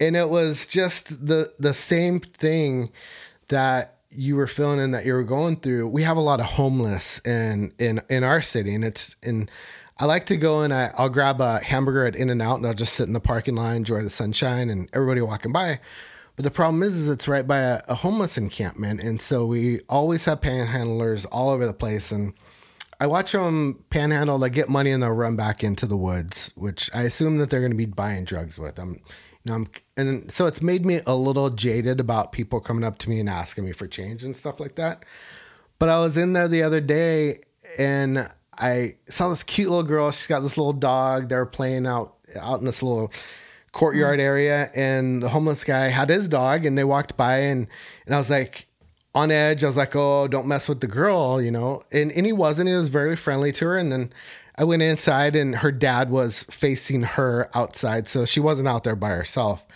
and 0.00 0.16
it 0.16 0.30
was 0.30 0.66
just 0.66 1.26
the 1.26 1.52
the 1.58 1.74
same 1.74 2.18
thing 2.18 2.90
that 3.48 3.96
you 4.10 4.34
were 4.34 4.46
feeling 4.46 4.80
and 4.80 4.94
that 4.94 5.04
you 5.06 5.12
were 5.12 5.22
going 5.22 5.56
through. 5.56 5.88
We 5.88 6.02
have 6.02 6.16
a 6.16 6.22
lot 6.22 6.40
of 6.40 6.46
homeless 6.46 7.24
in 7.24 7.72
in 7.78 8.00
in 8.08 8.24
our 8.24 8.40
city, 8.40 8.74
and 8.74 8.84
it's 8.84 9.14
in. 9.22 9.48
I 9.98 10.06
like 10.06 10.24
to 10.26 10.38
go 10.38 10.62
and 10.62 10.72
I, 10.72 10.90
I'll 10.96 11.10
grab 11.10 11.42
a 11.42 11.58
hamburger 11.58 12.06
at 12.06 12.16
In-N-Out, 12.16 12.56
and 12.56 12.66
I'll 12.66 12.72
just 12.72 12.94
sit 12.94 13.06
in 13.06 13.12
the 13.12 13.20
parking 13.20 13.56
lot, 13.56 13.76
enjoy 13.76 14.00
the 14.00 14.08
sunshine, 14.08 14.70
and 14.70 14.88
everybody 14.94 15.20
walking 15.20 15.52
by. 15.52 15.78
But 16.40 16.44
the 16.44 16.50
problem 16.52 16.82
is, 16.82 16.96
is 16.96 17.10
it's 17.10 17.28
right 17.28 17.46
by 17.46 17.58
a, 17.58 17.82
a 17.88 17.94
homeless 17.94 18.38
encampment, 18.38 19.02
and 19.02 19.20
so 19.20 19.44
we 19.44 19.80
always 19.90 20.24
have 20.24 20.40
panhandlers 20.40 21.26
all 21.30 21.50
over 21.50 21.66
the 21.66 21.74
place, 21.74 22.12
and 22.12 22.32
I 22.98 23.08
watch 23.08 23.32
them 23.32 23.84
panhandle, 23.90 24.38
they 24.38 24.48
get 24.48 24.70
money, 24.70 24.90
and 24.90 25.02
they'll 25.02 25.10
run 25.10 25.36
back 25.36 25.62
into 25.62 25.84
the 25.84 25.98
woods, 25.98 26.50
which 26.56 26.88
I 26.94 27.02
assume 27.02 27.36
that 27.36 27.50
they're 27.50 27.60
going 27.60 27.72
to 27.72 27.76
be 27.76 27.84
buying 27.84 28.24
drugs 28.24 28.58
with. 28.58 28.78
I'm, 28.78 28.96
and 29.98 30.32
so 30.32 30.46
it's 30.46 30.62
made 30.62 30.86
me 30.86 31.00
a 31.06 31.14
little 31.14 31.50
jaded 31.50 32.00
about 32.00 32.32
people 32.32 32.58
coming 32.58 32.84
up 32.84 32.96
to 33.00 33.10
me 33.10 33.20
and 33.20 33.28
asking 33.28 33.66
me 33.66 33.72
for 33.72 33.86
change 33.86 34.24
and 34.24 34.34
stuff 34.34 34.60
like 34.60 34.76
that. 34.76 35.04
But 35.78 35.90
I 35.90 36.00
was 36.00 36.16
in 36.16 36.32
there 36.32 36.48
the 36.48 36.62
other 36.62 36.80
day, 36.80 37.40
and 37.76 38.26
I 38.56 38.94
saw 39.10 39.28
this 39.28 39.42
cute 39.42 39.68
little 39.68 39.84
girl. 39.84 40.10
She's 40.10 40.26
got 40.26 40.40
this 40.40 40.56
little 40.56 40.72
dog. 40.72 41.28
They're 41.28 41.44
playing 41.44 41.86
out 41.86 42.14
out 42.40 42.60
in 42.60 42.64
this 42.64 42.82
little 42.82 43.12
courtyard 43.72 44.20
area, 44.20 44.70
and 44.74 45.22
the 45.22 45.28
homeless 45.28 45.64
guy 45.64 45.88
had 45.88 46.08
his 46.08 46.28
dog, 46.28 46.66
and 46.66 46.76
they 46.76 46.84
walked 46.84 47.16
by, 47.16 47.38
and 47.40 47.66
and 48.06 48.14
I 48.14 48.18
was 48.18 48.30
like 48.30 48.66
on 49.14 49.30
edge. 49.30 49.64
I 49.64 49.66
was 49.66 49.76
like, 49.76 49.94
oh, 49.94 50.28
don't 50.28 50.46
mess 50.46 50.68
with 50.68 50.80
the 50.80 50.86
girl, 50.86 51.40
you 51.40 51.50
know. 51.50 51.82
And 51.92 52.12
and 52.12 52.26
he 52.26 52.32
wasn't. 52.32 52.68
He 52.68 52.74
was 52.74 52.88
very 52.88 53.16
friendly 53.16 53.52
to 53.52 53.66
her, 53.66 53.78
and 53.78 53.92
then. 53.92 54.12
I 54.58 54.64
went 54.64 54.82
inside 54.82 55.36
and 55.36 55.56
her 55.56 55.72
dad 55.72 56.10
was 56.10 56.42
facing 56.42 57.00
her 57.02 57.48
outside, 57.54 58.06
so 58.06 58.26
she 58.26 58.40
wasn't 58.40 58.68
out 58.68 58.84
there 58.84 58.94
by 58.96 59.08
herself. 59.08 59.66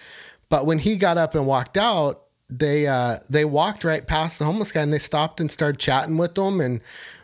But 0.51 0.67
when 0.67 0.79
he 0.79 0.99
got 0.99 1.17
up 1.17 1.35
and 1.35 1.47
walked 1.47 1.79
out, 1.79 2.25
they 2.51 2.87
uh, 2.87 3.19
they 3.31 3.47
walked 3.47 3.85
right 3.85 4.07
past 4.07 4.39
the 4.39 4.45
homeless 4.45 4.73
guy 4.73 4.83
and 4.83 4.93
they 4.93 4.99
stopped 4.99 5.41
and 5.41 5.51
started 5.51 5.79
chatting 5.81 6.19
with 6.19 6.35
them 6.35 6.61
and 6.61 6.83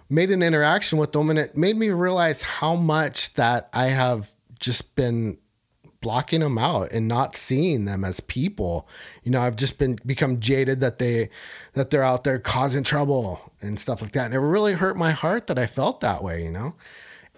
made 0.09 0.30
an 0.30 0.42
interaction 0.42 0.98
with 0.98 1.12
them, 1.12 1.30
and 1.30 1.38
it 1.38 1.56
made 1.56 1.76
me 1.76 1.90
realize 1.90 2.42
how 2.42 2.74
much 2.74 3.34
that 3.34 3.68
I 3.72 3.86
have 3.86 4.30
just 4.59 4.97
been 4.97 5.38
blocking 6.01 6.40
them 6.40 6.59
out 6.59 6.90
and 6.92 7.07
not 7.07 7.36
seeing 7.36 7.84
them 7.84 8.05
as 8.05 8.20
people. 8.20 8.88
You 9.22 9.30
know, 9.30 9.42
I've 9.42 9.57
just 9.57 9.78
been 9.78 9.98
become 10.07 10.40
jaded 10.40 10.80
that 10.80 10.98
they 10.98 11.30
that 11.74 11.90
they're 11.90 12.03
out 12.03 12.24
there 12.24 12.38
causing 12.38 12.82
trouble 12.82 13.53
and 13.61 13.78
stuff 13.78 14.03
like 14.03 14.12
that. 14.12 14.26
And 14.26 14.34
it 14.34 14.40
really 14.40 14.74
hurt 14.74 14.96
my 14.96 15.11
heart 15.11 15.46
that 15.48 15.59
I 15.59 15.66
felt 15.66 16.01
that 16.01 16.22
way, 16.22 16.42
you 16.42 16.51
know. 16.51 16.74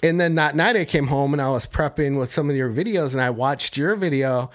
And 0.02 0.20
then 0.20 0.34
that 0.36 0.56
night 0.56 0.76
I 0.76 0.84
came 0.84 1.08
home 1.08 1.32
and 1.32 1.42
I 1.42 1.48
was 1.50 1.66
prepping 1.66 2.18
with 2.18 2.30
some 2.30 2.50
of 2.50 2.56
your 2.56 2.70
videos 2.70 3.12
and 3.12 3.22
I 3.22 3.30
watched 3.30 3.76
your 3.76 3.94
video 3.94 4.50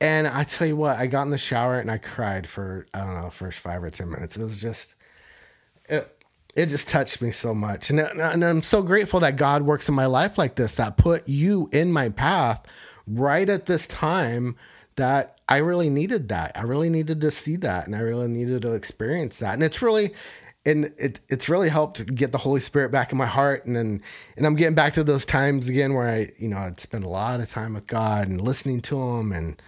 and 0.00 0.26
I 0.26 0.44
tell 0.44 0.66
you 0.66 0.76
what, 0.76 0.98
I 0.98 1.06
got 1.06 1.22
in 1.22 1.30
the 1.30 1.38
shower 1.38 1.80
and 1.80 1.90
I 1.90 1.98
cried 1.98 2.46
for 2.46 2.86
I 2.92 3.00
don't 3.00 3.14
know, 3.14 3.30
first 3.30 3.60
5 3.60 3.84
or 3.84 3.90
10 3.90 4.10
minutes. 4.10 4.36
It 4.36 4.42
was 4.42 4.60
just 4.60 4.96
it, 5.88 6.12
it 6.56 6.66
just 6.66 6.88
touched 6.88 7.20
me 7.20 7.30
so 7.30 7.54
much. 7.54 7.90
And, 7.90 8.00
and 8.00 8.44
I'm 8.44 8.62
so 8.62 8.82
grateful 8.82 9.20
that 9.20 9.36
God 9.36 9.62
works 9.62 9.88
in 9.88 9.94
my 9.94 10.06
life 10.06 10.38
like 10.38 10.54
this, 10.54 10.76
that 10.76 10.96
put 10.96 11.28
you 11.28 11.68
in 11.70 11.92
my 11.92 12.08
path 12.08 12.66
right 13.06 13.48
at 13.48 13.66
this 13.66 13.86
time 13.86 14.56
that 14.96 15.40
I 15.48 15.58
really 15.58 15.90
needed 15.90 16.28
that. 16.28 16.52
I 16.54 16.62
really 16.62 16.90
needed 16.90 17.20
to 17.20 17.30
see 17.30 17.56
that 17.56 17.86
and 17.86 17.94
I 17.94 18.00
really 18.00 18.28
needed 18.28 18.62
to 18.62 18.74
experience 18.74 19.38
that. 19.38 19.54
And 19.54 19.62
it's 19.62 19.82
really 19.82 20.10
and 20.64 20.86
it 20.98 21.20
it's 21.28 21.48
really 21.48 21.68
helped 21.68 22.14
get 22.14 22.32
the 22.32 22.38
Holy 22.38 22.60
Spirit 22.60 22.90
back 22.90 23.12
in 23.12 23.18
my 23.18 23.26
heart 23.26 23.66
and 23.66 23.76
then 23.76 24.02
and 24.36 24.46
I'm 24.46 24.56
getting 24.56 24.74
back 24.74 24.94
to 24.94 25.04
those 25.04 25.24
times 25.24 25.68
again 25.68 25.94
where 25.94 26.08
I, 26.08 26.32
you 26.38 26.48
know, 26.48 26.58
I'd 26.58 26.80
spend 26.80 27.04
a 27.04 27.08
lot 27.08 27.40
of 27.40 27.48
time 27.48 27.74
with 27.74 27.86
God 27.86 28.28
and 28.28 28.40
listening 28.40 28.80
to 28.82 28.98
him 28.98 29.32
and 29.32 29.60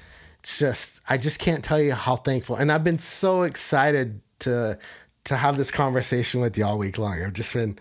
just 0.43 1.01
I 1.09 1.17
just 1.17 1.41
can't 1.41 1.63
tell 1.63 1.81
you 1.81 1.93
how 1.93 2.17
thankful. 2.17 2.57
And 2.57 2.73
I've 2.73 2.85
been 2.85 2.99
so 2.99 3.43
excited 3.43 4.21
to 4.41 4.79
to 5.25 5.37
have 5.37 5.57
this 5.57 5.71
conversation 5.71 6.41
with 6.41 6.57
you 6.59 6.65
all 6.65 6.79
week 6.79 6.99
long. 6.99 7.23
I've 7.23 7.35
just 7.35 7.55
been 7.55 7.79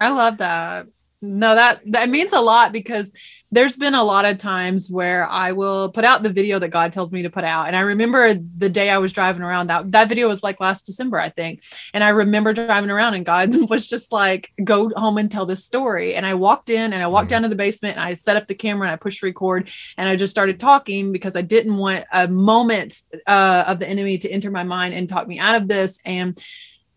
I 0.00 0.08
love 0.08 0.38
that. 0.38 0.86
No, 1.22 1.54
that 1.54 1.80
that 1.92 2.10
means 2.10 2.32
a 2.32 2.40
lot 2.40 2.72
because 2.72 3.12
there's 3.52 3.76
been 3.76 3.94
a 3.94 4.02
lot 4.02 4.24
of 4.24 4.38
times 4.38 4.90
where 4.90 5.26
I 5.28 5.52
will 5.52 5.90
put 5.90 6.04
out 6.04 6.22
the 6.22 6.28
video 6.28 6.58
that 6.58 6.68
God 6.68 6.92
tells 6.92 7.12
me 7.12 7.22
to 7.22 7.30
put 7.30 7.44
out. 7.44 7.68
And 7.68 7.76
I 7.76 7.80
remember 7.80 8.34
the 8.34 8.68
day 8.68 8.90
I 8.90 8.98
was 8.98 9.12
driving 9.12 9.42
around 9.42 9.68
that 9.68 9.92
that 9.92 10.08
video 10.08 10.26
was 10.26 10.42
like 10.42 10.58
last 10.58 10.84
December, 10.84 11.18
I 11.18 11.30
think. 11.30 11.62
And 11.94 12.02
I 12.02 12.08
remember 12.08 12.52
driving 12.52 12.90
around 12.90 13.14
and 13.14 13.24
God 13.24 13.54
was 13.70 13.88
just 13.88 14.10
like, 14.10 14.52
go 14.62 14.90
home 14.96 15.16
and 15.18 15.30
tell 15.30 15.46
this 15.46 15.64
story. 15.64 16.16
And 16.16 16.26
I 16.26 16.34
walked 16.34 16.70
in 16.70 16.92
and 16.92 17.02
I 17.02 17.06
walked 17.06 17.26
mm-hmm. 17.26 17.30
down 17.30 17.42
to 17.42 17.48
the 17.48 17.56
basement 17.56 17.96
and 17.96 18.04
I 18.04 18.14
set 18.14 18.36
up 18.36 18.48
the 18.48 18.54
camera 18.54 18.88
and 18.88 18.92
I 18.92 18.96
pushed 18.96 19.22
record 19.22 19.70
and 19.96 20.08
I 20.08 20.16
just 20.16 20.32
started 20.32 20.58
talking 20.58 21.12
because 21.12 21.36
I 21.36 21.42
didn't 21.42 21.76
want 21.76 22.04
a 22.12 22.26
moment 22.26 23.00
uh, 23.26 23.64
of 23.66 23.78
the 23.78 23.88
enemy 23.88 24.18
to 24.18 24.28
enter 24.28 24.50
my 24.50 24.64
mind 24.64 24.92
and 24.92 25.08
talk 25.08 25.28
me 25.28 25.38
out 25.38 25.54
of 25.54 25.68
this. 25.68 26.00
And 26.04 26.38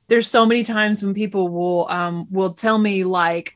there's 0.07 0.27
so 0.27 0.47
many 0.47 0.63
times 0.63 1.03
when 1.03 1.13
people 1.13 1.47
will 1.47 1.87
um, 1.89 2.25
will 2.31 2.53
tell 2.53 2.79
me 2.79 3.03
like 3.03 3.55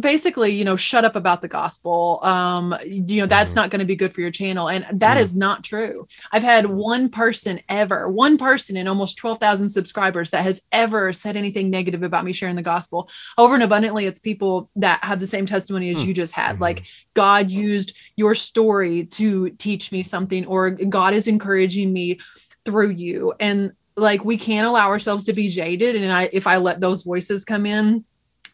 basically 0.00 0.50
you 0.50 0.64
know 0.64 0.76
shut 0.76 1.04
up 1.04 1.16
about 1.16 1.40
the 1.40 1.48
gospel 1.48 2.20
um 2.22 2.74
you 2.86 3.20
know 3.20 3.26
that's 3.26 3.50
mm. 3.50 3.56
not 3.56 3.68
going 3.68 3.80
to 3.80 3.84
be 3.84 3.96
good 3.96 4.14
for 4.14 4.20
your 4.20 4.30
channel 4.30 4.68
and 4.68 4.86
that 4.92 5.16
mm. 5.16 5.20
is 5.20 5.34
not 5.34 5.64
true 5.64 6.06
i've 6.30 6.44
had 6.44 6.66
one 6.66 7.08
person 7.08 7.60
ever 7.68 8.08
one 8.08 8.38
person 8.38 8.76
in 8.76 8.86
almost 8.86 9.16
12,000 9.16 9.68
subscribers 9.68 10.30
that 10.30 10.44
has 10.44 10.62
ever 10.70 11.12
said 11.12 11.36
anything 11.36 11.68
negative 11.68 12.04
about 12.04 12.24
me 12.24 12.32
sharing 12.32 12.54
the 12.54 12.62
gospel 12.62 13.10
over 13.38 13.54
and 13.54 13.62
abundantly 13.62 14.06
it's 14.06 14.20
people 14.20 14.70
that 14.76 15.02
have 15.02 15.18
the 15.18 15.26
same 15.26 15.46
testimony 15.46 15.90
as 15.90 15.98
mm. 15.98 16.06
you 16.06 16.14
just 16.14 16.32
had 16.32 16.52
mm-hmm. 16.52 16.62
like 16.62 16.84
god 17.14 17.50
used 17.50 17.96
your 18.14 18.36
story 18.36 19.04
to 19.04 19.50
teach 19.50 19.90
me 19.90 20.04
something 20.04 20.46
or 20.46 20.70
god 20.70 21.12
is 21.12 21.26
encouraging 21.26 21.92
me 21.92 22.20
through 22.64 22.90
you 22.90 23.34
and 23.40 23.72
like 23.96 24.24
we 24.24 24.36
can't 24.36 24.66
allow 24.66 24.88
ourselves 24.88 25.24
to 25.24 25.32
be 25.32 25.48
jaded 25.48 25.96
and 25.96 26.12
i 26.12 26.30
if 26.32 26.46
i 26.46 26.56
let 26.56 26.80
those 26.80 27.02
voices 27.02 27.44
come 27.44 27.66
in 27.66 28.04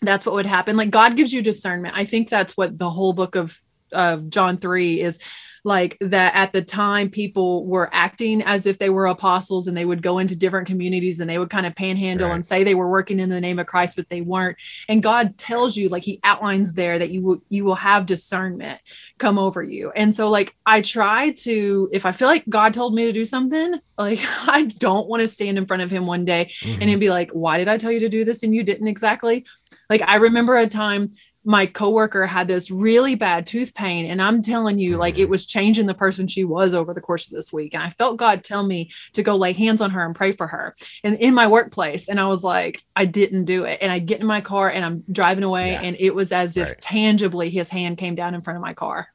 that's 0.00 0.26
what 0.26 0.34
would 0.34 0.46
happen. 0.46 0.76
Like 0.76 0.90
god 0.90 1.16
gives 1.16 1.32
you 1.32 1.42
discernment. 1.42 1.94
I 1.96 2.04
think 2.04 2.28
that's 2.28 2.56
what 2.56 2.78
the 2.78 2.90
whole 2.90 3.12
book 3.12 3.34
of 3.34 3.58
of 3.90 4.28
john 4.28 4.58
3 4.58 5.00
is 5.00 5.18
like 5.64 5.96
that 6.00 6.34
at 6.34 6.52
the 6.52 6.62
time 6.62 7.10
people 7.10 7.66
were 7.66 7.90
acting 7.92 8.42
as 8.42 8.66
if 8.66 8.78
they 8.78 8.90
were 8.90 9.06
apostles 9.06 9.66
and 9.66 9.76
they 9.76 9.84
would 9.84 10.02
go 10.02 10.18
into 10.18 10.36
different 10.36 10.66
communities 10.66 11.20
and 11.20 11.28
they 11.28 11.38
would 11.38 11.50
kind 11.50 11.66
of 11.66 11.74
panhandle 11.74 12.28
right. 12.28 12.34
and 12.34 12.46
say 12.46 12.64
they 12.64 12.74
were 12.74 12.88
working 12.88 13.20
in 13.20 13.28
the 13.28 13.40
name 13.40 13.58
of 13.58 13.66
Christ 13.66 13.96
but 13.96 14.08
they 14.08 14.20
weren't. 14.20 14.56
And 14.88 15.02
God 15.02 15.36
tells 15.38 15.76
you 15.76 15.88
like 15.88 16.02
he 16.02 16.20
outlines 16.24 16.74
there 16.74 16.98
that 16.98 17.10
you 17.10 17.22
will 17.22 17.42
you 17.48 17.64
will 17.64 17.74
have 17.74 18.06
discernment 18.06 18.80
come 19.18 19.38
over 19.38 19.62
you. 19.62 19.90
And 19.94 20.14
so 20.14 20.30
like 20.30 20.56
I 20.64 20.80
try 20.80 21.30
to 21.30 21.88
if 21.92 22.06
I 22.06 22.12
feel 22.12 22.28
like 22.28 22.48
God 22.48 22.74
told 22.74 22.94
me 22.94 23.04
to 23.04 23.12
do 23.12 23.24
something 23.24 23.78
like 23.98 24.20
I 24.46 24.64
don't 24.64 25.08
want 25.08 25.20
to 25.20 25.28
stand 25.28 25.58
in 25.58 25.66
front 25.66 25.82
of 25.82 25.90
him 25.90 26.06
one 26.06 26.24
day 26.24 26.46
mm-hmm. 26.46 26.80
and 26.80 26.90
he'd 26.90 27.00
be 27.00 27.10
like 27.10 27.30
why 27.32 27.58
did 27.58 27.68
I 27.68 27.78
tell 27.78 27.92
you 27.92 28.00
to 28.00 28.08
do 28.08 28.24
this 28.24 28.42
and 28.42 28.54
you 28.54 28.62
didn't 28.62 28.88
exactly 28.88 29.44
like 29.90 30.02
I 30.02 30.16
remember 30.16 30.56
a 30.56 30.66
time 30.66 31.10
my 31.48 31.64
coworker 31.64 32.26
had 32.26 32.46
this 32.46 32.70
really 32.70 33.14
bad 33.14 33.46
tooth 33.46 33.74
pain 33.74 34.04
and 34.04 34.20
i'm 34.20 34.42
telling 34.42 34.78
you 34.78 34.98
like 34.98 35.18
it 35.18 35.28
mm. 35.28 35.30
was 35.30 35.46
changing 35.46 35.86
the 35.86 35.94
person 35.94 36.26
she 36.26 36.44
was 36.44 36.74
over 36.74 36.92
the 36.92 37.00
course 37.00 37.26
of 37.26 37.34
this 37.34 37.52
week 37.52 37.74
and 37.74 37.82
i 37.82 37.88
felt 37.88 38.18
god 38.18 38.44
tell 38.44 38.62
me 38.62 38.90
to 39.12 39.22
go 39.22 39.34
lay 39.34 39.52
hands 39.52 39.80
on 39.80 39.90
her 39.90 40.04
and 40.04 40.14
pray 40.14 40.30
for 40.30 40.46
her 40.46 40.74
and 41.04 41.16
in 41.16 41.34
my 41.34 41.46
workplace 41.46 42.08
and 42.08 42.20
i 42.20 42.26
was 42.26 42.44
like 42.44 42.82
i 42.96 43.04
didn't 43.04 43.46
do 43.46 43.64
it 43.64 43.78
and 43.80 43.90
i 43.90 43.98
get 43.98 44.20
in 44.20 44.26
my 44.26 44.42
car 44.42 44.68
and 44.68 44.84
i'm 44.84 45.02
driving 45.10 45.44
away 45.44 45.72
yeah. 45.72 45.80
and 45.82 45.96
it 45.98 46.14
was 46.14 46.32
as 46.32 46.56
if 46.56 46.68
right. 46.68 46.80
tangibly 46.80 47.48
his 47.48 47.70
hand 47.70 47.96
came 47.96 48.14
down 48.14 48.34
in 48.34 48.42
front 48.42 48.56
of 48.56 48.62
my 48.62 48.74
car 48.74 49.08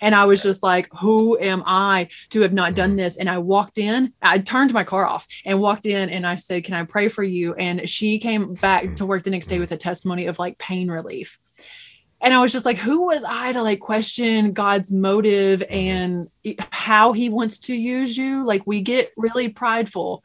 and 0.00 0.14
I 0.14 0.24
was 0.24 0.42
just 0.42 0.62
like, 0.62 0.88
who 0.98 1.38
am 1.38 1.62
I 1.66 2.08
to 2.30 2.40
have 2.40 2.52
not 2.52 2.74
done 2.74 2.94
mm. 2.94 2.96
this? 2.96 3.16
And 3.16 3.28
I 3.28 3.38
walked 3.38 3.78
in, 3.78 4.12
I 4.22 4.38
turned 4.38 4.72
my 4.72 4.84
car 4.84 5.06
off 5.06 5.26
and 5.44 5.60
walked 5.60 5.86
in 5.86 6.10
and 6.10 6.26
I 6.26 6.36
said, 6.36 6.64
Can 6.64 6.74
I 6.74 6.84
pray 6.84 7.08
for 7.08 7.22
you? 7.22 7.54
And 7.54 7.88
she 7.88 8.18
came 8.18 8.54
back 8.54 8.94
to 8.96 9.06
work 9.06 9.22
the 9.22 9.30
next 9.30 9.46
day 9.46 9.58
with 9.58 9.72
a 9.72 9.76
testimony 9.76 10.26
of 10.26 10.38
like 10.38 10.58
pain 10.58 10.90
relief 10.90 11.38
and 12.20 12.34
I 12.34 12.42
was 12.42 12.52
just 12.52 12.66
like, 12.66 12.76
who 12.76 13.06
was 13.06 13.24
I 13.24 13.52
to 13.52 13.62
like 13.62 13.80
question 13.80 14.52
God's 14.52 14.92
motive 14.92 15.60
mm-hmm. 15.60 15.72
and 15.72 16.28
how 16.70 17.12
he 17.12 17.30
wants 17.30 17.60
to 17.60 17.74
use 17.74 18.16
you? 18.16 18.46
Like 18.46 18.62
we 18.66 18.82
get 18.82 19.12
really 19.16 19.48
prideful 19.48 20.22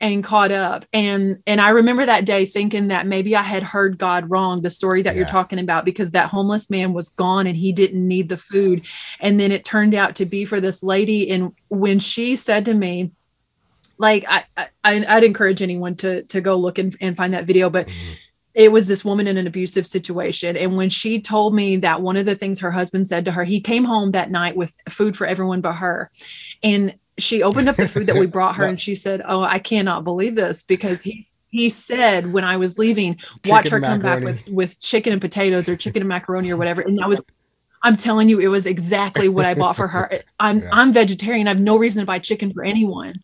and 0.00 0.22
caught 0.22 0.52
up. 0.52 0.84
And 0.92 1.42
and 1.46 1.60
I 1.60 1.70
remember 1.70 2.06
that 2.06 2.24
day 2.24 2.46
thinking 2.46 2.88
that 2.88 3.06
maybe 3.06 3.34
I 3.34 3.42
had 3.42 3.62
heard 3.62 3.98
God 3.98 4.30
wrong, 4.30 4.60
the 4.60 4.70
story 4.70 5.02
that 5.02 5.14
yeah. 5.14 5.18
you're 5.18 5.28
talking 5.28 5.58
about, 5.58 5.84
because 5.84 6.12
that 6.12 6.28
homeless 6.28 6.70
man 6.70 6.92
was 6.92 7.08
gone 7.08 7.46
and 7.46 7.56
he 7.56 7.72
didn't 7.72 8.06
need 8.06 8.28
the 8.28 8.36
food. 8.36 8.86
And 9.20 9.38
then 9.38 9.52
it 9.52 9.64
turned 9.64 9.94
out 9.94 10.16
to 10.16 10.26
be 10.26 10.44
for 10.44 10.60
this 10.60 10.82
lady. 10.82 11.30
And 11.30 11.52
when 11.68 11.98
she 11.98 12.36
said 12.36 12.66
to 12.66 12.74
me, 12.74 13.12
like 13.98 14.24
I, 14.28 14.44
I 14.56 14.68
I'd 14.84 15.24
encourage 15.24 15.62
anyone 15.62 15.96
to 15.96 16.22
to 16.24 16.40
go 16.40 16.56
look 16.56 16.78
and, 16.78 16.94
and 17.00 17.16
find 17.16 17.34
that 17.34 17.46
video, 17.46 17.70
but 17.70 17.88
mm-hmm 17.88 18.12
it 18.58 18.72
was 18.72 18.88
this 18.88 19.04
woman 19.04 19.28
in 19.28 19.36
an 19.36 19.46
abusive 19.46 19.86
situation. 19.86 20.56
And 20.56 20.76
when 20.76 20.90
she 20.90 21.20
told 21.20 21.54
me 21.54 21.76
that 21.76 22.02
one 22.02 22.16
of 22.16 22.26
the 22.26 22.34
things 22.34 22.58
her 22.58 22.72
husband 22.72 23.06
said 23.06 23.24
to 23.26 23.30
her, 23.30 23.44
he 23.44 23.60
came 23.60 23.84
home 23.84 24.10
that 24.10 24.32
night 24.32 24.56
with 24.56 24.74
food 24.88 25.16
for 25.16 25.28
everyone 25.28 25.60
but 25.60 25.74
her. 25.74 26.10
And 26.60 26.94
she 27.18 27.42
opened 27.42 27.68
up 27.68 27.76
the 27.76 27.88
food 27.88 28.06
that 28.06 28.16
we 28.16 28.26
brought 28.26 28.56
her 28.56 28.64
and 28.66 28.80
she 28.80 28.94
said, 28.94 29.22
Oh, 29.24 29.42
I 29.42 29.58
cannot 29.58 30.04
believe 30.04 30.34
this 30.34 30.62
because 30.62 31.02
he 31.02 31.26
he 31.50 31.70
said 31.70 32.32
when 32.32 32.44
I 32.44 32.58
was 32.58 32.78
leaving, 32.78 33.16
chicken 33.16 33.40
watch 33.46 33.68
her 33.68 33.80
come 33.80 34.00
back 34.00 34.22
with 34.22 34.48
with 34.48 34.80
chicken 34.80 35.12
and 35.12 35.20
potatoes 35.20 35.68
or 35.68 35.76
chicken 35.76 36.02
and 36.02 36.08
macaroni 36.08 36.50
or 36.50 36.56
whatever. 36.56 36.82
And 36.82 37.00
I 37.00 37.06
was 37.06 37.22
I'm 37.82 37.96
telling 37.96 38.28
you, 38.28 38.40
it 38.40 38.48
was 38.48 38.66
exactly 38.66 39.28
what 39.28 39.46
I 39.46 39.54
bought 39.54 39.76
for 39.76 39.86
her. 39.86 40.22
I'm 40.40 40.60
yeah. 40.60 40.68
I'm 40.72 40.92
vegetarian. 40.92 41.46
I 41.46 41.50
have 41.50 41.60
no 41.60 41.78
reason 41.78 42.00
to 42.00 42.06
buy 42.06 42.18
chicken 42.18 42.52
for 42.52 42.64
anyone 42.64 43.14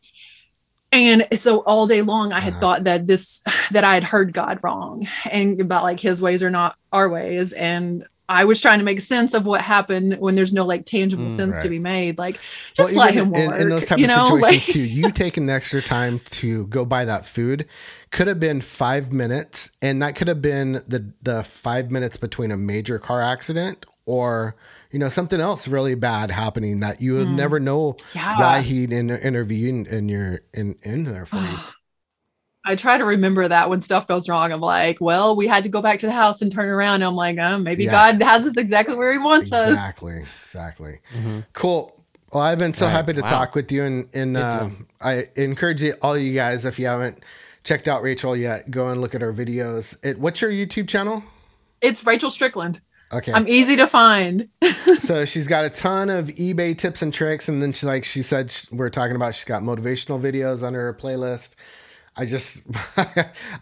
and 0.95 1.27
so 1.35 1.59
all 1.61 1.87
day 1.87 2.01
long 2.03 2.33
i 2.33 2.41
had 2.41 2.53
uh-huh. 2.53 2.61
thought 2.61 2.85
that 2.85 3.07
this 3.07 3.43
that 3.73 3.85
i 3.85 3.95
had 3.95 4.05
heard 4.05 4.33
god 4.33 4.61
wrong 4.63 5.07
and 5.31 5.61
about 5.61 5.83
like 5.83 6.01
his 6.01 6.23
ways 6.23 6.43
are 6.43 6.51
not 6.51 6.77
our 6.93 7.09
ways 7.09 7.53
and 7.53 8.07
i 8.29 8.45
was 8.45 8.61
trying 8.61 8.79
to 8.79 8.85
make 8.85 9.01
sense 9.01 9.35
of 9.35 9.47
what 9.47 9.61
happened 9.61 10.19
when 10.19 10.35
there's 10.35 10.53
no 10.53 10.65
like 10.65 10.85
tangible 10.85 11.25
mm, 11.25 11.31
sense 11.31 11.57
right. 11.57 11.63
to 11.63 11.69
be 11.69 11.79
made 11.79 12.19
like 12.19 12.41
just 12.75 12.95
well, 12.95 13.07
let 13.07 13.15
him 13.15 13.31
work 13.31 13.55
in, 13.55 13.63
in 13.63 13.69
those 13.69 13.87
type 13.87 13.99
of 13.99 14.07
know? 14.07 14.25
situations 14.25 14.43
like, 14.43 14.63
too 14.63 14.81
you 14.81 15.11
taking 15.11 15.47
the 15.47 15.53
extra 15.53 15.83
time 15.83 16.21
to 16.31 16.67
go 16.69 16.85
buy 16.85 17.05
that 17.05 17.27
food 17.27 17.67
could 18.11 18.29
have 18.29 18.41
been 18.41 18.61
five 18.61 19.13
minutes 19.13 19.71
and 19.83 20.03
that 20.03 20.15
could 20.15 20.29
have 20.29 20.43
been 20.43 20.75
the 20.87 21.13
the 21.23 21.43
five 21.43 21.91
minutes 21.91 22.17
between 22.17 22.51
a 22.51 22.57
major 22.57 22.99
car 22.99 23.23
accident 23.23 23.87
or 24.07 24.55
you 24.91 24.99
know 24.99 25.09
something 25.09 25.41
else 25.41 25.67
really 25.67 25.95
bad 25.95 26.31
happening 26.31 26.81
that 26.81 27.01
you 27.01 27.15
would 27.15 27.27
mm. 27.27 27.37
never 27.37 27.59
know 27.59 27.97
yeah. 28.15 28.39
why 28.39 28.61
he'd 28.61 28.93
in, 28.93 29.11
intervene 29.11 29.87
in 29.87 30.09
your 30.09 30.41
in 30.53 30.77
in 30.83 31.05
there 31.05 31.27
for 31.27 31.37
you. 31.37 31.59
I 32.65 32.77
try 32.77 32.97
to 32.97 33.05
remember 33.05 33.47
that 33.47 33.69
when 33.69 33.83
stuff 33.83 34.07
goes 34.07 34.29
wrong. 34.29 34.51
I'm 34.51 34.61
like, 34.61 34.99
well, 35.01 35.37
we 35.37 35.47
had 35.47 35.65
to 35.65 35.69
go 35.69 35.83
back 35.83 35.99
to 35.99 36.07
the 36.07 36.13
house 36.13 36.41
and 36.41 36.51
turn 36.51 36.69
around. 36.69 36.97
And 36.97 37.05
I'm 37.05 37.15
like, 37.15 37.37
oh, 37.39 37.59
maybe 37.59 37.85
yeah. 37.85 37.91
God 37.91 38.23
has 38.23 38.47
us 38.47 38.57
exactly 38.57 38.95
where 38.95 39.13
He 39.13 39.19
wants 39.19 39.49
exactly, 39.49 39.73
us. 39.73 39.79
Exactly, 39.79 40.25
exactly. 40.43 40.99
Mm-hmm. 41.15 41.41
Cool. 41.53 41.95
Well, 42.33 42.43
I've 42.43 42.59
been 42.59 42.75
so 42.75 42.87
right. 42.87 42.93
happy 42.93 43.13
to 43.13 43.21
wow. 43.21 43.29
talk 43.29 43.55
with 43.55 43.71
you, 43.71 43.85
and 43.85 44.09
and 44.15 44.37
uh, 44.37 44.69
I 45.01 45.27
encourage 45.37 45.83
you, 45.83 45.95
all 46.03 46.19
you 46.19 46.35
guys, 46.35 46.65
if 46.65 46.81
you 46.81 46.87
haven't 46.87 47.25
checked 47.63 47.87
out 47.87 48.03
Rachel 48.03 48.37
yet, 48.37 48.71
go 48.71 48.89
and 48.89 49.01
look 49.01 49.15
at 49.15 49.21
her 49.21 49.33
videos. 49.33 49.97
It, 50.05 50.19
what's 50.19 50.41
your 50.41 50.51
YouTube 50.51 50.89
channel? 50.89 51.23
It's 51.81 52.05
Rachel 52.05 52.31
Strickland. 52.31 52.81
Okay. 53.13 53.33
I'm 53.33 53.47
easy 53.47 53.77
to 53.77 53.87
find. 53.87 54.49
so 54.99 55.25
she's 55.25 55.47
got 55.47 55.65
a 55.65 55.71
ton 55.71 56.11
of 56.11 56.27
eBay 56.29 56.77
tips 56.77 57.03
and 57.03 57.15
tricks, 57.15 57.49
and 57.49 57.63
then 57.63 57.73
she 57.73 57.87
like 57.87 58.05
she 58.05 58.23
said 58.23 58.51
she, 58.51 58.67
we're 58.75 58.91
talking 58.91 59.15
about 59.15 59.35
she's 59.35 59.45
got 59.45 59.63
motivational 59.63 60.21
videos 60.21 60.67
on 60.67 60.75
her 60.75 60.93
playlist. 60.95 61.55
I 62.17 62.25
just 62.27 62.63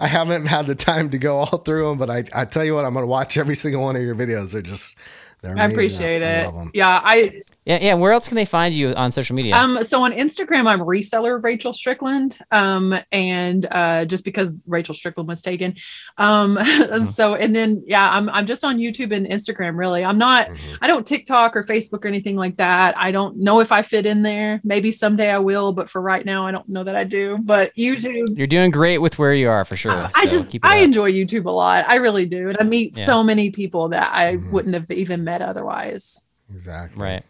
I 0.00 0.06
haven't 0.06 0.46
had 0.46 0.66
the 0.66 0.74
time 0.74 1.10
to 1.10 1.18
go 1.18 1.36
all 1.38 1.58
through 1.58 1.88
them, 1.88 1.98
but 1.98 2.10
I 2.10 2.24
I 2.34 2.44
tell 2.44 2.64
you 2.64 2.74
what, 2.74 2.84
I'm 2.84 2.94
gonna 2.94 3.06
watch 3.06 3.36
every 3.38 3.56
single 3.56 3.82
one 3.82 3.96
of 3.96 4.02
your 4.02 4.14
videos. 4.14 4.52
They're 4.52 4.62
just 4.62 4.98
they're 5.40 5.52
amazing. 5.52 5.70
I 5.70 5.72
appreciate 5.72 6.22
I, 6.22 6.26
it. 6.26 6.54
I 6.54 6.66
yeah, 6.74 7.00
I 7.02 7.42
Yeah, 7.64 7.78
yeah. 7.80 7.94
Where 7.94 8.10
else 8.12 8.26
can 8.26 8.34
they 8.34 8.44
find 8.44 8.74
you 8.74 8.92
on 8.94 9.12
social 9.12 9.36
media? 9.36 9.54
Um, 9.54 9.84
so 9.84 10.02
on 10.02 10.10
Instagram, 10.10 10.66
I'm 10.66 10.80
reseller 10.80 11.40
Rachel 11.40 11.72
Strickland. 11.72 12.38
Um, 12.50 12.92
and 13.12 13.64
uh, 13.70 14.04
just 14.04 14.24
because 14.24 14.58
Rachel 14.66 14.94
Strickland 14.94 15.28
was 15.28 15.42
taken. 15.42 15.76
Um, 16.18 16.58
so 17.12 17.36
and 17.36 17.54
then 17.54 17.84
yeah, 17.86 18.10
I'm 18.10 18.28
I'm 18.30 18.46
just 18.46 18.64
on 18.64 18.78
YouTube 18.78 19.12
and 19.12 19.26
Instagram. 19.26 19.76
Really, 19.78 20.04
I'm 20.04 20.18
not. 20.18 20.48
Mhm. 20.48 20.78
I 20.80 20.88
don't 20.88 21.06
TikTok 21.06 21.54
or 21.56 21.62
Facebook 21.62 22.04
or 22.04 22.08
anything 22.08 22.34
like 22.34 22.56
that. 22.56 22.98
I 22.98 23.12
don't 23.12 23.36
know 23.38 23.60
if 23.60 23.70
I 23.70 23.82
fit 23.82 24.06
in 24.06 24.22
there. 24.22 24.60
Maybe 24.64 24.90
someday 24.90 25.30
I 25.30 25.38
will, 25.38 25.72
but 25.72 25.88
for 25.88 26.02
right 26.02 26.26
now, 26.26 26.44
I 26.46 26.50
don't 26.50 26.68
know 26.68 26.82
that 26.82 26.96
I 26.96 27.04
do. 27.04 27.38
But 27.42 27.72
YouTube. 27.76 28.36
You're 28.36 28.48
doing 28.48 28.72
great 28.72 28.98
with 28.98 29.20
where 29.20 29.34
you 29.34 29.48
are 29.48 29.64
for 29.64 29.76
sure. 29.76 29.92
I 30.16 30.24
so 30.24 30.30
just 30.30 30.50
keep 30.50 30.64
I 30.64 30.78
up. 30.78 30.82
enjoy 30.84 31.12
YouTube 31.12 31.44
a 31.44 31.50
lot. 31.50 31.84
I 31.88 31.96
really 31.96 32.26
do. 32.26 32.48
And 32.48 32.58
I 32.60 32.64
meet 32.64 32.96
Yeah. 32.96 33.04
so 33.04 33.22
many 33.22 33.50
people 33.50 33.90
that 33.90 34.10
I 34.12 34.34
Mhm. 34.34 34.50
wouldn't 34.50 34.74
have 34.74 34.90
even 34.90 35.22
met 35.22 35.42
otherwise. 35.42 36.26
Exactly. 36.52 37.00
right. 37.02 37.22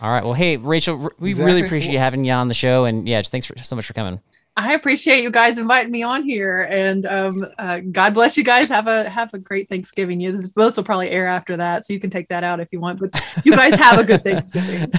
All 0.00 0.10
right. 0.10 0.24
Well, 0.24 0.34
hey, 0.34 0.56
Rachel, 0.56 1.10
we 1.18 1.30
Exactly. 1.30 1.52
really 1.54 1.66
appreciate 1.66 1.92
you 1.92 1.98
having 1.98 2.24
you 2.24 2.32
on 2.32 2.48
the 2.48 2.54
show, 2.54 2.84
and 2.86 3.06
yeah, 3.08 3.20
just 3.20 3.30
thanks 3.30 3.46
for, 3.46 3.58
so 3.58 3.76
much 3.76 3.86
for 3.86 3.92
coming. 3.92 4.20
I 4.56 4.74
appreciate 4.74 5.22
you 5.22 5.30
guys 5.30 5.58
inviting 5.58 5.92
me 5.92 6.02
on 6.02 6.22
here, 6.22 6.62
and 6.62 7.06
um, 7.06 7.46
uh, 7.58 7.80
God 7.92 8.14
bless 8.14 8.36
you 8.36 8.44
guys. 8.44 8.68
Have 8.68 8.88
a 8.88 9.08
have 9.08 9.32
a 9.32 9.38
great 9.38 9.68
Thanksgiving. 9.68 10.20
You 10.20 10.32
this 10.32 10.50
this 10.54 10.76
will 10.76 10.84
probably 10.84 11.10
air 11.10 11.26
after 11.28 11.56
that, 11.58 11.84
so 11.84 11.92
you 11.92 12.00
can 12.00 12.10
take 12.10 12.28
that 12.28 12.44
out 12.44 12.60
if 12.60 12.68
you 12.72 12.80
want. 12.80 12.98
But 13.00 13.22
you 13.44 13.52
guys 13.56 13.74
have 13.74 13.98
a 13.98 14.04
good 14.04 14.24
Thanksgiving. 14.24 14.90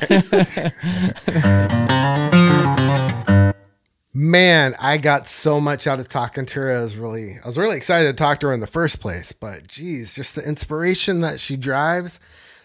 Man, 4.14 4.76
I 4.78 4.98
got 4.98 5.26
so 5.26 5.62
much 5.62 5.88
out 5.88 6.00
of 6.02 6.08
talking 6.10 6.46
to 6.48 6.60
her. 6.60 6.78
I 6.78 6.82
was 6.82 6.98
really, 6.98 7.38
I 7.44 7.48
was 7.48 7.58
really 7.58 7.78
excited 7.78 8.08
to 8.08 8.14
talk 8.14 8.40
to 8.42 8.48
her 8.48 8.54
in 8.54 8.60
the 8.60 8.68
first 8.68 9.00
place. 9.00 9.32
But 9.32 9.68
geez, 9.68 10.14
just 10.14 10.36
the 10.36 10.48
inspiration 10.48 11.22
that 11.22 11.40
she 11.40 11.56
drives, 11.56 12.20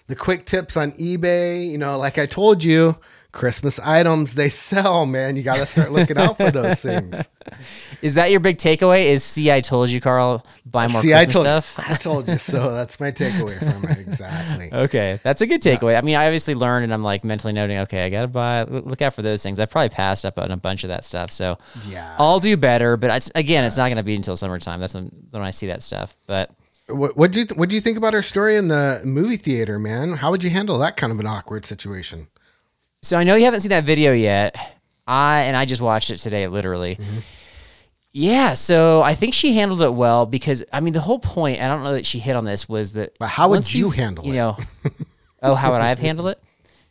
the 0.09 0.16
quick 0.16 0.44
tips 0.44 0.76
on 0.76 0.92
eBay. 0.92 1.68
You 1.68 1.78
know, 1.78 1.98
like 1.98 2.18
I 2.18 2.26
told 2.26 2.62
you, 2.64 2.96
Christmas 3.32 3.78
items 3.80 4.34
they 4.34 4.48
sell. 4.48 5.04
Man, 5.07 5.36
you 5.36 5.42
got 5.42 5.57
to 5.57 5.66
start 5.66 5.92
looking 5.92 6.16
out 6.18 6.36
for 6.38 6.50
those 6.50 6.80
things. 6.80 7.28
Is 8.02 8.14
that 8.14 8.30
your 8.30 8.40
big 8.40 8.57
takeaway? 8.59 9.07
Is 9.07 9.22
see, 9.24 9.50
I 9.52 9.61
told 9.61 9.88
you, 9.90 10.00
Carl, 10.00 10.44
buy 10.64 10.88
more 10.88 11.00
See, 11.00 11.09
Christmas 11.11 11.20
I 11.20 11.24
told, 11.32 11.44
stuff. 11.44 11.74
I 11.90 11.94
told 11.94 12.28
you 12.28 12.38
so. 12.38 12.72
That's 12.74 12.98
my 12.98 13.11
takeaway 13.11 13.59
from 13.59 13.88
it. 13.90 13.98
Exactly. 13.98 14.70
Okay, 14.72 15.18
that's 15.22 15.42
a 15.42 15.46
good 15.46 15.62
takeaway. 15.62 15.96
I 15.96 16.00
mean, 16.02 16.16
I 16.16 16.26
obviously 16.26 16.54
learned, 16.54 16.84
and 16.84 16.92
I'm 16.94 17.02
like 17.02 17.24
mentally 17.24 17.52
noting, 17.52 17.78
okay, 17.78 18.04
I 18.04 18.11
gotta 18.11 18.28
buy. 18.28 18.62
Look 18.64 19.00
out 19.00 19.14
for 19.14 19.22
those 19.22 19.42
things. 19.42 19.59
I've 19.61 19.70
probably 19.70 19.88
passed 19.90 20.24
up 20.24 20.38
on 20.38 20.50
a 20.50 20.57
bunch 20.57 20.84
of 20.84 20.88
that 20.88 21.04
stuff, 21.04 21.30
so 21.30 21.59
Yeah. 21.88 22.14
I'll 22.18 22.40
do 22.40 22.57
better. 22.57 22.96
But 22.96 23.11
it's, 23.12 23.30
again, 23.34 23.64
it's 23.64 23.76
not 23.76 23.88
gonna 23.88 24.02
be 24.02 24.14
until 24.16 24.36
summertime. 24.36 24.80
That's 24.80 24.94
when 24.94 25.11
when 25.30 25.42
I 25.42 25.50
see 25.50 25.66
that 25.68 25.82
stuff. 25.82 26.14
But 26.26 26.50
What 26.89 27.16
what 27.16 27.32
do 27.32 27.41
you 27.41 27.47
what 27.57 27.68
do 27.68 27.74
you 27.74 27.80
think 27.80 27.99
about 27.99 28.12
her 28.12 28.22
story 28.22 28.57
in 28.57 28.68
the 28.68 29.01
movie 29.05 29.37
theater, 29.37 29.78
man? 29.78 30.12
How 30.14 30.30
would 30.30 30.45
you 30.45 30.51
handle 30.51 30.78
that 30.78 30.97
kind 30.97 31.12
of 31.12 31.18
an 31.20 31.26
awkward 31.26 31.64
situation? 31.64 32.28
so 33.03 33.16
I 33.16 33.22
know 33.24 33.37
you 33.37 33.45
haven't 33.45 33.61
seen 33.61 33.70
that 33.70 33.84
video 33.84 34.12
yet. 34.12 34.57
I 35.07 35.43
and 35.43 35.57
I 35.57 35.64
just 35.64 35.80
watched 35.80 36.11
it 36.11 36.18
today, 36.18 36.47
literally. 36.49 36.97
Mm-hmm. 36.97 37.18
Yeah, 38.12 38.55
so 38.55 39.03
I 39.03 39.14
think 39.14 39.34
she 39.34 39.53
handled 39.55 39.82
it 39.82 39.93
well 39.93 40.26
because 40.26 40.64
I 40.72 40.80
mean 40.80 40.93
the 40.93 41.01
whole 41.01 41.18
point. 41.18 41.61
I 41.61 41.68
don't 41.68 41.82
know 41.84 41.93
that 41.93 42.07
she 42.07 42.18
hit 42.18 42.34
on 42.37 42.45
this 42.45 42.68
was 42.68 42.93
that. 42.93 43.16
But 43.18 43.28
how 43.30 43.49
would 43.51 43.72
you 43.74 43.87
you've- 43.87 43.97
handle 43.97 44.24
you 44.24 44.32
it? 44.32 44.37
know, 44.37 44.57
oh, 45.43 45.55
how 45.55 45.72
would 45.72 45.80
I 45.82 45.89
have 45.89 45.99
handled 45.99 46.28
it? 46.28 46.43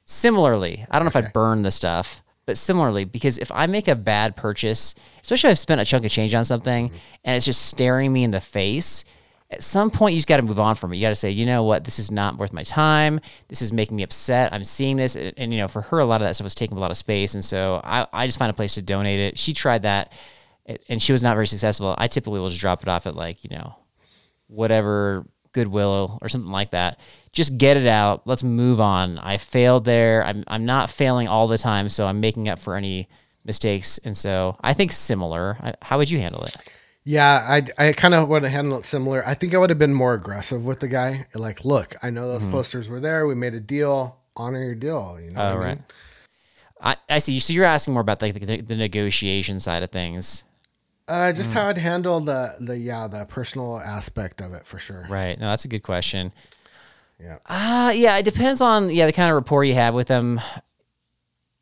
Similarly, 0.03 0.85
I 0.91 0.99
don't 0.99 1.05
know 1.05 1.09
if 1.09 1.15
I'd 1.15 1.33
burn 1.33 1.63
the 1.63 1.71
stuff, 1.71 2.21
but 2.45 2.57
similarly, 2.57 3.05
because 3.05 3.37
if 3.39 3.51
I 3.51 3.65
make 3.65 3.87
a 3.87 3.95
bad 3.95 4.35
purchase, 4.35 4.93
especially 5.23 5.49
if 5.49 5.51
I've 5.53 5.59
spent 5.59 5.81
a 5.81 5.85
chunk 5.85 6.05
of 6.05 6.11
change 6.11 6.33
on 6.33 6.45
something 6.45 6.89
Mm-hmm. 6.89 6.97
and 7.23 7.35
it's 7.37 7.45
just 7.45 7.65
staring 7.65 8.13
me 8.13 8.23
in 8.23 8.29
the 8.31 8.41
face, 8.41 9.03
at 9.51 9.63
some 9.63 9.91
point 9.91 10.13
you 10.13 10.17
just 10.17 10.27
got 10.27 10.37
to 10.37 10.43
move 10.43 10.59
on 10.59 10.75
from 10.75 10.91
it. 10.91 10.97
You 10.97 11.03
got 11.03 11.09
to 11.09 11.15
say, 11.15 11.29
you 11.29 11.45
know 11.45 11.63
what, 11.63 11.83
this 11.83 11.99
is 11.99 12.09
not 12.09 12.37
worth 12.37 12.51
my 12.51 12.63
time. 12.63 13.19
This 13.47 13.61
is 13.61 13.71
making 13.71 13.95
me 13.95 14.03
upset. 14.03 14.51
I'm 14.53 14.65
seeing 14.65 14.95
this, 14.97 15.15
and, 15.15 15.33
and, 15.37 15.53
you 15.53 15.59
know, 15.59 15.67
for 15.67 15.81
her, 15.83 15.99
a 15.99 16.05
lot 16.05 16.21
of 16.21 16.27
that 16.27 16.33
stuff 16.33 16.45
was 16.45 16.55
taking 16.55 16.77
a 16.77 16.79
lot 16.79 16.91
of 16.91 16.97
space, 16.97 17.35
and 17.35 17.43
so 17.43 17.79
I, 17.83 18.07
I 18.11 18.25
just 18.25 18.39
find 18.39 18.49
a 18.49 18.53
place 18.53 18.73
to 18.75 18.81
donate 18.81 19.19
it. 19.19 19.39
She 19.39 19.53
tried 19.53 19.83
that, 19.83 20.11
and 20.89 21.01
she 21.01 21.11
was 21.11 21.21
not 21.21 21.35
very 21.35 21.47
successful. 21.47 21.93
I 21.97 22.07
typically 22.07 22.39
will 22.39 22.49
just 22.49 22.61
drop 22.61 22.81
it 22.81 22.89
off 22.89 23.05
at 23.05 23.15
like 23.15 23.43
you 23.43 23.55
know 23.55 23.75
whatever 24.47 25.25
Goodwill 25.51 26.17
or 26.21 26.29
something 26.29 26.51
like 26.51 26.71
that. 26.71 26.99
Just 27.31 27.57
get 27.57 27.77
it 27.77 27.87
out. 27.87 28.25
Let's 28.25 28.43
move 28.43 28.79
on. 28.79 29.17
I 29.19 29.37
failed 29.37 29.85
there. 29.85 30.23
I'm 30.23 30.43
I'm 30.47 30.65
not 30.65 30.89
failing 30.89 31.27
all 31.27 31.47
the 31.47 31.57
time, 31.57 31.89
so 31.89 32.05
I'm 32.05 32.19
making 32.19 32.49
up 32.49 32.59
for 32.59 32.75
any 32.75 33.07
mistakes. 33.45 33.99
And 33.99 34.17
so 34.17 34.57
I 34.61 34.73
think 34.73 34.91
similar. 34.91 35.57
I, 35.61 35.73
how 35.81 35.97
would 35.97 36.09
you 36.09 36.19
handle 36.19 36.43
it? 36.43 36.55
Yeah, 37.07 37.45
I 37.47 37.61
I 37.77 37.93
kind 37.93 38.13
of 38.15 38.27
would 38.29 38.41
have 38.43 38.51
handled 38.51 38.81
it 38.81 38.85
similar. 38.85 39.23
I 39.25 39.35
think 39.35 39.53
I 39.53 39.57
would 39.59 39.69
have 39.69 39.77
been 39.79 39.93
more 39.93 40.15
aggressive 40.15 40.65
with 40.65 40.79
the 40.79 40.87
guy. 40.87 41.27
Like, 41.35 41.63
look, 41.63 41.95
I 42.01 42.09
know 42.09 42.27
those 42.27 42.41
Mm-hmm. 42.43 42.51
posters 42.51 42.89
were 42.89 42.99
there. 42.99 43.27
We 43.27 43.35
made 43.35 43.53
a 43.53 43.59
deal. 43.59 44.17
Honor 44.35 44.63
your 44.63 44.75
deal. 44.75 45.19
You 45.21 45.31
know. 45.31 45.39
Oh, 45.41 45.55
what 45.55 45.63
I 45.63 45.67
right. 45.67 45.75
mean? 45.77 45.83
I, 46.81 46.95
I 47.09 47.19
see. 47.19 47.39
So 47.39 47.53
you're 47.53 47.63
asking 47.65 47.93
more 47.93 48.01
about 48.01 48.21
like 48.21 48.33
the, 48.33 48.61
the 48.61 48.75
negotiation 48.75 49.59
side 49.59 49.83
of 49.83 49.91
things, 49.91 50.43
Uh, 51.07 51.31
just 51.31 51.51
Mm. 51.51 51.53
how 51.53 51.67
I'd 51.69 51.77
handle 51.77 52.19
the 52.19 52.55
the 52.59 52.75
yeah 52.77 53.07
the 53.07 53.25
personal 53.25 53.79
aspect 53.79 54.41
of 54.41 54.53
it 54.53 54.65
for 54.65 54.79
sure. 54.79 55.05
right? 55.07 55.39
No, 55.39 55.49
that's 55.51 55.65
a 55.65 55.67
good 55.69 55.83
question. 55.83 56.33
Yeah. 57.19 57.37
Uh 57.45 57.93
yeah, 57.95 58.17
it 58.17 58.23
depends 58.25 58.61
on 58.61 58.89
yeah 58.89 59.05
the 59.05 59.13
kind 59.13 59.29
of 59.29 59.35
rapport 59.35 59.63
you 59.63 59.75
have 59.75 59.93
with 59.93 60.07
them. 60.07 60.41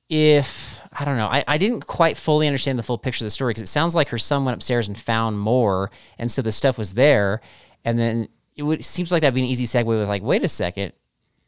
If 0.10 0.80
I 0.92 1.06
don't 1.06 1.18
know, 1.18 1.28
I, 1.28 1.44
I 1.48 1.58
didn't 1.58 1.88
quite 1.88 2.18
fully 2.18 2.48
understand 2.48 2.78
the 2.78 2.84
full 2.84 2.98
picture 2.98 3.24
of 3.24 3.28
the 3.28 3.32
story 3.32 3.52
because 3.52 3.64
it 3.64 3.68
sounds 3.68 3.96
like 3.96 4.10
her 4.10 4.18
son 4.18 4.46
went 4.46 4.56
upstairs 4.56 4.88
and 4.88 4.98
found 4.98 5.40
more, 5.40 5.92
and 6.18 6.32
so 6.32 6.42
the 6.42 6.52
stuff 6.52 6.78
was 6.78 6.94
there, 6.94 7.42
and 7.84 7.98
then 7.98 8.28
it 8.56 8.64
would 8.64 8.82
it 8.82 8.86
seems 8.86 9.12
like 9.12 9.22
that'd 9.22 9.34
be 9.34 9.42
an 9.42 9.48
easy 9.48 9.66
segue 9.66 9.86
with 9.86 10.08
like, 10.08 10.22
wait 10.22 10.44
a 10.44 10.48
second, 10.48 10.94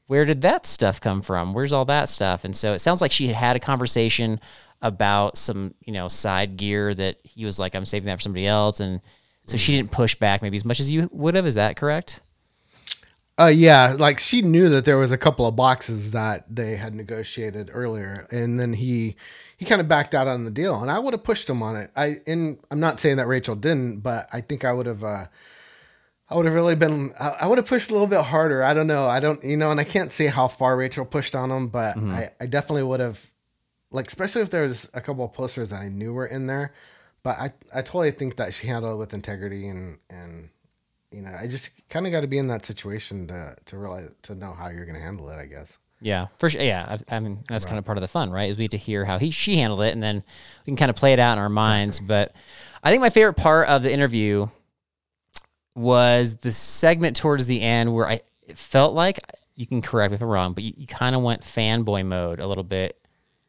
where 0.08 0.26
did 0.26 0.42
that 0.42 0.66
stuff 0.66 1.02
come 1.02 1.22
from? 1.22 1.54
Where's 1.54 1.74
all 1.74 1.86
that 1.86 2.10
stuff? 2.10 2.44
And 2.44 2.56
so 2.56 2.74
it 2.74 2.80
sounds 2.80 3.02
like 3.02 3.12
she 3.12 3.28
had 3.28 3.36
had 3.36 3.56
a 3.56 3.60
conversation 3.60 4.40
about 4.82 5.38
some 5.38 5.74
you 5.82 5.94
know 5.94 6.08
side 6.08 6.58
gear 6.58 6.94
that 6.94 7.18
he 7.24 7.46
was 7.46 7.60
like, 7.60 7.76
I'm 7.76 7.86
saving 7.86 8.08
that 8.08 8.18
for 8.18 8.22
somebody 8.22 8.48
else, 8.48 8.80
and 8.80 9.02
so 9.46 9.58
she 9.58 9.74
mm. 9.74 9.78
didn't 9.78 9.92
push 9.92 10.16
back 10.16 10.42
maybe 10.42 10.58
as 10.58 10.66
much 10.66 10.80
as 10.80 10.92
you 10.92 11.10
would 11.12 11.36
have. 11.36 11.46
Is 11.46 11.56
that 11.56 11.78
correct? 11.78 12.22
Uh, 13.38 13.52
yeah, 13.54 13.96
like 14.00 14.18
she 14.18 14.42
knew 14.42 14.70
that 14.70 14.86
there 14.86 14.98
was 14.98 15.12
a 15.12 15.18
couple 15.18 15.46
of 15.46 15.56
boxes 15.56 16.12
that 16.12 16.46
they 16.54 16.78
had 16.78 16.96
negotiated 16.96 17.70
earlier, 17.74 18.26
and 18.32 18.60
then 18.60 18.74
he 18.74 19.16
he 19.58 19.66
kind 19.66 19.82
of 19.82 19.90
backed 19.90 20.16
out 20.16 20.28
on 20.28 20.46
the 20.46 20.52
deal, 20.52 20.82
and 20.82 20.90
I 20.90 21.00
would 21.00 21.14
have 21.14 21.24
pushed 21.24 21.50
him 21.50 21.62
on 21.62 21.76
it. 21.76 21.92
I 21.98 22.22
and 22.28 22.58
I'm 22.72 22.80
not 22.80 23.00
saying 23.00 23.18
that 23.18 23.28
Rachel 23.28 23.56
didn't, 23.56 24.00
but 24.00 24.28
I 24.32 24.40
think 24.42 24.64
I 24.64 24.72
would 24.72 24.86
have. 24.86 25.04
Uh, 25.04 25.26
I 26.30 26.36
would 26.36 26.46
have 26.46 26.56
really 26.56 26.76
been. 26.76 27.12
I, 27.20 27.30
I 27.42 27.48
would 27.48 27.58
have 27.58 27.68
pushed 27.68 27.90
a 27.90 27.94
little 27.94 28.08
bit 28.08 28.22
harder. 28.22 28.64
I 28.64 28.74
don't 28.74 28.88
know. 28.88 29.06
I 29.06 29.20
don't, 29.20 29.44
you 29.44 29.58
know, 29.58 29.70
and 29.70 29.80
I 29.80 29.84
can't 29.84 30.12
say 30.12 30.28
how 30.28 30.48
far 30.48 30.76
Rachel 30.78 31.06
pushed 31.06 31.36
on 31.36 31.52
him, 31.52 31.68
but 31.68 31.98
I, 31.98 32.30
I 32.42 32.46
definitely 32.48 32.84
would 32.84 33.00
have, 33.00 33.32
like, 33.92 34.08
especially 34.08 34.42
if 34.42 34.50
there 34.50 34.64
was 34.64 34.90
a 34.94 35.02
couple 35.02 35.24
of 35.24 35.34
posters 35.34 35.70
that 35.70 35.82
I 35.82 35.90
knew 35.90 36.14
were 36.14 36.26
in 36.26 36.48
there. 36.48 36.74
But 37.22 37.38
I, 37.38 37.50
I 37.74 37.82
totally 37.82 38.12
think 38.12 38.38
that 38.38 38.54
she 38.54 38.68
handled 38.68 38.96
it 38.96 38.98
with 38.98 39.14
integrity 39.14 39.68
and 39.68 40.00
and 40.10 40.50
you 41.12 41.22
know, 41.22 41.32
I 41.40 41.48
just 41.48 41.88
kind 41.90 42.06
of 42.06 42.12
got 42.12 42.22
to 42.22 42.28
be 42.28 42.38
in 42.38 42.48
that 42.48 42.66
situation 42.66 43.28
to 43.28 43.56
to 43.66 43.78
realize 43.78 44.10
to 44.24 44.36
know 44.36 44.54
how 44.54 44.70
you're 44.70 44.86
going 44.86 44.98
to 44.98 45.02
handle 45.02 45.30
it. 45.30 45.38
I 45.38 45.46
guess. 45.46 45.78
Yeah, 46.02 46.28
for 46.40 46.50
sure. 46.50 46.62
Yeah, 46.62 46.98
I, 47.10 47.16
I 47.16 47.20
mean 47.20 47.44
that's 47.48 47.66
kind 47.66 47.80
of 47.80 47.86
part 47.86 47.98
of 47.98 48.02
the 48.02 48.08
fun, 48.08 48.30
right? 48.32 48.50
Is 48.50 48.58
we 48.58 48.66
get 48.66 48.72
to 48.72 48.78
hear 48.78 49.06
how 49.06 49.18
he 49.18 49.32
she 49.32 49.58
handled 49.58 49.82
it, 49.82 49.94
and 49.94 50.04
then 50.04 50.24
we 50.66 50.72
can 50.72 50.76
kind 50.76 50.90
of 50.90 50.96
play 50.96 51.14
it 51.14 51.20
out 51.20 51.34
in 51.34 51.40
our 51.40 51.50
minds. 51.50 52.00
But 52.00 52.34
I 52.84 52.92
think 52.92 53.02
my 53.02 53.10
favorite 53.10 53.36
part 53.36 53.68
of 53.68 53.82
the 53.82 53.92
interview 53.92 54.48
was 55.74 56.38
the 56.38 56.52
segment 56.52 57.18
towards 57.18 57.48
the 57.48 57.62
end 57.62 57.94
where 57.94 58.08
I 58.08 58.22
it 58.48 58.58
felt 58.58 58.94
like 58.94 59.20
you 59.56 59.66
can 59.66 59.82
correct 59.82 60.12
me 60.12 60.16
if 60.16 60.22
I'm 60.22 60.28
wrong, 60.28 60.54
but 60.54 60.64
you, 60.64 60.74
you 60.76 60.88
kind 60.88 61.16
of 61.16 61.22
went 61.22 61.42
fanboy 61.42 62.06
mode 62.06 62.40
a 62.40 62.48
little 62.48 62.64
bit 62.64 63.00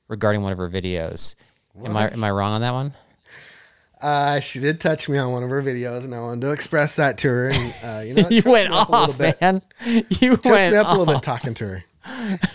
regarding 0.09 0.43
one 0.43 0.53
of 0.53 0.59
her 0.59 0.69
videos. 0.69 1.35
Am 1.85 1.97
I 1.97 2.11
am 2.11 2.25
I 2.25 2.31
wrong 2.31 2.53
on 2.53 2.61
that 2.63 2.73
one? 2.73 2.95
Uh, 4.07 4.39
she 4.39 4.61
did 4.61 4.79
touch 4.81 5.09
me 5.09 5.19
on 5.19 5.33
one 5.33 5.43
of 5.43 5.51
her 5.51 5.61
videos, 5.61 6.05
and 6.05 6.15
I 6.15 6.21
wanted 6.21 6.43
to 6.43 6.53
express 6.53 6.95
that 6.95 7.19
to 7.19 7.29
her. 7.29 7.49
And 7.49 7.75
uh, 7.83 8.03
you 8.07 8.15
know, 8.15 8.29
you 8.31 8.43
went 8.49 8.73
up 8.73 8.89
a 8.89 8.93
little 8.93 9.11
off, 9.11 9.19
bit. 9.19 9.41
man. 9.41 9.63
You 9.85 10.37
Choked 10.37 10.47
went 10.47 10.73
me 10.73 10.79
up 10.79 10.87
a 10.87 10.91
little 10.91 11.13
off. 11.13 11.23
bit 11.23 11.25
talking 11.25 11.55
to 11.55 11.67
her. 11.67 11.85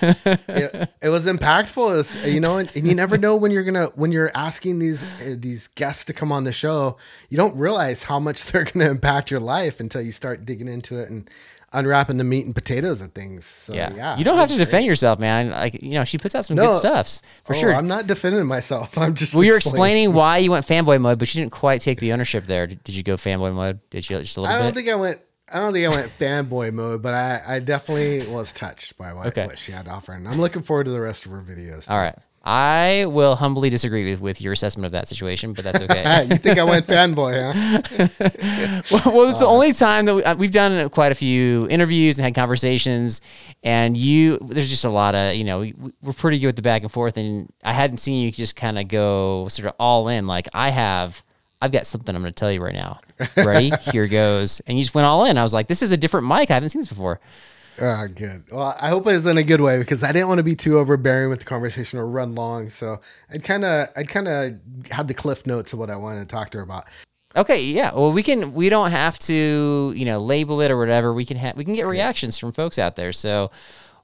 it, 0.01 0.89
it 1.01 1.09
was 1.09 1.27
impactful. 1.27 1.91
It 1.91 1.97
was, 1.97 2.25
you 2.25 2.39
know, 2.39 2.57
and, 2.57 2.73
and 2.73 2.87
you 2.87 2.95
never 2.95 3.17
know 3.17 3.35
when 3.35 3.51
you're 3.51 3.65
gonna 3.65 3.87
when 3.95 4.13
you're 4.13 4.31
asking 4.33 4.79
these 4.79 5.03
uh, 5.05 5.35
these 5.37 5.67
guests 5.67 6.05
to 6.05 6.13
come 6.13 6.31
on 6.31 6.45
the 6.45 6.53
show. 6.53 6.95
You 7.27 7.35
don't 7.35 7.57
realize 7.57 8.05
how 8.05 8.17
much 8.17 8.45
they're 8.51 8.63
gonna 8.63 8.89
impact 8.89 9.29
your 9.29 9.41
life 9.41 9.81
until 9.81 10.01
you 10.01 10.13
start 10.13 10.45
digging 10.45 10.69
into 10.69 11.01
it 11.01 11.09
and 11.09 11.29
unwrapping 11.73 12.17
the 12.17 12.23
meat 12.23 12.45
and 12.45 12.53
potatoes 12.53 13.01
of 13.01 13.13
things. 13.13 13.45
So 13.45 13.73
yeah, 13.73 13.93
Yeah. 13.95 14.17
you 14.17 14.23
don't 14.23 14.37
have 14.37 14.49
to 14.49 14.55
great. 14.55 14.65
defend 14.65 14.85
yourself, 14.85 15.19
man. 15.19 15.51
Like 15.51 15.81
you 15.81 15.91
know, 15.91 16.03
she 16.03 16.17
puts 16.17 16.35
out 16.35 16.45
some 16.45 16.55
No. 16.57 16.67
good 16.71 16.79
stuffs 16.79 17.21
for 17.45 17.55
Oh, 17.55 17.59
sure. 17.59 17.73
I'm 17.75 17.87
not 17.87 18.07
defending 18.07 18.45
myself. 18.45 18.97
I'm 18.97 19.13
just. 19.15 19.33
Well, 19.33 19.43
you're 19.43 19.57
explaining. 19.57 20.07
explaining 20.07 20.13
why 20.13 20.37
you 20.39 20.51
went 20.51 20.65
fanboy 20.67 20.99
mode, 21.01 21.19
but 21.19 21.33
you 21.33 21.41
didn't 21.41 21.53
quite 21.53 21.81
take 21.81 21.99
the 21.99 22.11
ownership 22.13 22.45
there. 22.45 22.67
Did, 22.67 22.83
did 22.83 22.95
you 22.95 23.03
go 23.03 23.15
fanboy 23.15 23.53
mode? 23.53 23.79
Did 23.89 24.09
you 24.09 24.19
just 24.21 24.37
a 24.37 24.41
little 24.41 24.55
I 24.55 24.59
don't 24.59 24.69
bit? 24.73 24.75
think 24.83 24.89
I 24.89 24.95
went. 24.95 25.19
I 25.53 25.59
don't 25.59 25.73
think 25.73 25.85
I 25.85 25.89
went 25.89 26.07
fanboy 26.17 26.71
mode, 26.71 27.01
but 27.01 27.13
I, 27.13 27.41
I 27.45 27.59
definitely 27.59 28.25
was 28.33 28.53
touched 28.53 28.97
by 28.97 29.13
what, 29.13 29.27
Okay. 29.27 29.45
what 29.45 29.59
she 29.59 29.73
had 29.73 29.83
to 29.83 29.91
offer, 29.91 30.13
and 30.13 30.25
I'm 30.25 30.39
looking 30.39 30.61
forward 30.61 30.85
to 30.85 30.91
the 30.91 31.01
rest 31.01 31.25
of 31.25 31.33
her 31.33 31.41
videos. 31.41 31.87
too. 31.87 31.91
All 31.93 31.97
right. 31.99 32.15
I 32.43 33.05
will 33.07 33.35
humbly 33.35 33.69
disagree 33.69 34.09
with, 34.09 34.19
with 34.19 34.41
your 34.41 34.51
assessment 34.51 34.87
of 34.87 34.91
that 34.93 35.07
situation, 35.07 35.53
but 35.53 35.63
that's 35.63 35.79
okay. 35.81 36.25
you 36.29 36.37
think 36.37 36.57
I 36.57 36.63
went 36.63 36.87
fanboy, 36.87 37.53
huh? 37.53 38.81
well, 38.91 39.13
well, 39.13 39.29
it's 39.29 39.41
the 39.41 39.45
only 39.45 39.73
time 39.73 40.05
that 40.05 40.15
we, 40.15 40.23
uh, 40.23 40.35
we've 40.35 40.51
done 40.51 40.89
quite 40.89 41.11
a 41.11 41.15
few 41.15 41.67
interviews 41.69 42.17
and 42.17 42.25
had 42.25 42.33
conversations, 42.33 43.21
and 43.61 43.95
you, 43.95 44.39
there's 44.41 44.69
just 44.69 44.85
a 44.85 44.89
lot 44.89 45.13
of, 45.13 45.35
you 45.35 45.43
know, 45.43 45.59
we, 45.59 45.75
we're 46.01 46.13
pretty 46.13 46.39
good 46.39 46.47
with 46.47 46.55
the 46.55 46.63
back 46.63 46.81
and 46.81 46.91
forth, 46.91 47.15
and 47.17 47.53
I 47.63 47.73
hadn't 47.73 47.97
seen 47.97 48.23
you 48.23 48.31
just 48.31 48.55
kind 48.55 48.79
of 48.79 48.87
go 48.87 49.47
sort 49.49 49.67
of 49.67 49.75
all 49.79 50.07
in. 50.07 50.25
Like 50.25 50.47
I 50.51 50.69
have, 50.69 51.23
I've 51.61 51.71
got 51.71 51.85
something 51.85 52.15
I'm 52.15 52.23
going 52.23 52.33
to 52.33 52.39
tell 52.39 52.51
you 52.51 52.63
right 52.63 52.73
now. 52.73 53.01
Ready? 53.37 53.71
Here 53.91 54.07
goes. 54.07 54.61
And 54.65 54.79
you 54.79 54.83
just 54.83 54.95
went 54.95 55.05
all 55.05 55.25
in. 55.25 55.37
I 55.37 55.43
was 55.43 55.53
like, 55.53 55.67
this 55.67 55.83
is 55.83 55.91
a 55.91 55.97
different 55.97 56.25
Mike. 56.25 56.49
I 56.49 56.55
haven't 56.55 56.69
seen 56.69 56.81
this 56.81 56.89
before. 56.89 57.19
Ah, 57.81 58.05
good. 58.13 58.43
Well, 58.51 58.77
I 58.79 58.89
hope 58.89 59.07
it's 59.07 59.25
in 59.25 59.37
a 59.37 59.43
good 59.43 59.59
way 59.59 59.79
because 59.79 60.03
I 60.03 60.11
didn't 60.11 60.27
want 60.27 60.37
to 60.37 60.43
be 60.43 60.55
too 60.55 60.77
overbearing 60.77 61.29
with 61.29 61.39
the 61.39 61.45
conversation 61.45 61.97
or 61.97 62.07
run 62.07 62.35
long. 62.35 62.69
So 62.69 63.01
I'd 63.31 63.43
kind 63.43 63.65
of, 63.65 63.87
I'd 63.95 64.07
kind 64.07 64.27
of 64.27 64.59
had 64.91 65.07
the 65.07 65.15
cliff 65.15 65.47
notes 65.47 65.73
of 65.73 65.79
what 65.79 65.89
I 65.89 65.95
wanted 65.95 66.19
to 66.19 66.25
talk 66.27 66.51
to 66.51 66.59
her 66.59 66.63
about. 66.63 66.85
Okay, 67.35 67.63
yeah. 67.63 67.93
Well, 67.93 68.11
we 68.11 68.23
can. 68.23 68.53
We 68.53 68.69
don't 68.69 68.91
have 68.91 69.17
to, 69.19 69.93
you 69.95 70.05
know, 70.05 70.19
label 70.19 70.61
it 70.61 70.69
or 70.69 70.77
whatever. 70.77 71.13
We 71.13 71.25
can 71.25 71.37
have. 71.37 71.55
We 71.55 71.63
can 71.65 71.73
get 71.73 71.85
reactions 71.85 72.37
from 72.37 72.51
folks 72.51 72.77
out 72.77 72.97
there. 72.97 73.13
So, 73.13 73.51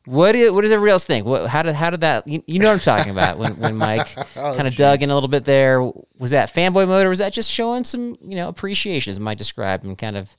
what 0.05 0.31
do, 0.31 0.53
what 0.53 0.61
does 0.61 0.71
everybody 0.71 0.93
else 0.93 1.03
think? 1.03 1.25
What, 1.25 1.47
how 1.47 1.61
did 1.61 1.75
how 1.75 1.89
did 1.89 2.01
that? 2.01 2.25
You, 2.25 2.41
you 2.47 2.59
know 2.59 2.69
what 2.69 2.75
I'm 2.75 2.79
talking 2.79 3.11
about 3.11 3.37
when 3.37 3.59
when 3.59 3.75
Mike 3.75 4.07
Oh, 4.37 4.55
kind 4.55 4.65
of 4.65 4.73
dug 4.75 5.03
in 5.03 5.09
a 5.09 5.13
little 5.13 5.27
bit 5.27 5.43
there. 5.43 5.81
Was 6.17 6.31
that 6.31 6.53
fanboy 6.53 6.87
mode 6.87 7.05
or 7.05 7.09
was 7.09 7.19
that 7.19 7.33
just 7.33 7.51
showing 7.51 7.83
some 7.83 8.17
you 8.21 8.37
know 8.37 8.47
appreciation 8.47 9.09
as 9.11 9.19
Mike 9.19 9.37
described 9.37 9.83
and 9.83 9.97
kind 9.97 10.15
of 10.15 10.37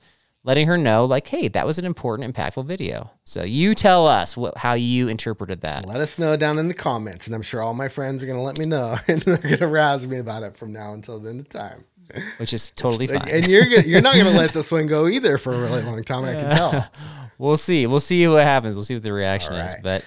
letting 0.48 0.66
her 0.66 0.78
know 0.78 1.04
like, 1.04 1.26
hey, 1.26 1.46
that 1.48 1.66
was 1.66 1.78
an 1.78 1.84
important, 1.84 2.34
impactful 2.34 2.64
video. 2.64 3.10
So 3.24 3.42
you 3.44 3.74
tell 3.74 4.06
us 4.06 4.34
what 4.34 4.56
how 4.56 4.72
you 4.72 5.06
interpreted 5.06 5.60
that. 5.60 5.86
Let 5.86 6.00
us 6.00 6.18
know 6.18 6.38
down 6.38 6.58
in 6.58 6.68
the 6.68 6.74
comments, 6.74 7.26
and 7.26 7.36
I'm 7.36 7.42
sure 7.42 7.60
all 7.60 7.74
my 7.74 7.88
friends 7.88 8.22
are 8.22 8.26
going 8.26 8.38
to 8.38 8.42
let 8.42 8.56
me 8.56 8.64
know, 8.64 8.96
and 9.08 9.20
they're 9.20 9.36
going 9.36 9.58
to 9.58 9.68
razz 9.68 10.06
me 10.06 10.18
about 10.18 10.42
it 10.42 10.56
from 10.56 10.72
now 10.72 10.94
until 10.94 11.20
the 11.20 11.28
end 11.28 11.40
of 11.40 11.50
time. 11.50 11.84
which 12.38 12.54
is 12.54 12.72
totally 12.76 13.06
fine. 13.06 13.28
And 13.28 13.46
you're 13.46 13.66
gonna, 13.66 13.86
you're 13.86 14.00
not 14.00 14.14
going 14.14 14.24
to 14.24 14.32
let 14.32 14.52
this 14.54 14.72
one 14.72 14.86
go 14.86 15.06
either 15.06 15.36
for 15.36 15.52
a 15.52 15.58
really 15.58 15.82
long 15.82 16.02
time. 16.02 16.24
I 16.24 16.34
can 16.34 16.50
tell. 16.50 16.88
We'll 17.40 17.56
see. 17.56 17.86
We'll 17.86 18.00
see 18.00 18.26
what 18.26 18.42
happens. 18.42 18.74
We'll 18.74 18.84
see 18.84 18.94
what 18.94 19.04
the 19.04 19.12
reaction 19.12 19.52
All 19.52 19.60
is. 19.60 19.72
But 19.80 20.04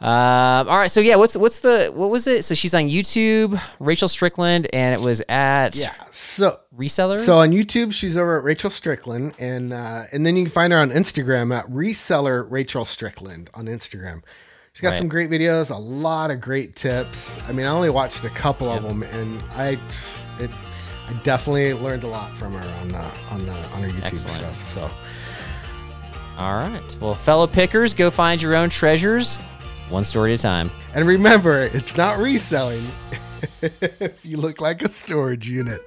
um, 0.00 0.68
all 0.68 0.76
right. 0.78 0.90
So 0.90 1.00
yeah, 1.00 1.16
what's 1.16 1.36
what's 1.36 1.60
the 1.60 1.90
what 1.94 2.10
was 2.10 2.26
it? 2.26 2.44
So 2.44 2.54
she's 2.54 2.74
on 2.74 2.82
YouTube, 2.84 3.58
Rachel 3.80 4.08
Strickland, 4.08 4.68
and 4.74 4.94
it 4.98 5.04
was 5.04 5.22
at 5.28 5.74
Yeah. 5.74 5.94
So 6.10 6.58
reseller. 6.76 7.18
So 7.18 7.38
on 7.38 7.50
YouTube, 7.52 7.94
she's 7.94 8.16
over 8.16 8.38
at 8.38 8.44
Rachel 8.44 8.68
Strickland, 8.70 9.32
and 9.38 9.72
uh, 9.72 10.02
and 10.12 10.26
then 10.26 10.36
you 10.36 10.44
can 10.44 10.52
find 10.52 10.72
her 10.72 10.78
on 10.78 10.90
Instagram 10.90 11.56
at 11.56 11.64
reseller 11.70 12.46
Rachel 12.50 12.84
Strickland 12.84 13.48
on 13.54 13.66
Instagram. 13.66 14.22
She's 14.74 14.82
got 14.82 14.90
Right. 14.90 14.98
some 14.98 15.08
great 15.08 15.30
videos, 15.30 15.70
a 15.70 15.78
lot 15.78 16.30
of 16.30 16.42
great 16.42 16.76
tips. 16.76 17.40
I 17.48 17.52
mean, 17.52 17.64
I 17.64 17.70
only 17.70 17.88
watched 17.88 18.22
a 18.26 18.28
couple 18.30 18.68
of 18.68 18.82
them, 18.82 19.02
and 19.02 19.42
I 19.54 19.78
it 20.38 20.50
I 21.08 21.12
definitely 21.22 21.72
learned 21.72 22.04
a 22.04 22.08
lot 22.08 22.30
from 22.36 22.52
her 22.52 22.80
on 22.82 22.94
uh, 22.94 23.10
on 23.30 23.46
the 23.46 23.52
on 23.74 23.82
her 23.82 23.88
YouTube 23.88 24.02
Excellent. 24.04 24.30
stuff. 24.30 24.62
So 24.62 24.90
all 26.38 26.54
right. 26.58 26.96
Well, 27.00 27.14
fellow 27.14 27.46
pickers, 27.46 27.94
go 27.94 28.10
find 28.10 28.42
your 28.42 28.54
own 28.54 28.68
treasures, 28.68 29.38
one 29.90 30.04
story 30.04 30.32
at 30.32 30.40
a 30.40 30.42
time. 30.42 30.70
And 30.94 31.06
remember, 31.06 31.62
it's 31.72 31.96
not 31.96 32.18
reselling 32.18 32.84
if 33.62 34.20
you 34.24 34.38
look 34.38 34.60
like 34.60 34.82
a 34.82 34.88
storage 34.90 35.48
unit. 35.48 35.80